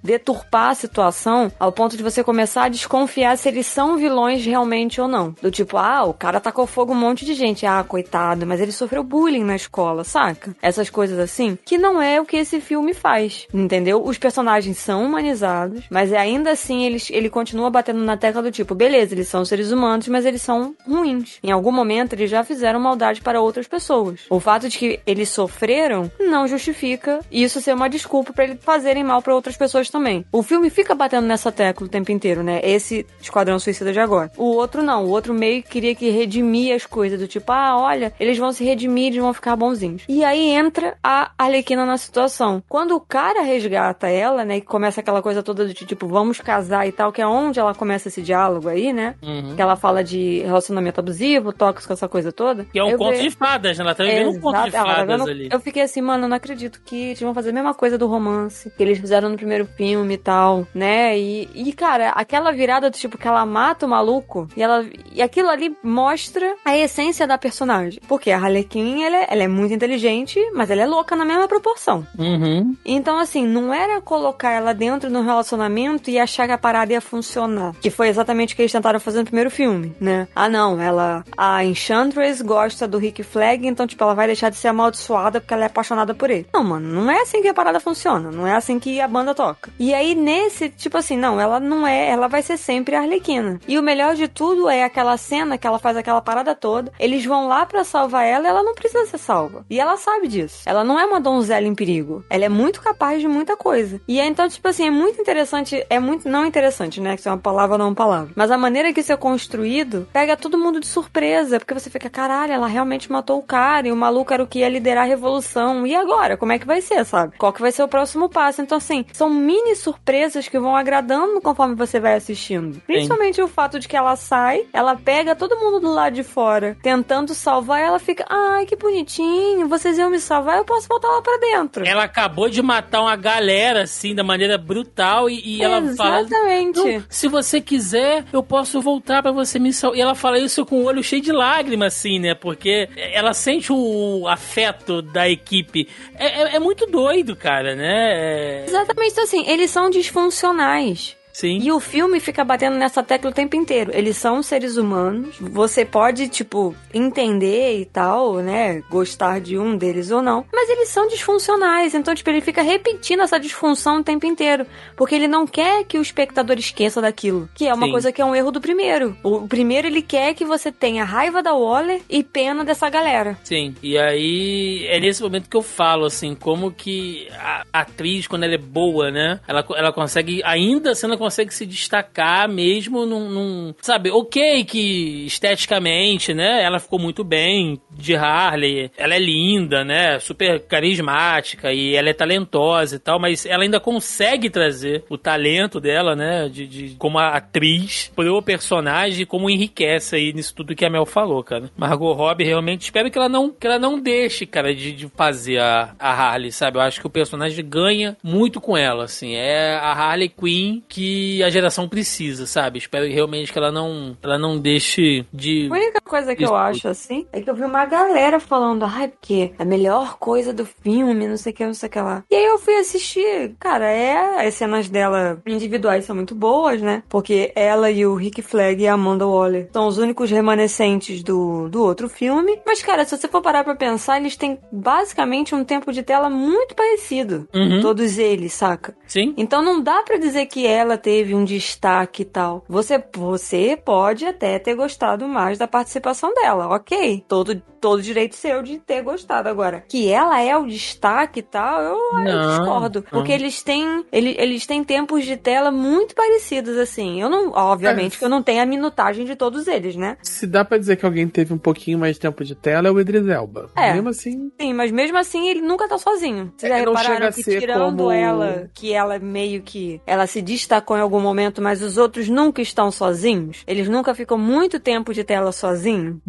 [0.03, 5.01] deturpar a situação, ao ponto de você começar a desconfiar se eles são vilões realmente
[5.01, 5.35] ou não.
[5.41, 7.67] Do tipo, ah, o cara tacou fogo um monte de gente.
[7.67, 10.57] Ah, coitado, mas ele sofreu bullying na escola, saca?
[10.61, 14.03] Essas coisas assim, que não é o que esse filme faz, entendeu?
[14.05, 18.51] Os personagens são humanizados, mas é ainda assim eles, ele continua batendo na tecla do
[18.51, 21.39] tipo, beleza, eles são seres humanos, mas eles são ruins.
[21.43, 24.21] Em algum momento eles já fizeram maldade para outras pessoas.
[24.31, 29.05] O fato de que eles sofreram não justifica isso ser uma desculpa para eles fazerem
[29.05, 30.25] mal para outras pessoas também.
[30.33, 32.61] O filme fica batendo nessa tecla o tempo inteiro, né?
[32.63, 34.31] Esse Esquadrão Suicida de agora.
[34.37, 37.77] O outro não, o outro meio que queria que redimir as coisas, do tipo, ah,
[37.79, 40.03] olha, eles vão se redimir, eles vão ficar bonzinhos.
[40.09, 42.63] E aí entra a Arlequina na situação.
[42.69, 46.87] Quando o cara resgata ela, né, e começa aquela coisa toda do tipo, vamos casar
[46.87, 49.15] e tal, que é onde ela começa esse diálogo aí, né?
[49.23, 49.55] Uhum.
[49.55, 52.65] Que ela fala de relacionamento abusivo, tóxico, essa coisa toda.
[52.65, 53.85] Que é um Eu conto ve- de fadas, né?
[53.85, 55.49] Ela tá vivendo um conto de ela tá fadas vendo- ali.
[55.51, 58.07] Eu fiquei assim, mano, eu não acredito que eles vão fazer a mesma coisa do
[58.07, 59.46] romance que eles fizeram no primeiro
[59.77, 61.19] filme e tal, né?
[61.19, 65.23] E, e cara, aquela virada do tipo que ela mata o maluco e ela e
[65.23, 68.01] aquilo ali mostra a essência da personagem.
[68.09, 71.49] Porque a Harlequin, ela é, ela é muito inteligente, mas ela é louca na mesma
[71.49, 72.07] proporção.
[72.19, 72.77] Uhum.
[72.85, 76.93] Então, assim, não era colocar ela dentro de um relacionamento e achar que a parada
[76.93, 77.75] ia funcionar.
[77.81, 80.29] Que foi exatamente o que eles tentaram fazer no primeiro filme, né?
[80.35, 81.25] Ah, não, ela.
[81.37, 85.55] A Enchantress gosta do Rick Flag, então, tipo, ela vai deixar de ser amaldiçoada porque
[85.55, 86.47] ela é apaixonada por ele.
[86.53, 88.31] Não, mano, não é assim que a parada funciona.
[88.31, 89.71] Não é assim que a banda toca.
[89.79, 93.61] E aí, nesse, tipo assim, não, ela não é, ela vai ser sempre a Arlequina.
[93.69, 97.25] E o melhor de tudo é aquela cena que ela faz aquela parada toda, eles
[97.25, 99.65] vão lá para salvar ela e ela não precisa ser salva.
[99.69, 100.63] E ela sabe disso.
[100.65, 102.25] Ela não é uma donzela em perigo.
[102.31, 104.01] Ela é muito capaz de muita coisa.
[104.09, 107.29] E é então, tipo assim, é muito interessante, é muito, não interessante, né, que isso
[107.29, 108.33] é uma palavra não uma palavra.
[108.35, 112.09] Mas a maneira que isso é construído, pega todo mundo de surpresa, porque você fica,
[112.09, 115.07] caralho, ela realmente matou o cara, e o maluco era o que ia liderar a
[115.07, 115.87] revolução.
[115.87, 116.37] E agora?
[116.37, 117.37] Como é que vai ser, sabe?
[117.37, 118.63] Qual que vai ser o próximo passo?
[118.63, 122.81] Então, assim, são mini surpresas que vão agradando conforme você vai assistindo.
[122.87, 123.43] Principalmente Sim.
[123.43, 127.35] o fato de que ela sai, ela pega todo mundo do lado de fora, tentando
[127.35, 131.23] salvar, e ela fica, ai, que bonitinho, vocês iam me salvar, eu posso voltar lá
[131.23, 131.87] pra dentro.
[131.87, 136.21] Ela acabou de matar uma galera, assim, da maneira brutal, e, e ela fala...
[136.21, 137.05] Exatamente.
[137.09, 139.99] Se você quiser, eu posso voltar para você me salvar.
[139.99, 142.35] E ela fala isso com o olho cheio de lágrimas, assim, né?
[142.35, 145.89] Porque ela sente o afeto da equipe.
[146.19, 148.13] É, é, é muito doido, cara, né?
[148.15, 148.65] É...
[148.67, 151.17] Exatamente, então, assim, eles são disfuncionais.
[151.37, 151.59] Sim.
[151.63, 153.91] E o filme fica batendo nessa tecla o tempo inteiro.
[153.93, 155.37] Eles são seres humanos.
[155.39, 158.83] Você pode, tipo, entender e tal, né?
[158.89, 160.47] Gostar de um deles ou não.
[160.51, 161.95] Mas eles são disfuncionais.
[161.95, 164.65] Então, tipo, ele fica repetindo essa disfunção o tempo inteiro.
[164.97, 167.51] Porque ele não quer que o espectador esqueça daquilo.
[167.55, 167.93] Que é uma Sim.
[167.93, 169.15] coisa que é um erro do primeiro.
[169.23, 173.37] O primeiro, ele quer que você tenha raiva da Waller e pena dessa galera.
[173.45, 173.75] Sim.
[173.83, 178.55] E aí, é nesse momento que eu falo, assim, como que a atriz, quando ela
[178.55, 179.39] é boa, né?
[179.47, 186.33] Ela, ela consegue, ainda sendo consegue se destacar mesmo num, num, Sabe, ok que esteticamente,
[186.33, 186.63] né?
[186.63, 188.91] Ela ficou muito bem de Harley.
[188.97, 190.21] Ela é linda, né?
[190.21, 195.81] Super carismática e ela é talentosa e tal, mas ela ainda consegue trazer o talento
[195.81, 196.49] dela, né?
[196.49, 201.43] De, de como atriz pro personagem, como enriquece aí nisso tudo que a Mel falou,
[201.43, 201.71] cara.
[201.77, 205.59] Margot Robbie realmente espero que ela não, que ela não deixe, cara, de, de fazer
[205.59, 206.79] a, a Harley, sabe?
[206.79, 209.35] Eu acho que o personagem ganha muito com ela, assim.
[209.35, 212.79] É a Harley Quinn que a geração precisa, sabe?
[212.79, 215.69] Espero realmente que ela não, ela não deixe de.
[215.71, 219.09] A única coisa que eu acho assim é que eu vi uma galera falando, ai,
[219.09, 222.25] porque a melhor coisa do filme, não sei o que, não sei o que lá.
[222.31, 224.47] E aí eu fui assistir, cara, é.
[224.47, 227.03] As cenas dela individuais são muito boas, né?
[227.09, 231.69] Porque ela e o Rick Flag e a Amanda Waller são os únicos remanescentes do,
[231.69, 232.61] do outro filme.
[232.67, 236.29] Mas, cara, se você for parar pra pensar, eles têm basicamente um tempo de tela
[236.29, 237.49] muito parecido.
[237.55, 237.81] Uhum.
[237.81, 238.97] Todos eles, saca?
[239.07, 239.35] Sim.
[239.37, 242.65] Então não dá para dizer que ela teve um destaque e tal.
[242.69, 247.25] Você, você pode até ter gostado mais da participação dela, ok.
[247.29, 249.49] Todo, todo direito seu de ter gostado.
[249.49, 251.97] Agora, que ela é o destaque e tal, eu,
[252.27, 253.05] eu discordo.
[253.05, 253.11] Não.
[253.21, 257.21] Porque eles têm, eles, eles têm tempos de tela muito parecidos, assim.
[257.21, 258.19] Eu não, obviamente, é.
[258.19, 260.17] que eu não tenho a minutagem de todos eles, né?
[260.25, 262.91] Se dá para dizer que alguém teve um pouquinho mais de tempo de tela, é
[262.91, 263.71] o Idris Elba.
[263.77, 263.93] É.
[263.93, 264.51] Mesmo assim.
[264.61, 266.53] Sim, mas mesmo assim ele nunca tá sozinho.
[266.57, 268.11] Vocês é, já repararam que tirando como...
[268.11, 270.01] ela, que ela meio que.
[270.05, 273.63] Ela se destacou em algum momento, mas os outros nunca estão sozinhos.
[273.67, 276.21] Eles nunca ficam muito tempo de tela sozinho.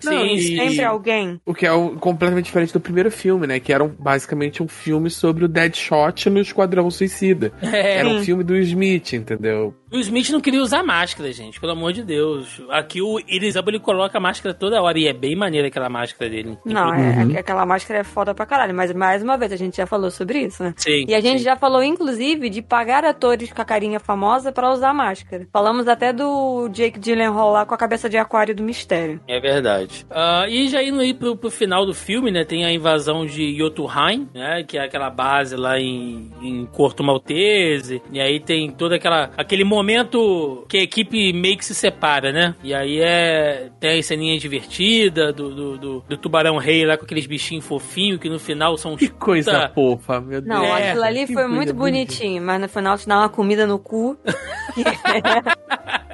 [0.00, 1.40] Sim, sempre alguém.
[1.44, 3.60] O que é completamente diferente do primeiro filme, né?
[3.60, 7.52] Que era um, basicamente um filme sobre o Deadshot no Esquadrão Suicida.
[7.62, 7.98] É.
[7.98, 9.74] Era um filme do Smith, entendeu?
[9.92, 12.62] O Smith não queria usar máscara, gente, pelo amor de Deus.
[12.70, 16.30] Aqui o Elizabeth ele coloca a máscara toda hora e é bem maneira aquela máscara
[16.30, 16.56] dele.
[16.64, 17.34] Não, é, uhum.
[17.34, 20.10] é, aquela máscara é foda pra caralho, mas mais uma vez a gente já falou
[20.10, 20.74] sobre isso, né?
[20.76, 21.04] Sim.
[21.08, 21.44] E a gente sim.
[21.44, 25.48] já falou, inclusive, de pagar atores com a carinha famosa para usar máscara.
[25.52, 29.20] Falamos até do Jake Gyllenhaal lá com a cabeça de aquário do mistério.
[29.26, 30.06] É verdade.
[30.10, 32.44] Uh, e já indo aí pro, pro, final do filme, né?
[32.44, 34.62] Tem a invasão de Jotunheim, né?
[34.62, 38.02] Que é aquela base lá em, em Corto Maltese.
[38.12, 42.54] E aí tem toda aquela aquele momento que a equipe meio que se separa, né?
[42.62, 43.70] E aí é.
[43.80, 48.20] Tem a ceninha divertida do, do, do, do tubarão rei lá com aqueles bichinhos fofinhos
[48.20, 49.74] que no final são Que coisa puta...
[49.74, 50.46] fofa, meu Deus.
[50.46, 50.90] Não, é.
[50.90, 54.18] aquilo ali foi muito bonitinho, mas no final te dá uma comida no cu.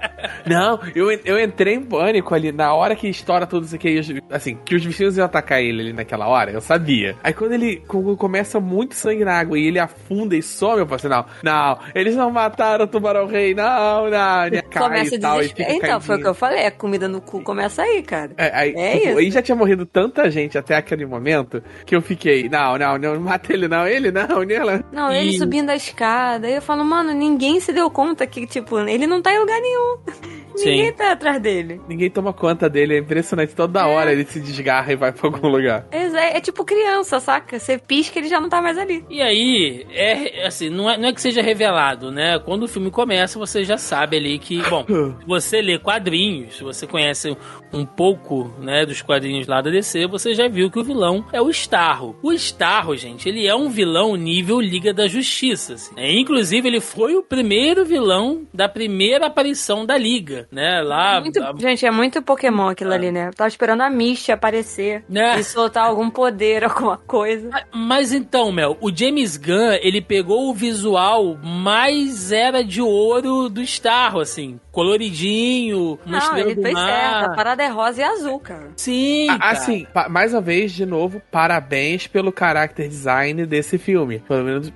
[0.46, 4.00] Não, eu, eu entrei em pânico ali na hora que estoura tudo isso aqui.
[4.30, 7.16] Assim, que os bichinhos iam atacar ele ali naquela hora, eu sabia.
[7.22, 10.86] Aí quando ele quando começa muito sangue na água e ele afunda e some, eu
[10.86, 14.46] falei assim, não, não, eles não mataram o tubarão rei, não, não.
[14.46, 16.00] Ele cai e tal, e Então, caidinho.
[16.00, 18.32] foi o que eu falei, a comida no cu começa aí, cara.
[18.36, 19.18] É, aí, é tipo, isso.
[19.18, 23.20] Aí já tinha morrido tanta gente até aquele momento que eu fiquei, não, não, não,
[23.20, 24.84] mata ele não, ele não, nela.
[24.92, 25.38] Não, ele e...
[25.38, 26.46] subindo a escada.
[26.46, 29.60] Aí eu falo, mano, ninguém se deu conta que, tipo, ele não tá em lugar
[29.60, 29.98] nenhum.
[30.64, 31.80] Ninguém tá atrás dele.
[31.88, 33.54] Ninguém toma conta dele, é impressionante.
[33.54, 33.84] Toda É.
[33.84, 35.86] hora ele se desgarra e vai pra algum lugar.
[35.90, 37.58] É, é tipo criança, saca?
[37.58, 39.04] Você pisca ele já não tá mais ali.
[39.10, 42.38] E aí, é assim, não é, não é que seja revelado, né?
[42.38, 44.84] Quando o filme começa, você já sabe ali que, bom,
[45.20, 47.36] se você lê quadrinhos, se você conhece
[47.72, 51.40] um pouco, né, dos quadrinhos lá da DC, você já viu que o vilão é
[51.40, 52.16] o Starro.
[52.22, 55.74] O Starro, gente, ele é um vilão nível Liga da Justiça.
[55.74, 55.92] assim.
[55.96, 60.80] É, inclusive, ele foi o primeiro vilão da primeira aparição da Liga, né?
[60.82, 61.20] Lá.
[61.20, 63.28] Muito- a- gente, é muito Pokémon aquilo ali, né?
[63.28, 65.38] Eu tava esperando a Misty aparecer né?
[65.38, 67.50] e soltar algum poder, alguma coisa.
[67.72, 73.62] Mas então, Mel, o James Gunn, ele pegou o visual mais era de ouro do
[73.62, 74.58] Starro, assim.
[74.72, 76.86] Coloridinho, uma Não, estrela ele fez mar.
[76.88, 77.30] certo.
[77.32, 78.70] A parada é rosa e azul, cara.
[78.76, 79.52] Sim, Ah, cara.
[79.52, 84.18] Assim, mais uma vez, de novo, parabéns pelo character design desse filme.
[84.26, 84.72] Pelo menos.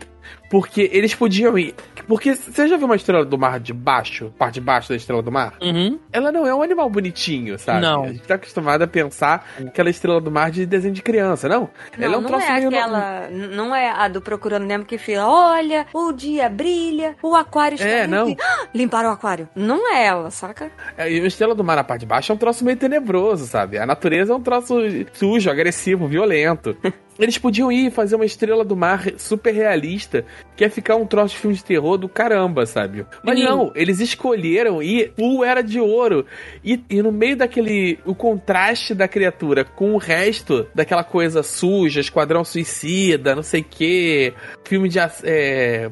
[0.51, 1.75] Porque eles podiam ir.
[2.11, 4.35] Porque você já viu uma estrela do mar de baixo?
[4.37, 5.55] Parte de baixo da estrela do mar?
[5.63, 5.97] Uhum.
[6.13, 7.83] Ela não é um animal bonitinho, sabe?
[7.83, 8.03] Não.
[8.03, 11.71] A gente tá acostumado a pensar aquela estrela do mar de desenho de criança, não?
[11.97, 13.29] Não, Ela é um não troço é aquela.
[13.31, 17.77] n- Não é a do Procurando Nemo que fala: olha, o dia brilha, o aquário
[17.77, 18.11] está É, limpo.
[18.17, 18.29] não.
[18.29, 19.49] e- Ah, Limparam o aquário.
[19.55, 20.69] Não é ela, saca?
[20.99, 23.47] É, E a estrela do mar na parte de baixo é um troço meio tenebroso,
[23.47, 23.79] sabe?
[23.79, 24.75] A natureza é um troço
[25.13, 26.77] sujo, agressivo, violento.
[27.21, 30.25] Eles podiam ir fazer uma estrela do mar super realista,
[30.57, 33.07] que ia ficar um troço de filme de terror do caramba, sabe?
[33.23, 33.57] Mas Menino.
[33.57, 36.25] não, eles escolheram ir full era de ouro.
[36.65, 37.99] E, e no meio daquele.
[38.05, 43.67] O contraste da criatura com o resto daquela coisa suja, esquadrão suicida, não sei o
[43.69, 44.35] quê,
[44.65, 44.99] filme de.
[45.25, 45.91] É,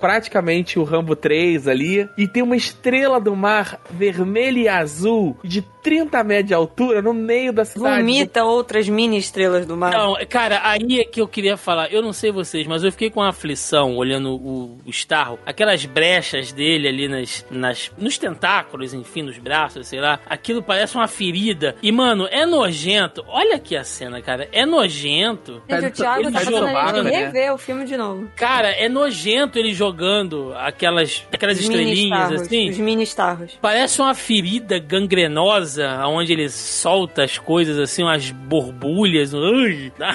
[0.00, 2.08] praticamente o Rambo 3 ali.
[2.16, 7.12] E tem uma estrela do mar vermelha e azul de 30 metros de altura no
[7.12, 8.00] meio da cidade.
[8.00, 9.92] Vomita outras mini estrelas do mar.
[9.92, 11.92] Não, cara, aí é que eu queria falar.
[11.92, 15.38] Eu não sei vocês, mas eu fiquei com uma aflição olhando o, o Starro.
[15.46, 20.18] Aquelas brechas dele ali nas, nas, nos tentáculos, enfim, nos braços, sei lá.
[20.26, 21.76] Aquilo parece uma ferida.
[21.82, 23.24] E, mano, é nojento.
[23.28, 24.48] Olha aqui a cena, cara.
[24.52, 25.62] É nojento.
[25.68, 27.10] Gente, o Thiago Ele tá vaca, né?
[27.10, 28.28] rever o filme de novo.
[28.36, 32.70] Cara, é nojento ele jogando aquelas, aquelas Os estrelinhas assim.
[32.70, 33.58] Os mini starros.
[33.60, 39.32] Parece uma ferida gangrenosa, onde ele solta as coisas assim, umas borbulhas.
[39.32, 40.14] Ui, dá...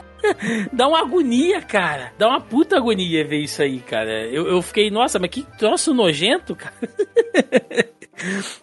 [0.71, 2.11] dá uma agonia, cara.
[2.17, 4.25] Dá uma puta agonia ver isso aí, cara.
[4.27, 6.73] Eu, eu fiquei, nossa, mas que troço nojento, cara.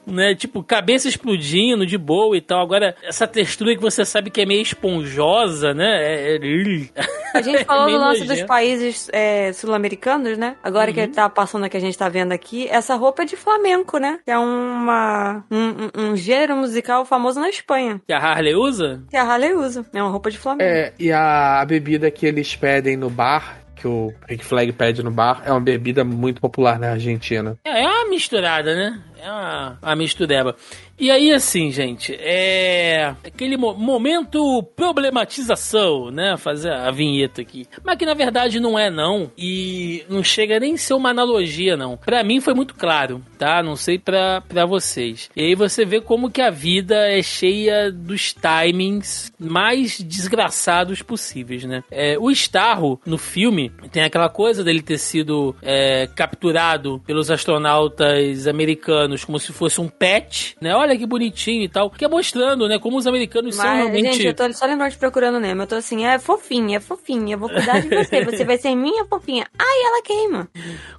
[0.06, 0.35] né?
[0.35, 2.60] Tipo, cabeça explodindo de boa e tal.
[2.60, 5.86] Agora, essa textura que você sabe que é meio esponjosa, né?
[6.01, 6.39] É, é...
[7.35, 10.56] A gente falou Meio do lance dos países é, sul-americanos, né?
[10.62, 10.94] Agora Uhum.
[10.94, 14.18] que tá passando que a gente tá vendo aqui, essa roupa é de flamenco, né?
[14.24, 18.01] Que é uma, um, um- um gênero musical famoso na Espanha.
[18.06, 19.02] Que a Harley usa?
[19.10, 19.85] Que a Harley usa.
[19.93, 20.62] É uma roupa de flamenco.
[20.70, 21.20] É, e a,
[21.56, 25.52] a bebida que eles pedem no bar, que o Rick Flag pede no bar, é
[25.52, 27.56] uma bebida muito popular na Argentina.
[27.64, 29.00] É, é uma misturada, né?
[29.22, 30.56] É uma, uma mistureba.
[30.98, 33.14] E aí, assim, gente, é.
[33.24, 36.36] Aquele mo- momento problematização, né?
[36.36, 37.66] Fazer a vinheta aqui.
[37.84, 39.30] Mas que na verdade não é, não.
[39.36, 41.96] E não chega nem a ser uma analogia, não.
[41.96, 43.62] Pra mim foi muito claro, tá?
[43.62, 45.30] Não sei pra vocês.
[45.36, 51.64] E aí você vê como que a vida é cheia dos timings mais desgraçados possíveis,
[51.64, 51.82] né?
[51.90, 58.46] É, o Starro, no filme, tem aquela coisa dele ter sido é, capturado pelos astronautas
[58.46, 60.74] americanos como se fosse um pet, né?
[60.74, 61.90] Olha que bonitinho e tal.
[61.90, 62.78] Que é mostrando, né?
[62.78, 64.12] Como os americanos são Mas, realmente...
[64.15, 65.62] gente, eu tô só lembrando de procurando Nemo.
[65.62, 67.35] Eu tô assim, é fofinha, é fofinha.
[67.35, 68.24] Eu vou cuidar de você.
[68.24, 69.47] Você vai ser minha fofinha.
[69.59, 70.48] Ai, ela queima.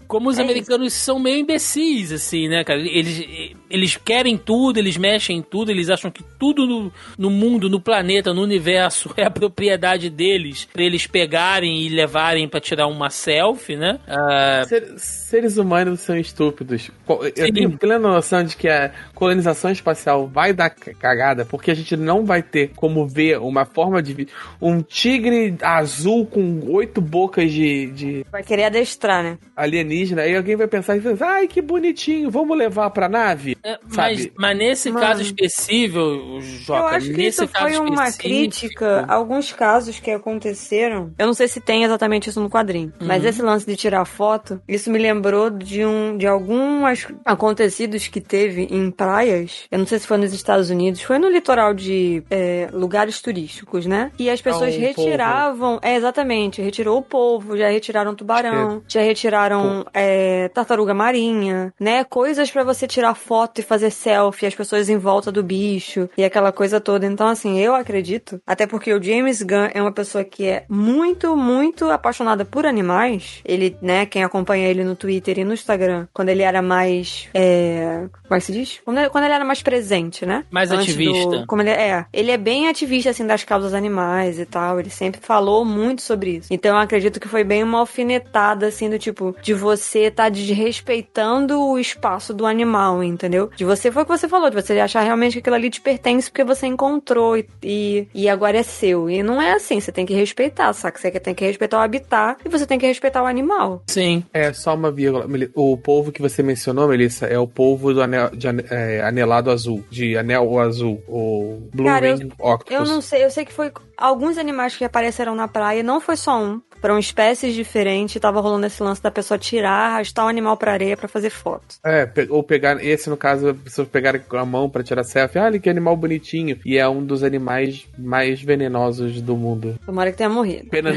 [0.07, 2.79] Como os É americanos são meio imbecis, assim, né, cara?
[2.79, 7.69] Eles, eles querem tudo, eles mexem em tudo, eles acham que tudo no, no mundo,
[7.69, 12.87] no planeta, no universo é a propriedade deles, pra eles pegarem e levarem pra tirar
[12.87, 13.99] uma selfie, né?
[14.07, 16.89] Ah, Ser- seres humanos são estúpidos.
[17.35, 17.53] Eu Sim.
[17.53, 22.25] tenho plena noção de que a colonização espacial vai dar cagada, porque a gente não
[22.25, 24.13] vai ter como ver uma forma de.
[24.13, 24.27] vi-
[24.61, 29.37] Um tigre azul com oito bocas de, de Vai querer adestrar, né?
[29.55, 33.57] alienígena, aí alguém vai pensar e pensar, ai que bonitinho, vamos levar pra nave?
[33.63, 35.05] É, mas, mas nesse Mano.
[35.05, 40.11] caso específico, Jota, eu acho que nesse isso foi uma crítica a alguns casos que
[40.11, 41.13] aconteceram.
[41.17, 43.29] Eu não sei se tem exatamente isso no quadrinho, mas Uhum.
[43.29, 48.63] esse lance de tirar foto, isso me lembrou de um de alguns acontecidos que teve
[48.69, 49.65] em praias.
[49.71, 53.85] Eu não sei se foi nos Estados Unidos, foi no litoral de é, lugares turísticos,
[53.85, 54.11] né?
[54.19, 59.85] E as pessoas um retiravam, é exatamente, retirou o polvo, já retiraram tubarão, já retiraram
[59.93, 62.03] é, tartaruga marinha, né?
[62.03, 66.07] Coisas pra você tirar foto foto e fazer selfie, as pessoas em volta do bicho
[66.17, 67.05] e aquela coisa toda.
[67.05, 71.35] Então, assim, eu acredito, até porque o James Gunn é uma pessoa que é muito,
[71.35, 73.41] muito apaixonada por animais.
[73.43, 77.27] Ele, né, quem acompanha ele no Twitter e no Instagram, quando ele era mais.
[77.33, 78.79] É, como é que se diz?
[78.85, 80.45] Quando ele, quando ele era mais presente, né?
[80.51, 81.39] Mais Antes ativista.
[81.39, 82.05] do- como ele é.
[82.13, 84.79] Ele é bem ativista, assim, das causas animais e tal.
[84.79, 86.47] Ele sempre falou muito sobre isso.
[86.51, 91.59] Então eu acredito que foi bem uma alfinetada, assim, do tipo, de você tá desrespeitando
[91.61, 93.38] o espaço do animal, entendeu?
[93.55, 95.81] De você foi o que você falou, de você achar realmente que aquilo ali te
[95.81, 99.09] pertence porque você encontrou e, e, e agora é seu.
[99.09, 100.99] E não é assim, você tem que respeitar, saca?
[100.99, 103.83] Você tem que respeitar o habitat e você tem que respeitar o animal.
[103.87, 104.23] Sim.
[104.33, 105.25] É, só uma vírgula.
[105.55, 109.83] O polvo que você mencionou, Melissa, é o polvo do anel, de é, anelado azul.
[109.89, 111.01] De anel azul.
[111.07, 112.71] O Blue Cara, eu- Ring Octopus.
[112.75, 116.15] Eu não sei, eu sei que foi alguns animais que apareceram na praia, não foi
[116.15, 116.61] só um.
[116.81, 120.95] Foram espécies diferentes, tava rolando esse lance da pessoa tirar, arrastar o animal pra areia
[120.95, 121.75] pra fazer foto.
[121.85, 122.83] É, ou pegar.
[122.83, 125.39] Esse, no caso, as pessoas pegarem com a mão pra tirar selfie.
[125.39, 126.57] Ah, olha que animal bonitinho.
[126.65, 129.77] E é um dos animais mais venenosos do mundo.
[129.85, 130.69] Tomara que tenha morrido.
[130.69, 130.91] Pena-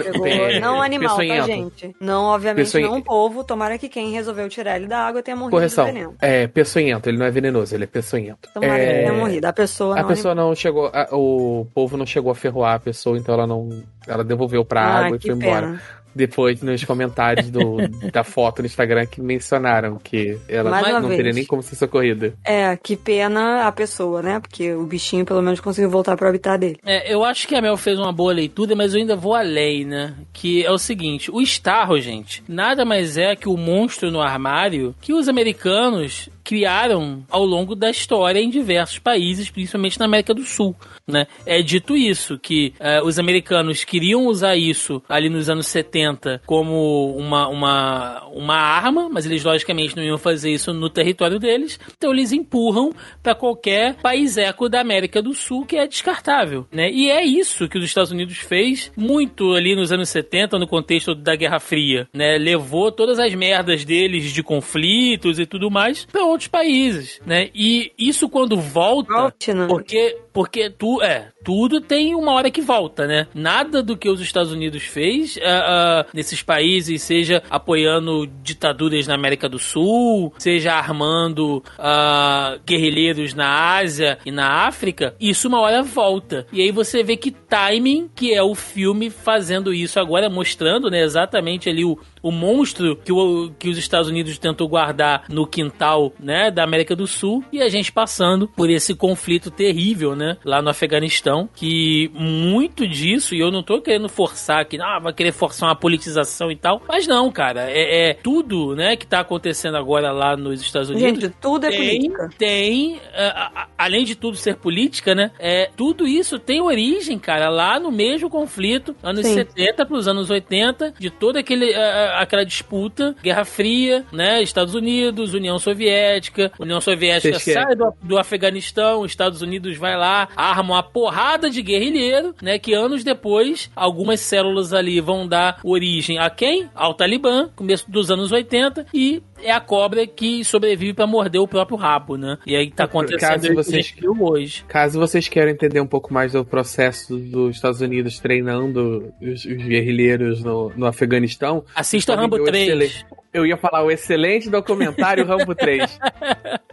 [0.61, 1.47] não animal, tá, peçonhento.
[1.47, 1.97] gente?
[2.01, 3.43] Não, obviamente, Peçonhe- não o povo.
[3.45, 5.85] Tomara que quem resolveu tirar ele da água tenha morrido Correção.
[5.87, 6.15] de veneno.
[6.21, 7.09] É, peçonhento.
[7.09, 8.49] Ele não é venenoso, ele é peçonhento.
[8.55, 9.47] Tomara que É, tenha morrido.
[9.47, 10.09] A pessoa A não.
[10.09, 10.91] pessoa não chegou.
[10.93, 13.69] a- o povo não chegou a ferroar a pessoa, então ela não.
[14.07, 15.67] Ela devolveu pra ah, água e foi embora.
[15.67, 15.83] pena.
[16.15, 17.77] Depois, nos comentários do,
[18.13, 21.17] da foto no Instagram, que mencionaram que ela Mais não vez.
[21.17, 22.35] teria nem como ser socorrida.
[22.45, 24.39] É, que pena a pessoa, né?
[24.39, 26.79] Porque o bichinho pelo menos conseguiu voltar pro habitat dele.
[26.85, 29.85] É, eu acho que a Mel fez uma boa leitura, mas eu ainda vou além,
[29.85, 30.15] né?
[30.33, 34.95] Que é o seguinte: o Starro, gente, nada mais é que o monstro no armário
[35.01, 40.45] que os americanos criaram ao longo da história em diversos países, principalmente na América do
[40.45, 40.75] Sul.
[41.07, 41.27] Né?
[41.47, 47.15] É dito isso, que eh, os americanos queriam usar isso ali nos anos 70 como
[47.17, 52.13] uma, uma, uma arma, mas eles logicamente não iam fazer isso no território deles, então
[52.13, 52.93] eles empurram
[53.23, 56.67] para qualquer país eco da América do Sul que é descartável.
[56.73, 56.91] Né?
[56.91, 61.15] E é isso que os Estados Unidos fez muito ali nos anos 70, no contexto
[61.15, 62.09] da Guerra Fria.
[62.13, 62.39] Né?
[62.39, 67.21] Levou todas as merdas deles de conflitos e tudo mais para outros países.
[67.25, 67.51] Né?
[67.55, 69.13] E isso quando volta.
[69.13, 69.67] Volte, né?
[69.67, 73.27] Porque, porque tu, é, tudo tem uma hora que volta, né?
[73.35, 79.15] Nada do que os Estados Unidos fez ah, ah, nesses países, seja apoiando ditaduras na
[79.15, 85.83] América do Sul, seja armando ah, guerrilheiros na Ásia e na África, isso uma hora
[85.83, 86.47] volta.
[86.53, 91.03] E aí você vê que timing que é o filme fazendo isso agora, mostrando, né,
[91.03, 96.13] exatamente ali o, o monstro que, o, que os Estados Unidos tentou guardar no quintal,
[96.21, 100.63] né, da América do Sul, e a gente passando por esse conflito terrível, né, lá
[100.63, 105.33] no Afeganistão, que muito disso, e eu não tô querendo forçar aqui, ah, vai querer
[105.33, 109.77] forçar uma politização e tal, mas não, cara, é, é tudo, né, que tá acontecendo
[109.77, 111.21] agora lá nos Estados Unidos.
[111.23, 112.31] Gente, tudo é tem, política.
[112.39, 115.31] Tem, a- a- além de tudo ser política, né?
[115.39, 119.35] É, tudo isso tem origem, cara, lá no mesmo conflito, anos Sim.
[119.35, 124.43] 70 para os anos 80, de toda aquele, a- aquela disputa, Guerra Fria, né?
[124.43, 130.29] Estados Unidos, União Soviética, União Soviética Vocês sai do, do Afeganistão, Estados Unidos vai lá,
[130.37, 132.59] arma uma porrada de guerrilheiro, né?
[132.59, 136.69] Que anos depois, algumas células ali vão dar origem a quem?
[136.75, 141.49] Ao Talibã, começo dos anos 80, e é a cobra que sobrevive para morder o
[141.49, 142.39] próprio rabo, né?
[142.47, 144.65] E aí tá acontecendo Caso vocês- hoje.
[144.69, 149.57] Caso vocês queiram entender um pouco mais do processo dos Estados Unidos treinando os, os
[149.65, 152.69] guerrilheiros no, no Afeganistão, Assista Rambo ver o 3.
[152.69, 155.99] excelente- Eu ia falar o excelente documentário Rambo 3.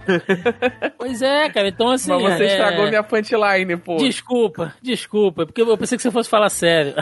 [0.97, 2.09] Pois é, cara, então assim.
[2.09, 2.47] mas você é...
[2.47, 3.97] estragou minha punchline, pô.
[3.97, 6.93] Desculpa, desculpa, porque eu pensei que você fosse falar sério.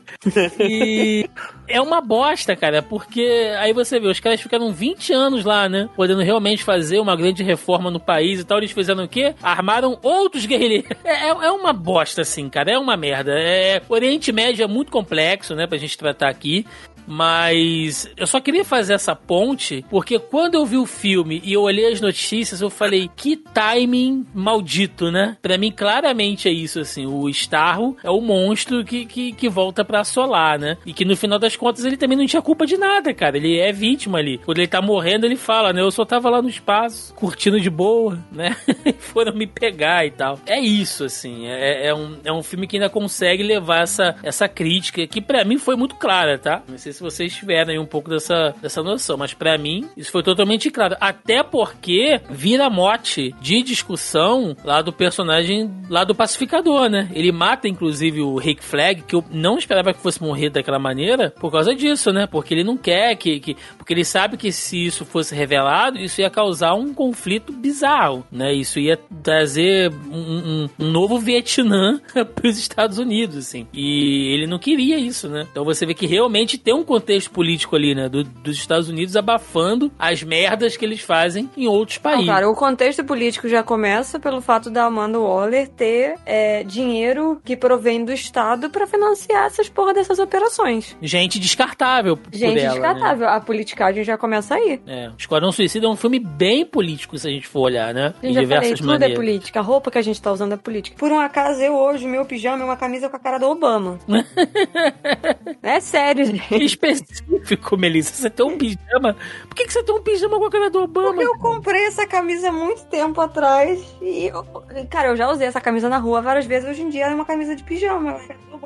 [0.60, 1.28] e
[1.66, 5.88] é uma bosta, cara, porque aí você vê, os caras ficaram 20 anos lá, né?
[5.96, 8.58] Podendo realmente fazer uma grande reforma no país e tal.
[8.58, 9.34] Eles fizeram o quê?
[9.42, 10.90] Armaram outros guerrilheiros.
[11.02, 12.72] É, é- é uma bosta, assim, cara.
[12.72, 13.32] É uma merda.
[13.32, 16.66] É, o Oriente Médio é muito complexo, né, pra gente tratar aqui.
[17.10, 21.62] Mas eu só queria fazer essa ponte porque quando eu vi o filme e eu
[21.62, 25.36] olhei as notícias, eu falei que timing maldito, né?
[25.42, 27.06] Pra mim, claramente é isso, assim.
[27.06, 30.76] O Starro é o monstro que, que, que volta pra assolar, né?
[30.86, 33.36] E que no final das contas ele também não tinha culpa de nada, cara.
[33.36, 34.38] Ele é vítima ali.
[34.38, 35.80] Quando ele tá morrendo, ele fala, né?
[35.80, 38.56] Eu só tava lá no espaço, curtindo de boa, né?
[39.00, 40.38] Foram me pegar e tal.
[40.46, 41.48] É isso, assim.
[41.48, 45.44] É, é, um, é um filme que ainda consegue levar essa, essa crítica, que pra
[45.44, 46.62] mim foi muito clara, tá?
[46.68, 50.10] Não sei se vocês tiveram aí um pouco dessa, dessa noção, mas pra mim isso
[50.10, 50.96] foi totalmente claro.
[51.00, 57.10] Até porque vira mote de discussão lá do personagem lá do pacificador, né?
[57.12, 61.30] Ele mata, inclusive, o Rick Flag, que eu não esperava que fosse morrer daquela maneira,
[61.30, 62.26] por causa disso, né?
[62.26, 63.40] Porque ele não quer que.
[63.40, 63.56] que
[63.90, 68.52] porque ele sabe que se isso fosse revelado, isso ia causar um conflito bizarro, né?
[68.52, 73.66] Isso ia trazer um, um, um novo Vietnã para os Estados Unidos, assim.
[73.72, 75.44] E ele não queria isso, né?
[75.50, 78.08] Então você vê que realmente tem um contexto político ali, né?
[78.08, 82.26] Do, dos Estados Unidos abafando as merdas que eles fazem em outros países.
[82.26, 87.40] Não, cara, o contexto político já começa pelo fato da Amanda Waller ter é, dinheiro
[87.44, 90.96] que provém do Estado para financiar essas porra dessas operações.
[91.02, 93.26] Gente descartável Gente ela, descartável.
[93.26, 93.32] Né?
[93.32, 93.40] A
[93.80, 94.80] politicagem já começa aí.
[94.86, 95.10] É.
[95.18, 98.14] Esquadrão Suicida é um filme bem político, se a gente for olhar, né?
[98.22, 99.60] A gente já falei, tudo é política.
[99.60, 100.96] A roupa que a gente tá usando é política.
[100.98, 103.98] Por um acaso, eu hoje, meu pijama é uma camisa com a cara do Obama.
[105.62, 106.64] é sério, gente.
[106.64, 108.14] Específico, Melissa.
[108.14, 109.16] Você tem um pijama.
[109.48, 111.08] Por que, que você tem um pijama com a cara do Obama?
[111.08, 113.80] Porque eu comprei essa camisa há muito tempo atrás.
[114.02, 114.44] E, eu,
[114.90, 116.68] cara, eu já usei essa camisa na rua várias vezes.
[116.68, 118.18] Hoje em dia é uma camisa de pijama.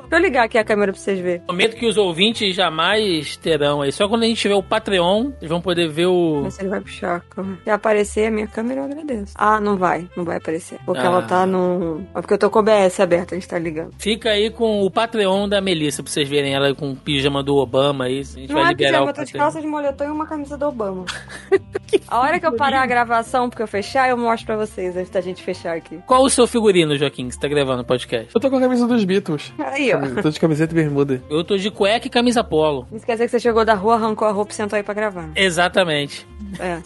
[0.09, 1.41] Deixa eu ligar aqui a câmera pra vocês verem.
[1.47, 3.91] Momento que os ouvintes jamais terão aí.
[3.91, 5.04] Só quando a gente tiver o Patreon,
[5.39, 6.41] eles vão poder ver o.
[6.43, 7.57] Mas ele vai puxar a câmera.
[7.63, 9.33] Se aparecer a minha câmera, eu agradeço.
[9.35, 10.07] Ah, não vai.
[10.15, 10.79] Não vai aparecer.
[10.85, 11.05] Porque Ah.
[11.05, 12.01] ela tá no.
[12.13, 13.91] É porque eu tô com o OBS aberto, a gente tá ligando.
[13.97, 17.55] Fica aí com o Patreon da Melissa pra vocês verem ela com o pijama do
[17.55, 18.19] Obama aí.
[18.19, 20.07] A gente Não vai é liberar pijama, o eu tô de calça de moletom e
[20.11, 21.05] uma camisa do Obama.
[22.07, 25.09] a hora que eu parar a gravação, porque eu fechar, eu mostro pra vocês antes
[25.09, 25.99] da gente fechar aqui.
[26.05, 28.31] Qual o seu figurino, Joaquim, que você tá gravando o podcast?
[28.33, 29.53] Eu tô com a camisa dos Beatles.
[29.59, 30.21] Aí, ó.
[30.21, 31.21] Tô de camiseta e bermuda.
[31.29, 32.87] Eu tô de cueca e camisa polo.
[32.91, 34.93] Isso quer dizer que você chegou da rua, arrancou a roupa e sentou aí pra
[34.93, 35.29] gravar.
[35.35, 36.25] Exatamente.
[36.59, 36.79] É.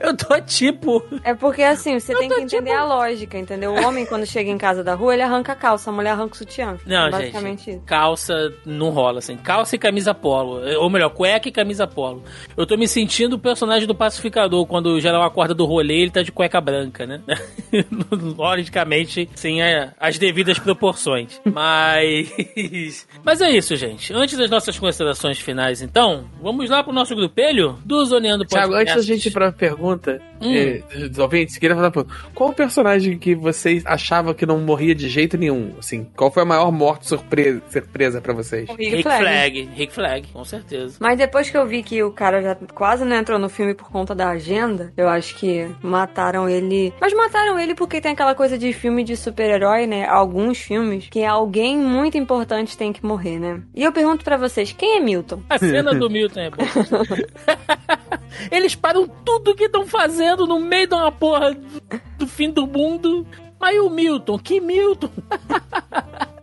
[0.06, 1.02] Eu tô tipo.
[1.22, 3.72] É porque assim, você tem tô que entender tipo- a lógica, entendeu?
[3.74, 6.34] O homem, quando chega em casa da rua, ele arranca a calça, a mulher arranca
[6.34, 6.76] o sutiã.
[6.86, 7.76] Não, É Basicamente gente.
[7.76, 7.82] isso.
[7.86, 8.34] Calça
[8.64, 9.36] não rola, assim.
[9.36, 10.60] Calça e camisa polo.
[10.80, 12.22] Ou melhor, cueca e camisa polo.
[12.56, 14.66] Eu tô me sentindo o personagem do pacificador.
[14.66, 17.20] Quando o geral acorda do rolê, ele tá de cueca branca, né?
[18.36, 19.60] Logicamente, sem
[19.98, 21.40] as devidas proporções.
[21.44, 23.06] Mas.
[23.24, 24.12] Mas é isso, gente.
[24.12, 28.68] Antes das nossas considerações finais, então, vamos lá pro nosso grupelho do Zoneando Podcast.
[28.68, 30.54] Tiago, antes da gente ir pra pergunta, Hum.
[30.54, 32.14] eh, dos ouvintes, queria fazer uma pergunta.
[32.34, 35.72] Qual o personagem que vocês achavam que não morria de jeito nenhum?
[35.78, 38.68] Assim, qual foi a maior morte surpresa, surpresa pra vocês?
[38.68, 39.20] O Rick Rick Flag.
[39.22, 39.68] Flag.
[39.74, 40.96] Rick Flag, com certeza.
[40.98, 43.90] Mas depois que eu vi que o cara já quase não entrou no filme por
[43.90, 46.92] conta da agenda, eu acho que mataram ele.
[47.00, 50.06] Mas mataram ele porque tem aquela coisa de filme de super-herói, né?
[50.06, 53.60] Alguns filmes que alguém muito importante tem que morrer, né?
[53.74, 55.42] E eu pergunto pra vocês, quem é Milton?
[55.50, 56.68] A cena do Milton é boa.
[58.50, 61.54] Eles param tudo que estão fazendo no meio de uma porra
[62.18, 63.26] do- fim do mundo.
[63.58, 64.38] Mas o Milton?
[64.38, 65.10] Que Milton?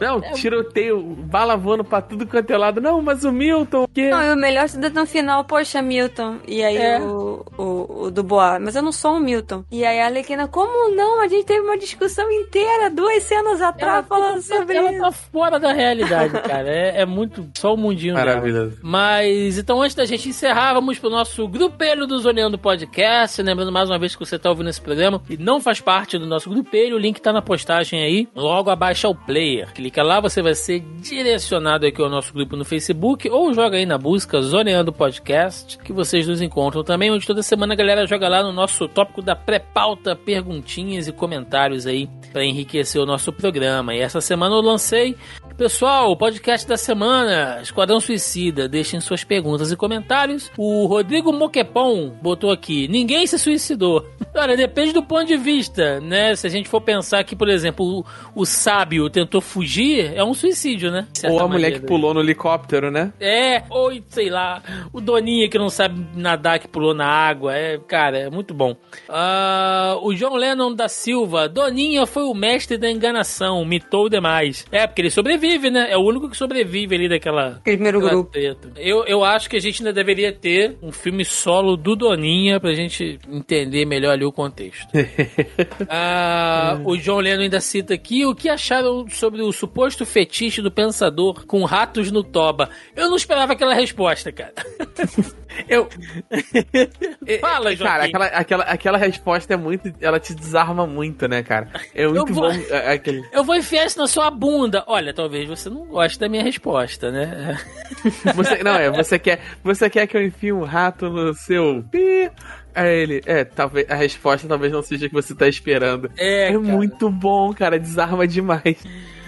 [0.00, 2.80] Não, tiroteio, bala voando pra tudo quanto é lado.
[2.80, 4.10] Não, mas o Milton, o quê?
[4.10, 6.36] Não, e o melhor é no final, poxa, Milton.
[6.46, 7.00] E aí É.
[7.00, 9.64] o, o, o Dubois, mas eu não sou o Milton.
[9.70, 11.20] E aí a Arlequina, como não?
[11.20, 15.00] A gente teve uma discussão inteira, duas cenas atrás, falando sobre ela isso.
[15.00, 16.68] tá fora da realidade, cara.
[16.68, 18.26] É, é muito só o mundinho dela.
[18.26, 18.78] Maravilhoso.
[18.82, 23.40] Mas, então, antes da gente encerrar, vamos pro nosso grupelho do Zoneando Podcast.
[23.42, 26.26] Lembrando mais uma vez que você tá ouvindo esse programa e não faz parte do
[26.26, 29.14] nosso grupelho, o link tá na postagem aí, logo abaixo ao
[29.56, 29.72] player.
[29.72, 33.86] Clica lá, você vai ser direcionado aqui ao nosso grupo no Facebook ou joga aí
[33.86, 38.28] na busca Zoneando Podcast, que vocês nos encontram também, onde toda semana a galera joga
[38.28, 43.94] lá no nosso tópico da pré-pauta, perguntinhas e comentários aí para enriquecer o nosso programa.
[43.94, 45.16] E essa semana eu lancei
[45.56, 50.52] Pessoal, o podcast da semana, Esquadrão Suicida, deixem suas perguntas e comentários.
[50.54, 54.06] O Rodrigo Moquepon botou aqui: ninguém se suicidou.
[54.36, 56.36] Olha, depende do ponto de vista, né?
[56.36, 58.00] Se a gente for pensar que, por exemplo,
[58.34, 61.08] o, o sábio tentou fugir, é um suicídio, né?
[61.24, 61.80] Ou a mulher maneira.
[61.80, 63.14] que pulou no helicóptero, né?
[63.18, 64.62] É, ou sei lá,
[64.92, 67.56] o Doninha que não sabe nadar, que pulou na água.
[67.56, 68.76] É, cara, é muito bom.
[69.08, 74.66] Ah, o John Lennon da Silva, Doninha foi o mestre da enganação, mitou demais.
[74.70, 75.10] É, porque ele
[75.46, 75.86] sobrevive, né?
[75.90, 77.60] É o único que sobrevive ali daquela.
[77.62, 78.30] Primeiro daquela grupo.
[78.32, 78.72] treta.
[78.76, 82.72] Eu, eu acho que a gente ainda deveria ter um filme solo do Doninha pra
[82.74, 84.88] gente entender melhor ali o contexto.
[85.88, 90.70] Ah, o John Lennon ainda cita aqui o que acharam sobre o suposto fetiche do
[90.70, 92.68] pensador com ratos no toba.
[92.94, 94.52] Eu não esperava aquela resposta, cara.
[95.68, 95.88] Eu.
[97.40, 98.08] Fala, É, Cara, Joaquim.
[98.08, 99.90] aquela, aquela, aquela resposta é muito.
[100.00, 101.70] Ela te desarma muito, né, cara?
[101.94, 102.58] É muito vou- bom.
[102.70, 103.22] é, aquele...
[103.32, 104.84] Eu vou enfiar isso na sua bunda.
[104.86, 107.58] Olha, talvez você não goste da minha resposta, né?
[108.34, 111.84] Você, não, é, você quer, você quer que eu enfie um rato no seu.
[111.90, 112.30] pi?
[112.74, 116.10] Aí ele, é, talvez a resposta talvez não seja que você tá esperando.
[116.16, 116.58] É, É cara.
[116.60, 118.76] muito bom, cara, desarma demais.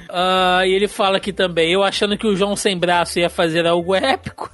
[0.08, 3.66] Uh, e ele fala aqui também, eu achando que o João sem braço ia fazer
[3.66, 4.50] algo épico.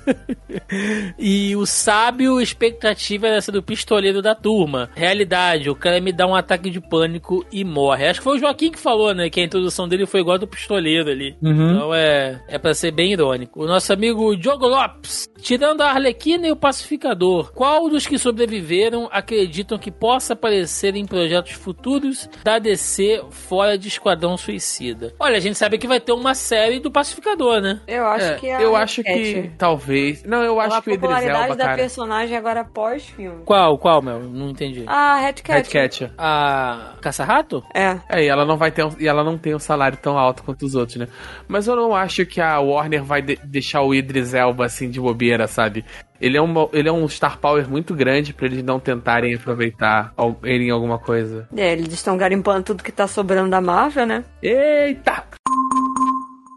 [1.18, 4.90] e o sábio, expectativa era essa do pistoleiro da turma.
[4.94, 8.06] Realidade, o cara me dá um ataque de pânico e morre.
[8.06, 9.30] Acho que foi o Joaquim que falou, né?
[9.30, 11.36] Que a introdução dele foi igual a do pistoleiro ali.
[11.42, 11.72] Uhum.
[11.72, 13.62] Então é, é pra ser bem irônico.
[13.62, 19.08] O nosso amigo Diogo Lopes, tirando a Arlequina e o Pacificador, qual dos que sobreviveram
[19.10, 25.14] acreditam que possa aparecer em projetos futuros da DC fora de Esquadrão Suicida?
[25.18, 27.80] Olha, gente sabe que vai ter uma série do Pacificador, né?
[27.86, 30.24] Eu acho é, que a Eu acho que talvez.
[30.24, 33.42] Não, eu acho que o Idris Elba, da personagem agora pós-filme.
[33.44, 33.78] Qual?
[33.78, 34.20] Qual, Mel?
[34.20, 34.84] Não entendi.
[34.86, 35.72] A Red Cat.
[35.72, 36.12] Red Cat.
[36.18, 37.62] A Caça-Rato?
[37.74, 37.98] É.
[38.08, 40.42] É, e ela não vai ter um, e ela não tem um salário tão alto
[40.42, 41.08] quanto os outros, né?
[41.46, 45.00] Mas eu não acho que a Warner vai de deixar o Idris Elba assim de
[45.00, 45.84] bobeira, sabe?
[46.20, 50.14] Ele é, um, ele é um star power muito grande para eles não tentarem aproveitar
[50.42, 51.48] ele em alguma coisa.
[51.56, 54.24] É, eles estão garimpando tudo que tá sobrando da Marvel, né?
[54.42, 55.24] Eita!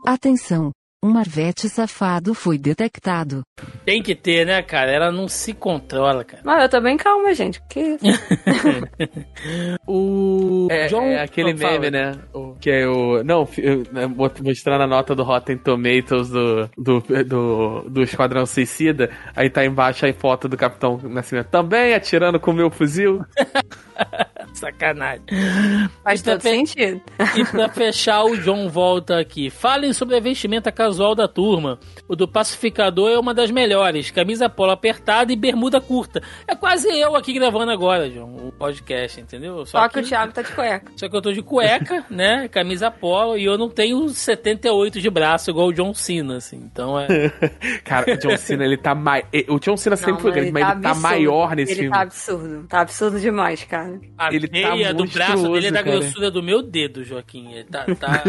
[0.05, 0.76] Atenção!
[1.03, 3.43] Um Marvete safado foi detectado.
[3.85, 4.91] Tem que ter, né, cara?
[4.91, 6.41] Ela não se controla, cara.
[6.43, 7.61] Mas eu tô bem calma, gente.
[7.69, 7.97] Que
[9.87, 11.03] o é, John...
[11.03, 11.91] é aquele não, meme, fala.
[11.91, 12.19] né?
[12.33, 13.23] O, que é o.
[13.23, 13.47] Não,
[13.91, 19.11] né, mostrando a nota do Rotten Tomatoes do, do, do, do Esquadrão Suicida.
[19.35, 21.49] Aí tá embaixo a foto do Capitão Nascimento.
[21.49, 23.23] Também atirando com o meu fuzil.
[24.53, 25.23] Sacanagem.
[26.03, 26.49] Faz todo fe...
[26.49, 27.01] sentido.
[27.35, 29.49] E pra fechar, o John volta aqui.
[29.49, 31.79] Falem sobre a vestimenta casual da turma.
[32.07, 34.11] O do pacificador é uma das melhores.
[34.11, 36.21] Camisa polo apertada e bermuda curta.
[36.47, 39.65] É quase eu aqui gravando agora, John, o podcast, entendeu?
[39.65, 40.91] Só, Só que, que, o Thiago tá de cueca.
[40.95, 42.47] Só que eu tô de cueca, né?
[42.47, 46.57] Camisa polo e eu não tenho 78 de braço igual o John Cena, assim.
[46.57, 47.07] Então é.
[47.83, 49.25] Cara, o John Cena, ele tá mais.
[49.49, 51.81] O John Cena sempre não, foi grande, mas ele tá, ele tá maior nesse ele
[51.81, 51.87] filme.
[51.87, 52.67] Ele tá absurdo.
[52.67, 53.99] Tá absurdo demais, cara.
[54.17, 57.53] A ele tá do braço dele é da grossura do meu dedo, Joaquim.
[57.53, 58.23] Ele tá, tá...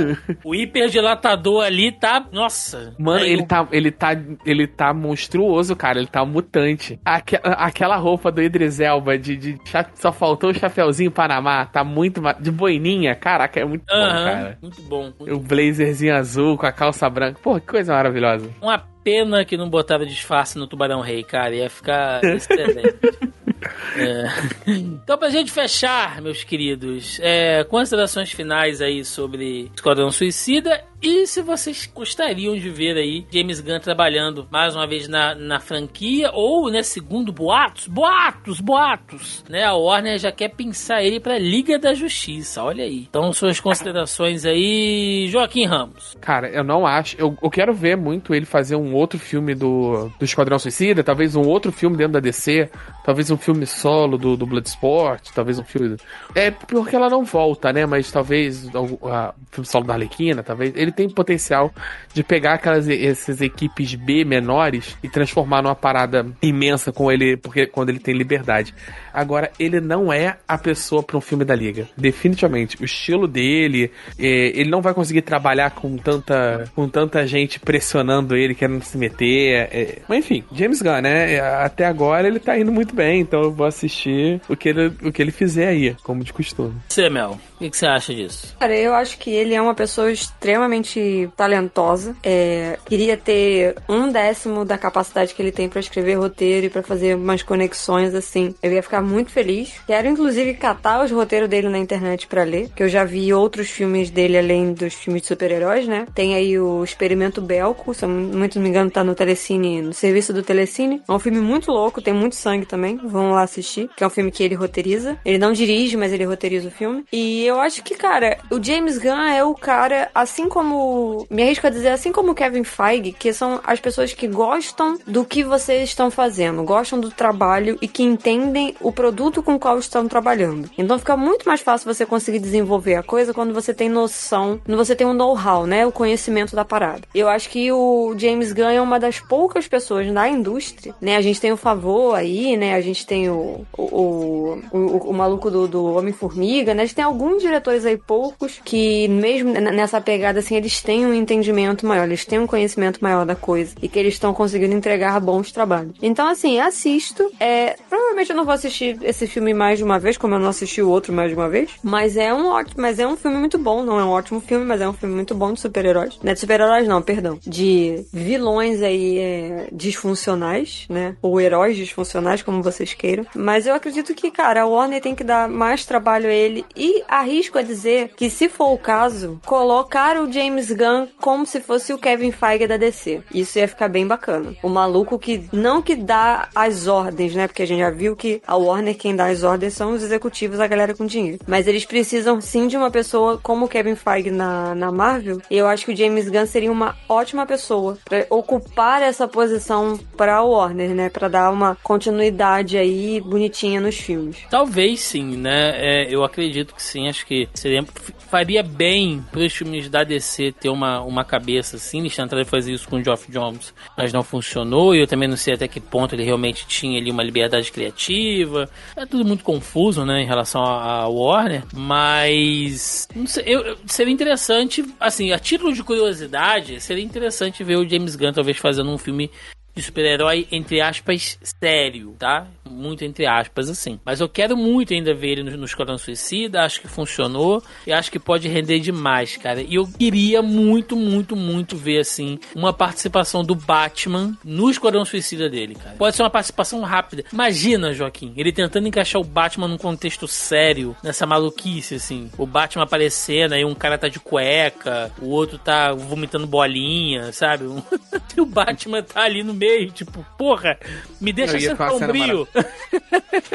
[0.45, 2.27] o hiperdilatador ali tá.
[2.33, 2.95] Nossa.
[2.99, 4.11] Mano, ele, tá, ele, tá,
[4.45, 5.99] ele tá monstruoso, cara.
[5.99, 7.01] Ele tá mutante.
[7.05, 9.59] Aque, aquela roupa do Idris Elba de, de,
[9.95, 11.67] só faltou o chapéuzinho Panamá.
[11.67, 12.21] Tá muito.
[12.41, 13.15] De boininha.
[13.15, 14.59] Caraca, é muito uh -huh, bom, cara.
[14.61, 15.13] Muito bom.
[15.19, 17.41] Muito o blazerzinho azul com a calça branca.
[17.43, 18.51] Pô, que coisa maravilhosa.
[18.61, 21.55] Uma pena que não botaram disfarce no Tubarão Rei, cara.
[21.55, 22.99] Ia ficar excelente.
[23.97, 24.29] É.
[25.09, 31.43] Então, pra gente fechar, meus queridos, é, considerações finais aí sobre Esquadrão Suicida e se
[31.43, 36.71] vocês gostariam de ver aí James Gunn trabalhando mais uma vez na, na franquia ou,
[36.71, 41.95] né, segundo boatos, boatos, boatos, né, a Warner já quer pensar ele pra Liga da
[41.95, 43.07] Justiça, olha aí.
[43.09, 46.17] Então, suas considerações aí, Joaquim Ramos.
[46.21, 50.11] Cara, eu não acho, eu, eu quero ver muito ele fazer um outro filme do,
[50.19, 52.69] do Esquadrão Suicida, talvez um outro filme dentro da DC,
[53.05, 55.97] talvez um filme solo do, do Bloodsport, talvez um filme...
[56.35, 60.43] É, porque ela não volta, né, mas talvez o, a, o filme solo da Arlequina,
[60.43, 60.75] talvez...
[60.75, 61.73] Ele ele tem potencial
[62.13, 67.67] de pegar aquelas essas equipes B menores e transformar numa parada imensa com ele, porque
[67.67, 68.75] quando ele tem liberdade.
[69.19, 71.89] Agora, ele não é a pessoa para um filme da Liga.
[71.97, 72.81] Definitivamente.
[72.81, 78.37] O estilo dele, é, ele não vai conseguir trabalhar com tanta, com tanta gente pressionando
[78.37, 79.69] ele, querendo se meter.
[79.73, 81.41] É, mas enfim, James Gunn, né?
[81.41, 85.11] Até agora ele tá indo muito bem, então eu vou assistir o que ele, o
[85.11, 86.75] que ele fizer aí, como de costume.
[86.89, 88.55] Você, Mel, o que, que você acha disso?
[88.59, 92.15] Cara, eu acho que ele é uma pessoa extremamente talentosa.
[92.23, 96.83] É, queria ter um décimo da capacidade que ele tem para escrever roteiro e para
[96.83, 98.55] fazer umas conexões assim.
[98.63, 99.81] Eu ia ficar muito feliz.
[99.87, 103.71] Quero, inclusive, catar os roteiros dele na internet para ler, que eu já vi outros
[103.71, 106.07] filmes dele além dos filmes de super-heróis, né?
[106.15, 110.33] Tem aí o Experimento Belco, se eu muito me engano, tá no Telecine, no serviço
[110.33, 111.03] do Telecine.
[111.09, 112.97] É um filme muito louco, tem muito sangue também.
[113.03, 115.19] Vão lá assistir, que é um filme que ele roteiriza.
[115.25, 117.05] Ele não dirige, mas ele roteiriza o filme.
[117.13, 121.27] E eu acho que, cara, o James Gunn é o cara, assim como.
[121.31, 124.99] Me arrisco a dizer, assim como o Kevin Feige, que são as pessoas que gostam
[125.07, 129.61] do que vocês estão fazendo, gostam do trabalho e que entendem o produto com o
[129.61, 130.69] qual estão trabalhando.
[130.77, 134.77] Então fica muito mais fácil você conseguir desenvolver a coisa quando você tem noção, quando
[134.77, 135.87] você tem um know-how, né?
[135.87, 137.03] O conhecimento da parada.
[137.15, 141.15] Eu acho que o James Gunn é uma das poucas pessoas na indústria, né?
[141.15, 142.75] A gente tem o Favor aí, né?
[142.75, 146.83] A gente tem o, o, o, o, o maluco do, do Homem-Formiga, né?
[146.83, 151.15] A gente tem alguns diretores aí poucos que, mesmo nessa pegada, assim, eles têm um
[151.15, 155.21] entendimento maior, eles têm um conhecimento maior da coisa e que eles estão conseguindo entregar
[155.21, 155.95] bons trabalhos.
[156.03, 157.31] Então, assim, assisto.
[157.39, 160.49] É, provavelmente eu não vou assistir esse filme mais de uma vez, como eu não
[160.49, 161.71] assisti o outro mais de uma vez.
[161.83, 163.83] Mas é um ótimo, mas é um filme muito bom.
[163.83, 166.19] Não é um ótimo filme, mas é um filme muito bom de super-heróis.
[166.23, 167.39] Não é de super-heróis, não, perdão.
[167.47, 171.17] De vilões aí é, disfuncionais, né?
[171.23, 173.27] Ou heróis disfuncionais, como vocês queiram.
[173.35, 176.65] Mas eu acredito que, cara, a Warner tem que dar mais trabalho a ele.
[176.77, 181.61] E arrisco a dizer que, se for o caso, colocar o James Gunn como se
[181.61, 183.23] fosse o Kevin Feige da DC.
[183.33, 184.55] Isso ia ficar bem bacana.
[184.63, 187.47] O maluco que não que dá as ordens, né?
[187.47, 188.68] Porque a gente já viu que a Warner
[188.99, 191.39] quem dá as ordens são os executivos, a galera com dinheiro.
[191.47, 195.41] Mas eles precisam sim de uma pessoa como o Kevin Feige na, na Marvel.
[195.51, 199.99] E eu acho que o James Gunn seria uma ótima pessoa para ocupar essa posição
[200.17, 201.09] para Warner, né?
[201.09, 204.39] Para dar uma continuidade aí bonitinha nos filmes.
[204.51, 205.75] Talvez sim, né?
[205.77, 207.09] É, eu acredito que sim.
[207.09, 207.85] Acho que seria,
[208.31, 212.01] faria bem para os filmes da DC ter uma, uma cabeça assim.
[212.01, 214.95] Eles tentaram fazer isso com o Geoff Jones, mas não funcionou.
[214.95, 218.58] E eu também não sei até que ponto ele realmente tinha ali uma liberdade criativa.
[218.97, 221.65] É tudo muito confuso, né, em relação a, a Warner.
[221.75, 228.17] Mas sei, eu, seria interessante, assim, a título de curiosidade, seria interessante ver o James
[228.17, 229.31] Gunn talvez fazendo um filme
[229.75, 232.47] de super-herói, entre aspas, sério, tá?
[232.71, 233.99] Muito entre aspas, assim.
[234.05, 237.93] Mas eu quero muito ainda ver ele no, no Esquadrão Suicida, acho que funcionou e
[237.93, 239.61] acho que pode render demais, cara.
[239.61, 245.49] E eu queria muito, muito, muito ver, assim, uma participação do Batman no Esquadrão Suicida
[245.49, 245.97] dele, cara.
[245.97, 247.25] Pode ser uma participação rápida.
[247.33, 252.31] Imagina, Joaquim, ele tentando encaixar o Batman num contexto sério, nessa maluquice, assim.
[252.39, 257.65] O Batman aparecendo, aí um cara tá de cueca, o outro tá vomitando bolinha, sabe?
[258.39, 260.79] o Batman tá ali no meio tipo, porra,
[261.21, 262.47] me deixa ser sombrio.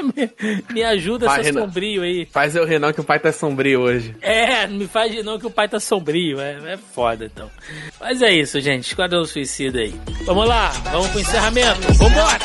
[0.03, 1.61] Me, me, ajuda a ser Renan.
[1.61, 2.25] sombrio aí.
[2.25, 4.15] Faz eu Renan que o pai tá sombrio hoje.
[4.21, 6.39] É, me faz Renan que o pai tá sombrio.
[6.39, 7.49] É, é foda, então.
[7.99, 8.87] Mas é isso, gente.
[8.87, 9.93] Esquadrão Suicida aí.
[10.25, 11.93] Vamos lá, vamos pro encerramento.
[11.93, 12.39] Vambora!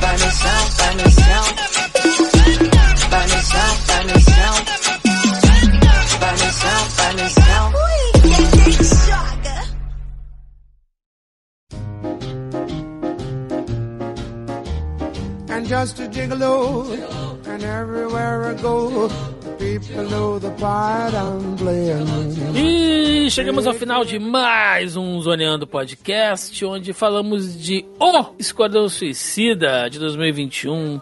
[0.00, 1.44] Vai no chão, vai no chão.
[3.10, 4.80] Vai no chão, vai no chão.
[6.18, 7.79] Vai no chão, vai no chão.
[15.60, 16.90] And just a gigolo.
[17.46, 19.08] And everywhere I go.
[22.54, 29.88] E chegamos ao final de mais um Zoneando Podcast, onde falamos de O Esquadrão Suicida
[29.90, 31.00] de 2021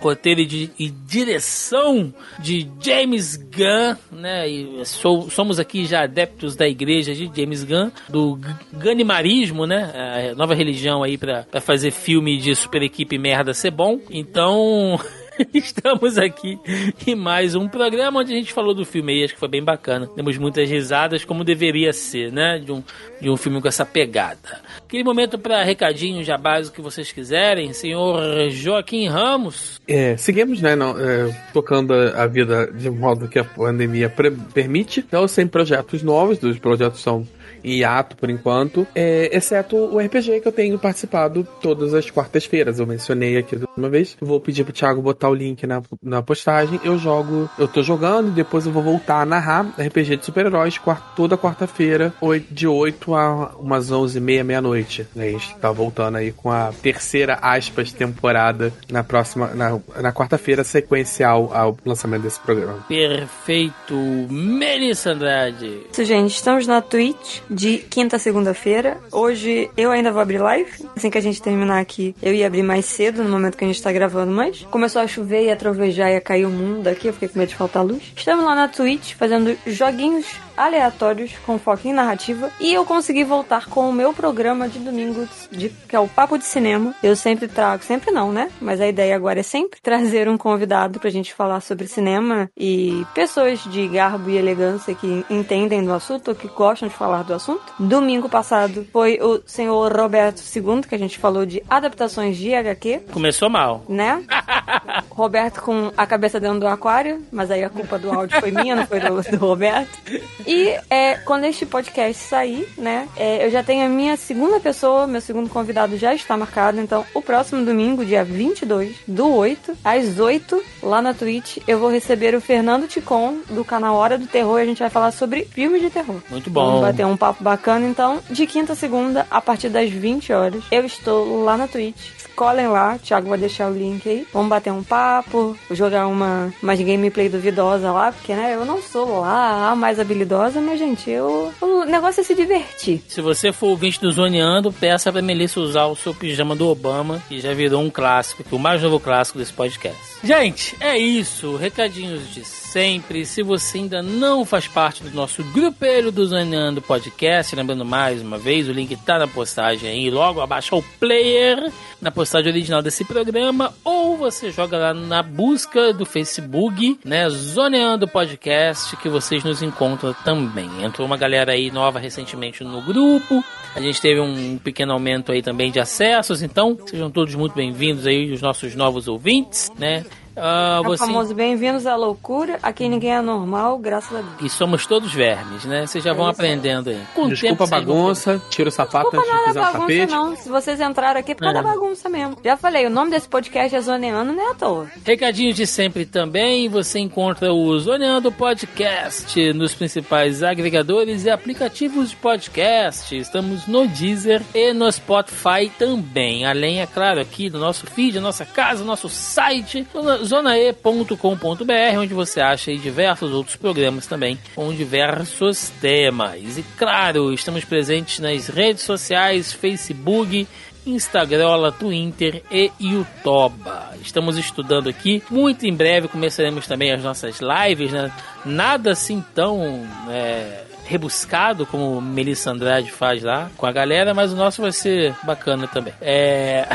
[0.00, 4.48] roteiro e, e, direção de James Gunn, né?
[4.48, 8.38] E sou, somos aqui já adeptos da igreja de James Gunn, do
[8.72, 10.30] Ganimarismo, né?
[10.32, 14.00] A nova religião aí para fazer filme de super equipe merda ser bom.
[14.10, 14.98] Então.
[15.54, 16.58] Estamos aqui
[17.06, 19.62] em mais um programa onde a gente falou do filme aí, acho que foi bem
[19.62, 20.06] bacana.
[20.06, 22.58] Temos muitas risadas, como deveria ser, né?
[22.58, 22.82] De um,
[23.20, 24.60] de um filme com essa pegada.
[24.78, 29.80] Aquele momento para recadinho já básico que vocês quiserem, senhor Joaquim Ramos.
[29.88, 30.76] É, seguimos, né?
[30.76, 34.12] Não, é, tocando a vida de modo que a pandemia
[34.52, 35.00] permite.
[35.00, 37.26] Então, sem projetos novos, os projetos são
[37.64, 42.78] em hiato por enquanto, é, exceto o RPG que eu tenho participado todas as quartas-feiras.
[42.78, 44.16] Eu mencionei aqui uma vez.
[44.20, 46.80] Vou pedir pro Thiago botar o link na, na postagem.
[46.84, 50.80] Eu jogo, eu tô jogando e depois eu vou voltar a narrar RPG de super-heróis
[51.14, 52.12] toda quarta-feira,
[52.50, 55.06] de 8 a umas 11 e meia, meia-noite.
[55.16, 60.64] A gente tá voltando aí com a terceira, aspas, temporada na próxima, na, na quarta-feira,
[60.64, 62.84] sequencial ao lançamento desse programa.
[62.88, 63.94] Perfeito.
[64.30, 65.80] Melissa Andrade.
[65.90, 68.98] Isso, gente, estamos na Twitch de quinta a segunda-feira.
[69.10, 70.70] Hoje eu ainda vou abrir live.
[70.96, 73.66] Assim que a gente terminar aqui, eu ia abrir mais cedo no momento que a
[73.66, 76.84] gente tá gravando, mas começou a chover e a trovejar e a cair o mundo
[76.84, 77.08] daqui.
[77.08, 78.12] Eu fiquei com medo de faltar luz.
[78.16, 83.66] Estamos lá na Twitch fazendo joguinhos aleatórios com foco em narrativa e eu consegui voltar
[83.66, 86.94] com o meu programa de domingo, de, que é o Papo de Cinema.
[87.02, 88.50] Eu sempre trago, sempre não, né?
[88.60, 93.04] Mas a ideia agora é sempre trazer um convidado pra gente falar sobre cinema e
[93.14, 97.32] pessoas de garbo e elegância que entendem do assunto ou que gostam de falar do
[97.32, 97.39] assunto.
[97.78, 103.02] Domingo passado foi o senhor Roberto II, que a gente falou de adaptações de HQ.
[103.12, 103.82] Começou mal.
[103.88, 104.22] Né?
[105.10, 108.74] Roberto com a cabeça dentro do aquário, mas aí a culpa do áudio foi minha,
[108.74, 109.98] não foi do, do Roberto.
[110.46, 115.06] E é, quando este podcast sair, né, é, eu já tenho a minha segunda pessoa,
[115.06, 116.80] meu segundo convidado já está marcado.
[116.80, 121.90] Então, o próximo domingo, dia 22 do 8, às 8, lá na Twitch, eu vou
[121.90, 125.44] receber o Fernando Ticon, do canal Hora do Terror, e a gente vai falar sobre
[125.44, 126.20] filmes de terror.
[126.30, 126.66] Muito bom.
[126.66, 127.86] Vamos bater um papo bacana.
[127.86, 132.20] Então, de quinta a segunda, a partir das 20 horas, eu estou lá na Twitch
[132.40, 134.26] colhem lá, o Thiago vai deixar o link aí.
[134.32, 139.20] Vamos bater um papo, jogar uma umas gameplay duvidosa lá, porque né, eu não sou
[139.20, 143.02] lá a mais habilidosa, mas gente, eu, eu negócio é se divertir.
[143.06, 147.22] Se você for ouvinte do Zoneando, peça pra Melissa usar o seu pijama do Obama,
[147.28, 150.00] que já virou um clássico, que o mais novo clássico desse podcast.
[150.24, 151.56] Gente, é isso.
[151.56, 153.26] Recadinhos de sempre.
[153.26, 158.38] Se você ainda não faz parte do nosso grupelho do Zoneando Podcast, lembrando mais uma
[158.38, 163.04] vez, o link tá na postagem aí, logo abaixo ao player, na postagem original desse
[163.04, 169.62] programa, ou você joga lá na busca do Facebook, né, Zoneando Podcast, que vocês nos
[169.62, 170.84] encontram também.
[170.84, 173.44] Entrou uma galera aí nova recentemente no grupo,
[173.74, 178.06] a gente teve um pequeno aumento aí também de acessos, então sejam todos muito bem-vindos
[178.06, 180.04] aí, os nossos novos ouvintes, né?
[180.40, 181.02] Você...
[181.02, 184.34] É o famoso bem-vindos à loucura, aqui ninguém é normal, graças a Deus.
[184.40, 185.86] E somos todos vermes, né?
[185.86, 187.00] Vocês já é vão aprendendo aí.
[187.14, 190.10] Com Desculpa a bagunça, tira o sapato Desculpa antes de pisar bagunça, tapete.
[190.10, 190.36] não.
[190.36, 191.62] Se vocês entraram aqui é por causa é.
[191.62, 192.38] da bagunça mesmo.
[192.42, 194.90] Já falei, o nome desse podcast é Zoneando, não é à toa.
[195.04, 202.16] Recadinho de sempre também, você encontra o Zoneando Podcast nos principais agregadores e aplicativos de
[202.16, 203.14] podcast.
[203.14, 206.46] Estamos no Deezer e no Spotify também.
[206.46, 209.86] Além, é claro, aqui do nosso feed, nossa casa, nosso site,
[210.30, 216.56] zonae.com.br, onde você acha diversos outros programas também, com diversos temas.
[216.56, 220.46] E claro, estamos presentes nas redes sociais, Facebook,
[220.86, 223.70] Instagram, Twitter e YouTube.
[224.00, 225.22] Estamos estudando aqui.
[225.28, 228.12] Muito em breve começaremos também as nossas lives, né?
[228.44, 234.36] Nada assim tão é, rebuscado, como Melissa Andrade faz lá com a galera, mas o
[234.36, 235.94] nosso vai ser bacana também.
[236.00, 236.66] É.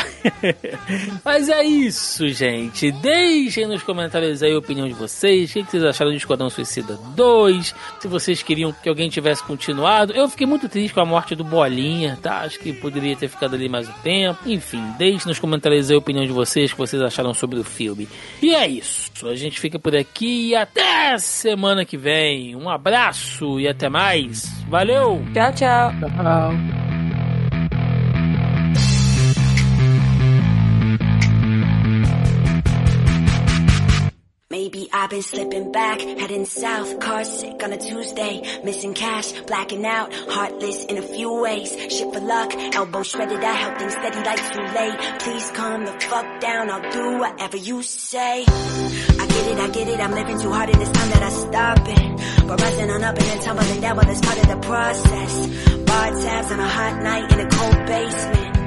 [1.24, 2.94] mas é isso, gente.
[2.94, 5.50] Deixem nos comentários aí a opinião de vocês.
[5.50, 7.76] O que vocês acharam de Esquadrão Suicida 2?
[8.00, 10.14] Se vocês queriam que alguém tivesse continuado.
[10.14, 12.40] Eu fiquei muito triste com a morte do Bolinha, tá?
[12.40, 14.40] Acho que poderia ter ficado ali mais um tempo.
[14.46, 18.08] Enfim, deixem nos comentários aí a opinião de vocês, que vocês acharam sobre o filme.
[18.42, 19.28] E é isso.
[19.28, 22.56] A gente fica por aqui e até semana que vem.
[22.56, 24.46] Um abraço e até mais mais.
[24.70, 25.22] Valeu!
[25.34, 25.92] Tchau, tchau.
[26.00, 26.85] Tchau.
[34.98, 40.14] I've been slipping back, heading south, car sick on a Tuesday, missing cash, blacking out,
[40.14, 44.54] heartless in a few ways, shit for luck, elbow shredded, I help things steady like
[44.54, 49.60] too late, please calm the fuck down, I'll do whatever you say, I get it,
[49.60, 52.62] I get it, I'm living too hard and it's time that I stop it, but
[52.62, 55.48] rising on up and then tumbling down, well that's part of the process,
[55.84, 58.65] bar tabs on a hot night in a cold basement,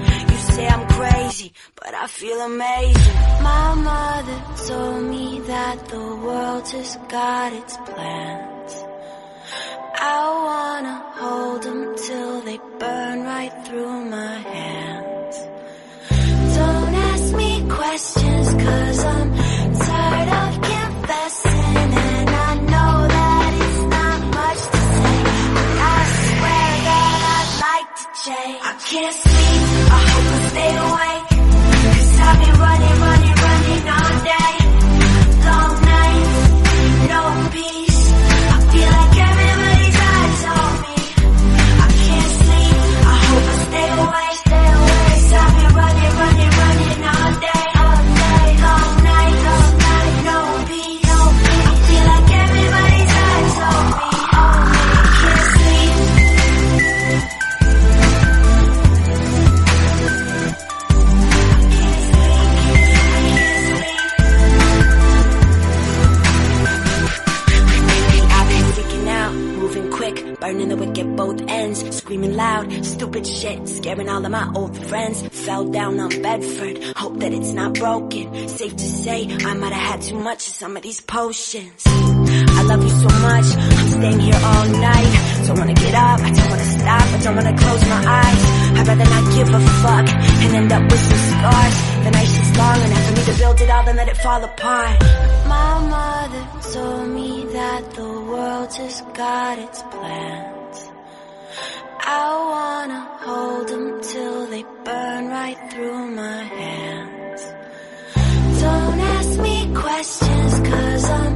[0.59, 3.19] say I'm crazy, but I feel amazing.
[3.51, 8.73] My mother told me that the world just got its plans.
[10.17, 15.18] I wanna hold them till they burn right through my hands.
[75.59, 78.49] Fell down on Bedford, hope that it's not broken.
[78.49, 81.83] Safe to say, I might have had too much of some of these potions.
[81.85, 85.13] I love you so much, I'm staying here all night.
[85.49, 88.43] Don't wanna get up, I don't wanna stop, I don't wanna close my eyes.
[88.79, 90.09] I'd rather not give a fuck
[90.43, 91.77] and end up with some scars.
[92.05, 94.45] The night is long enough for me to build it all, and let it fall
[94.45, 95.01] apart.
[95.49, 100.58] My mother told me that the world just got its plans.
[102.11, 107.43] I wanna hold them till they burn right through my hands.
[108.63, 111.35] Don't ask me questions, cause I'm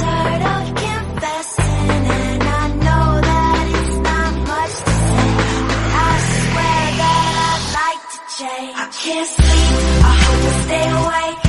[0.00, 5.28] tired of confessing, and I know that it's not much to say,
[5.68, 8.74] but I swear that I'd like to change.
[8.74, 9.70] I can't sleep,
[10.10, 11.45] I hope I stay awake,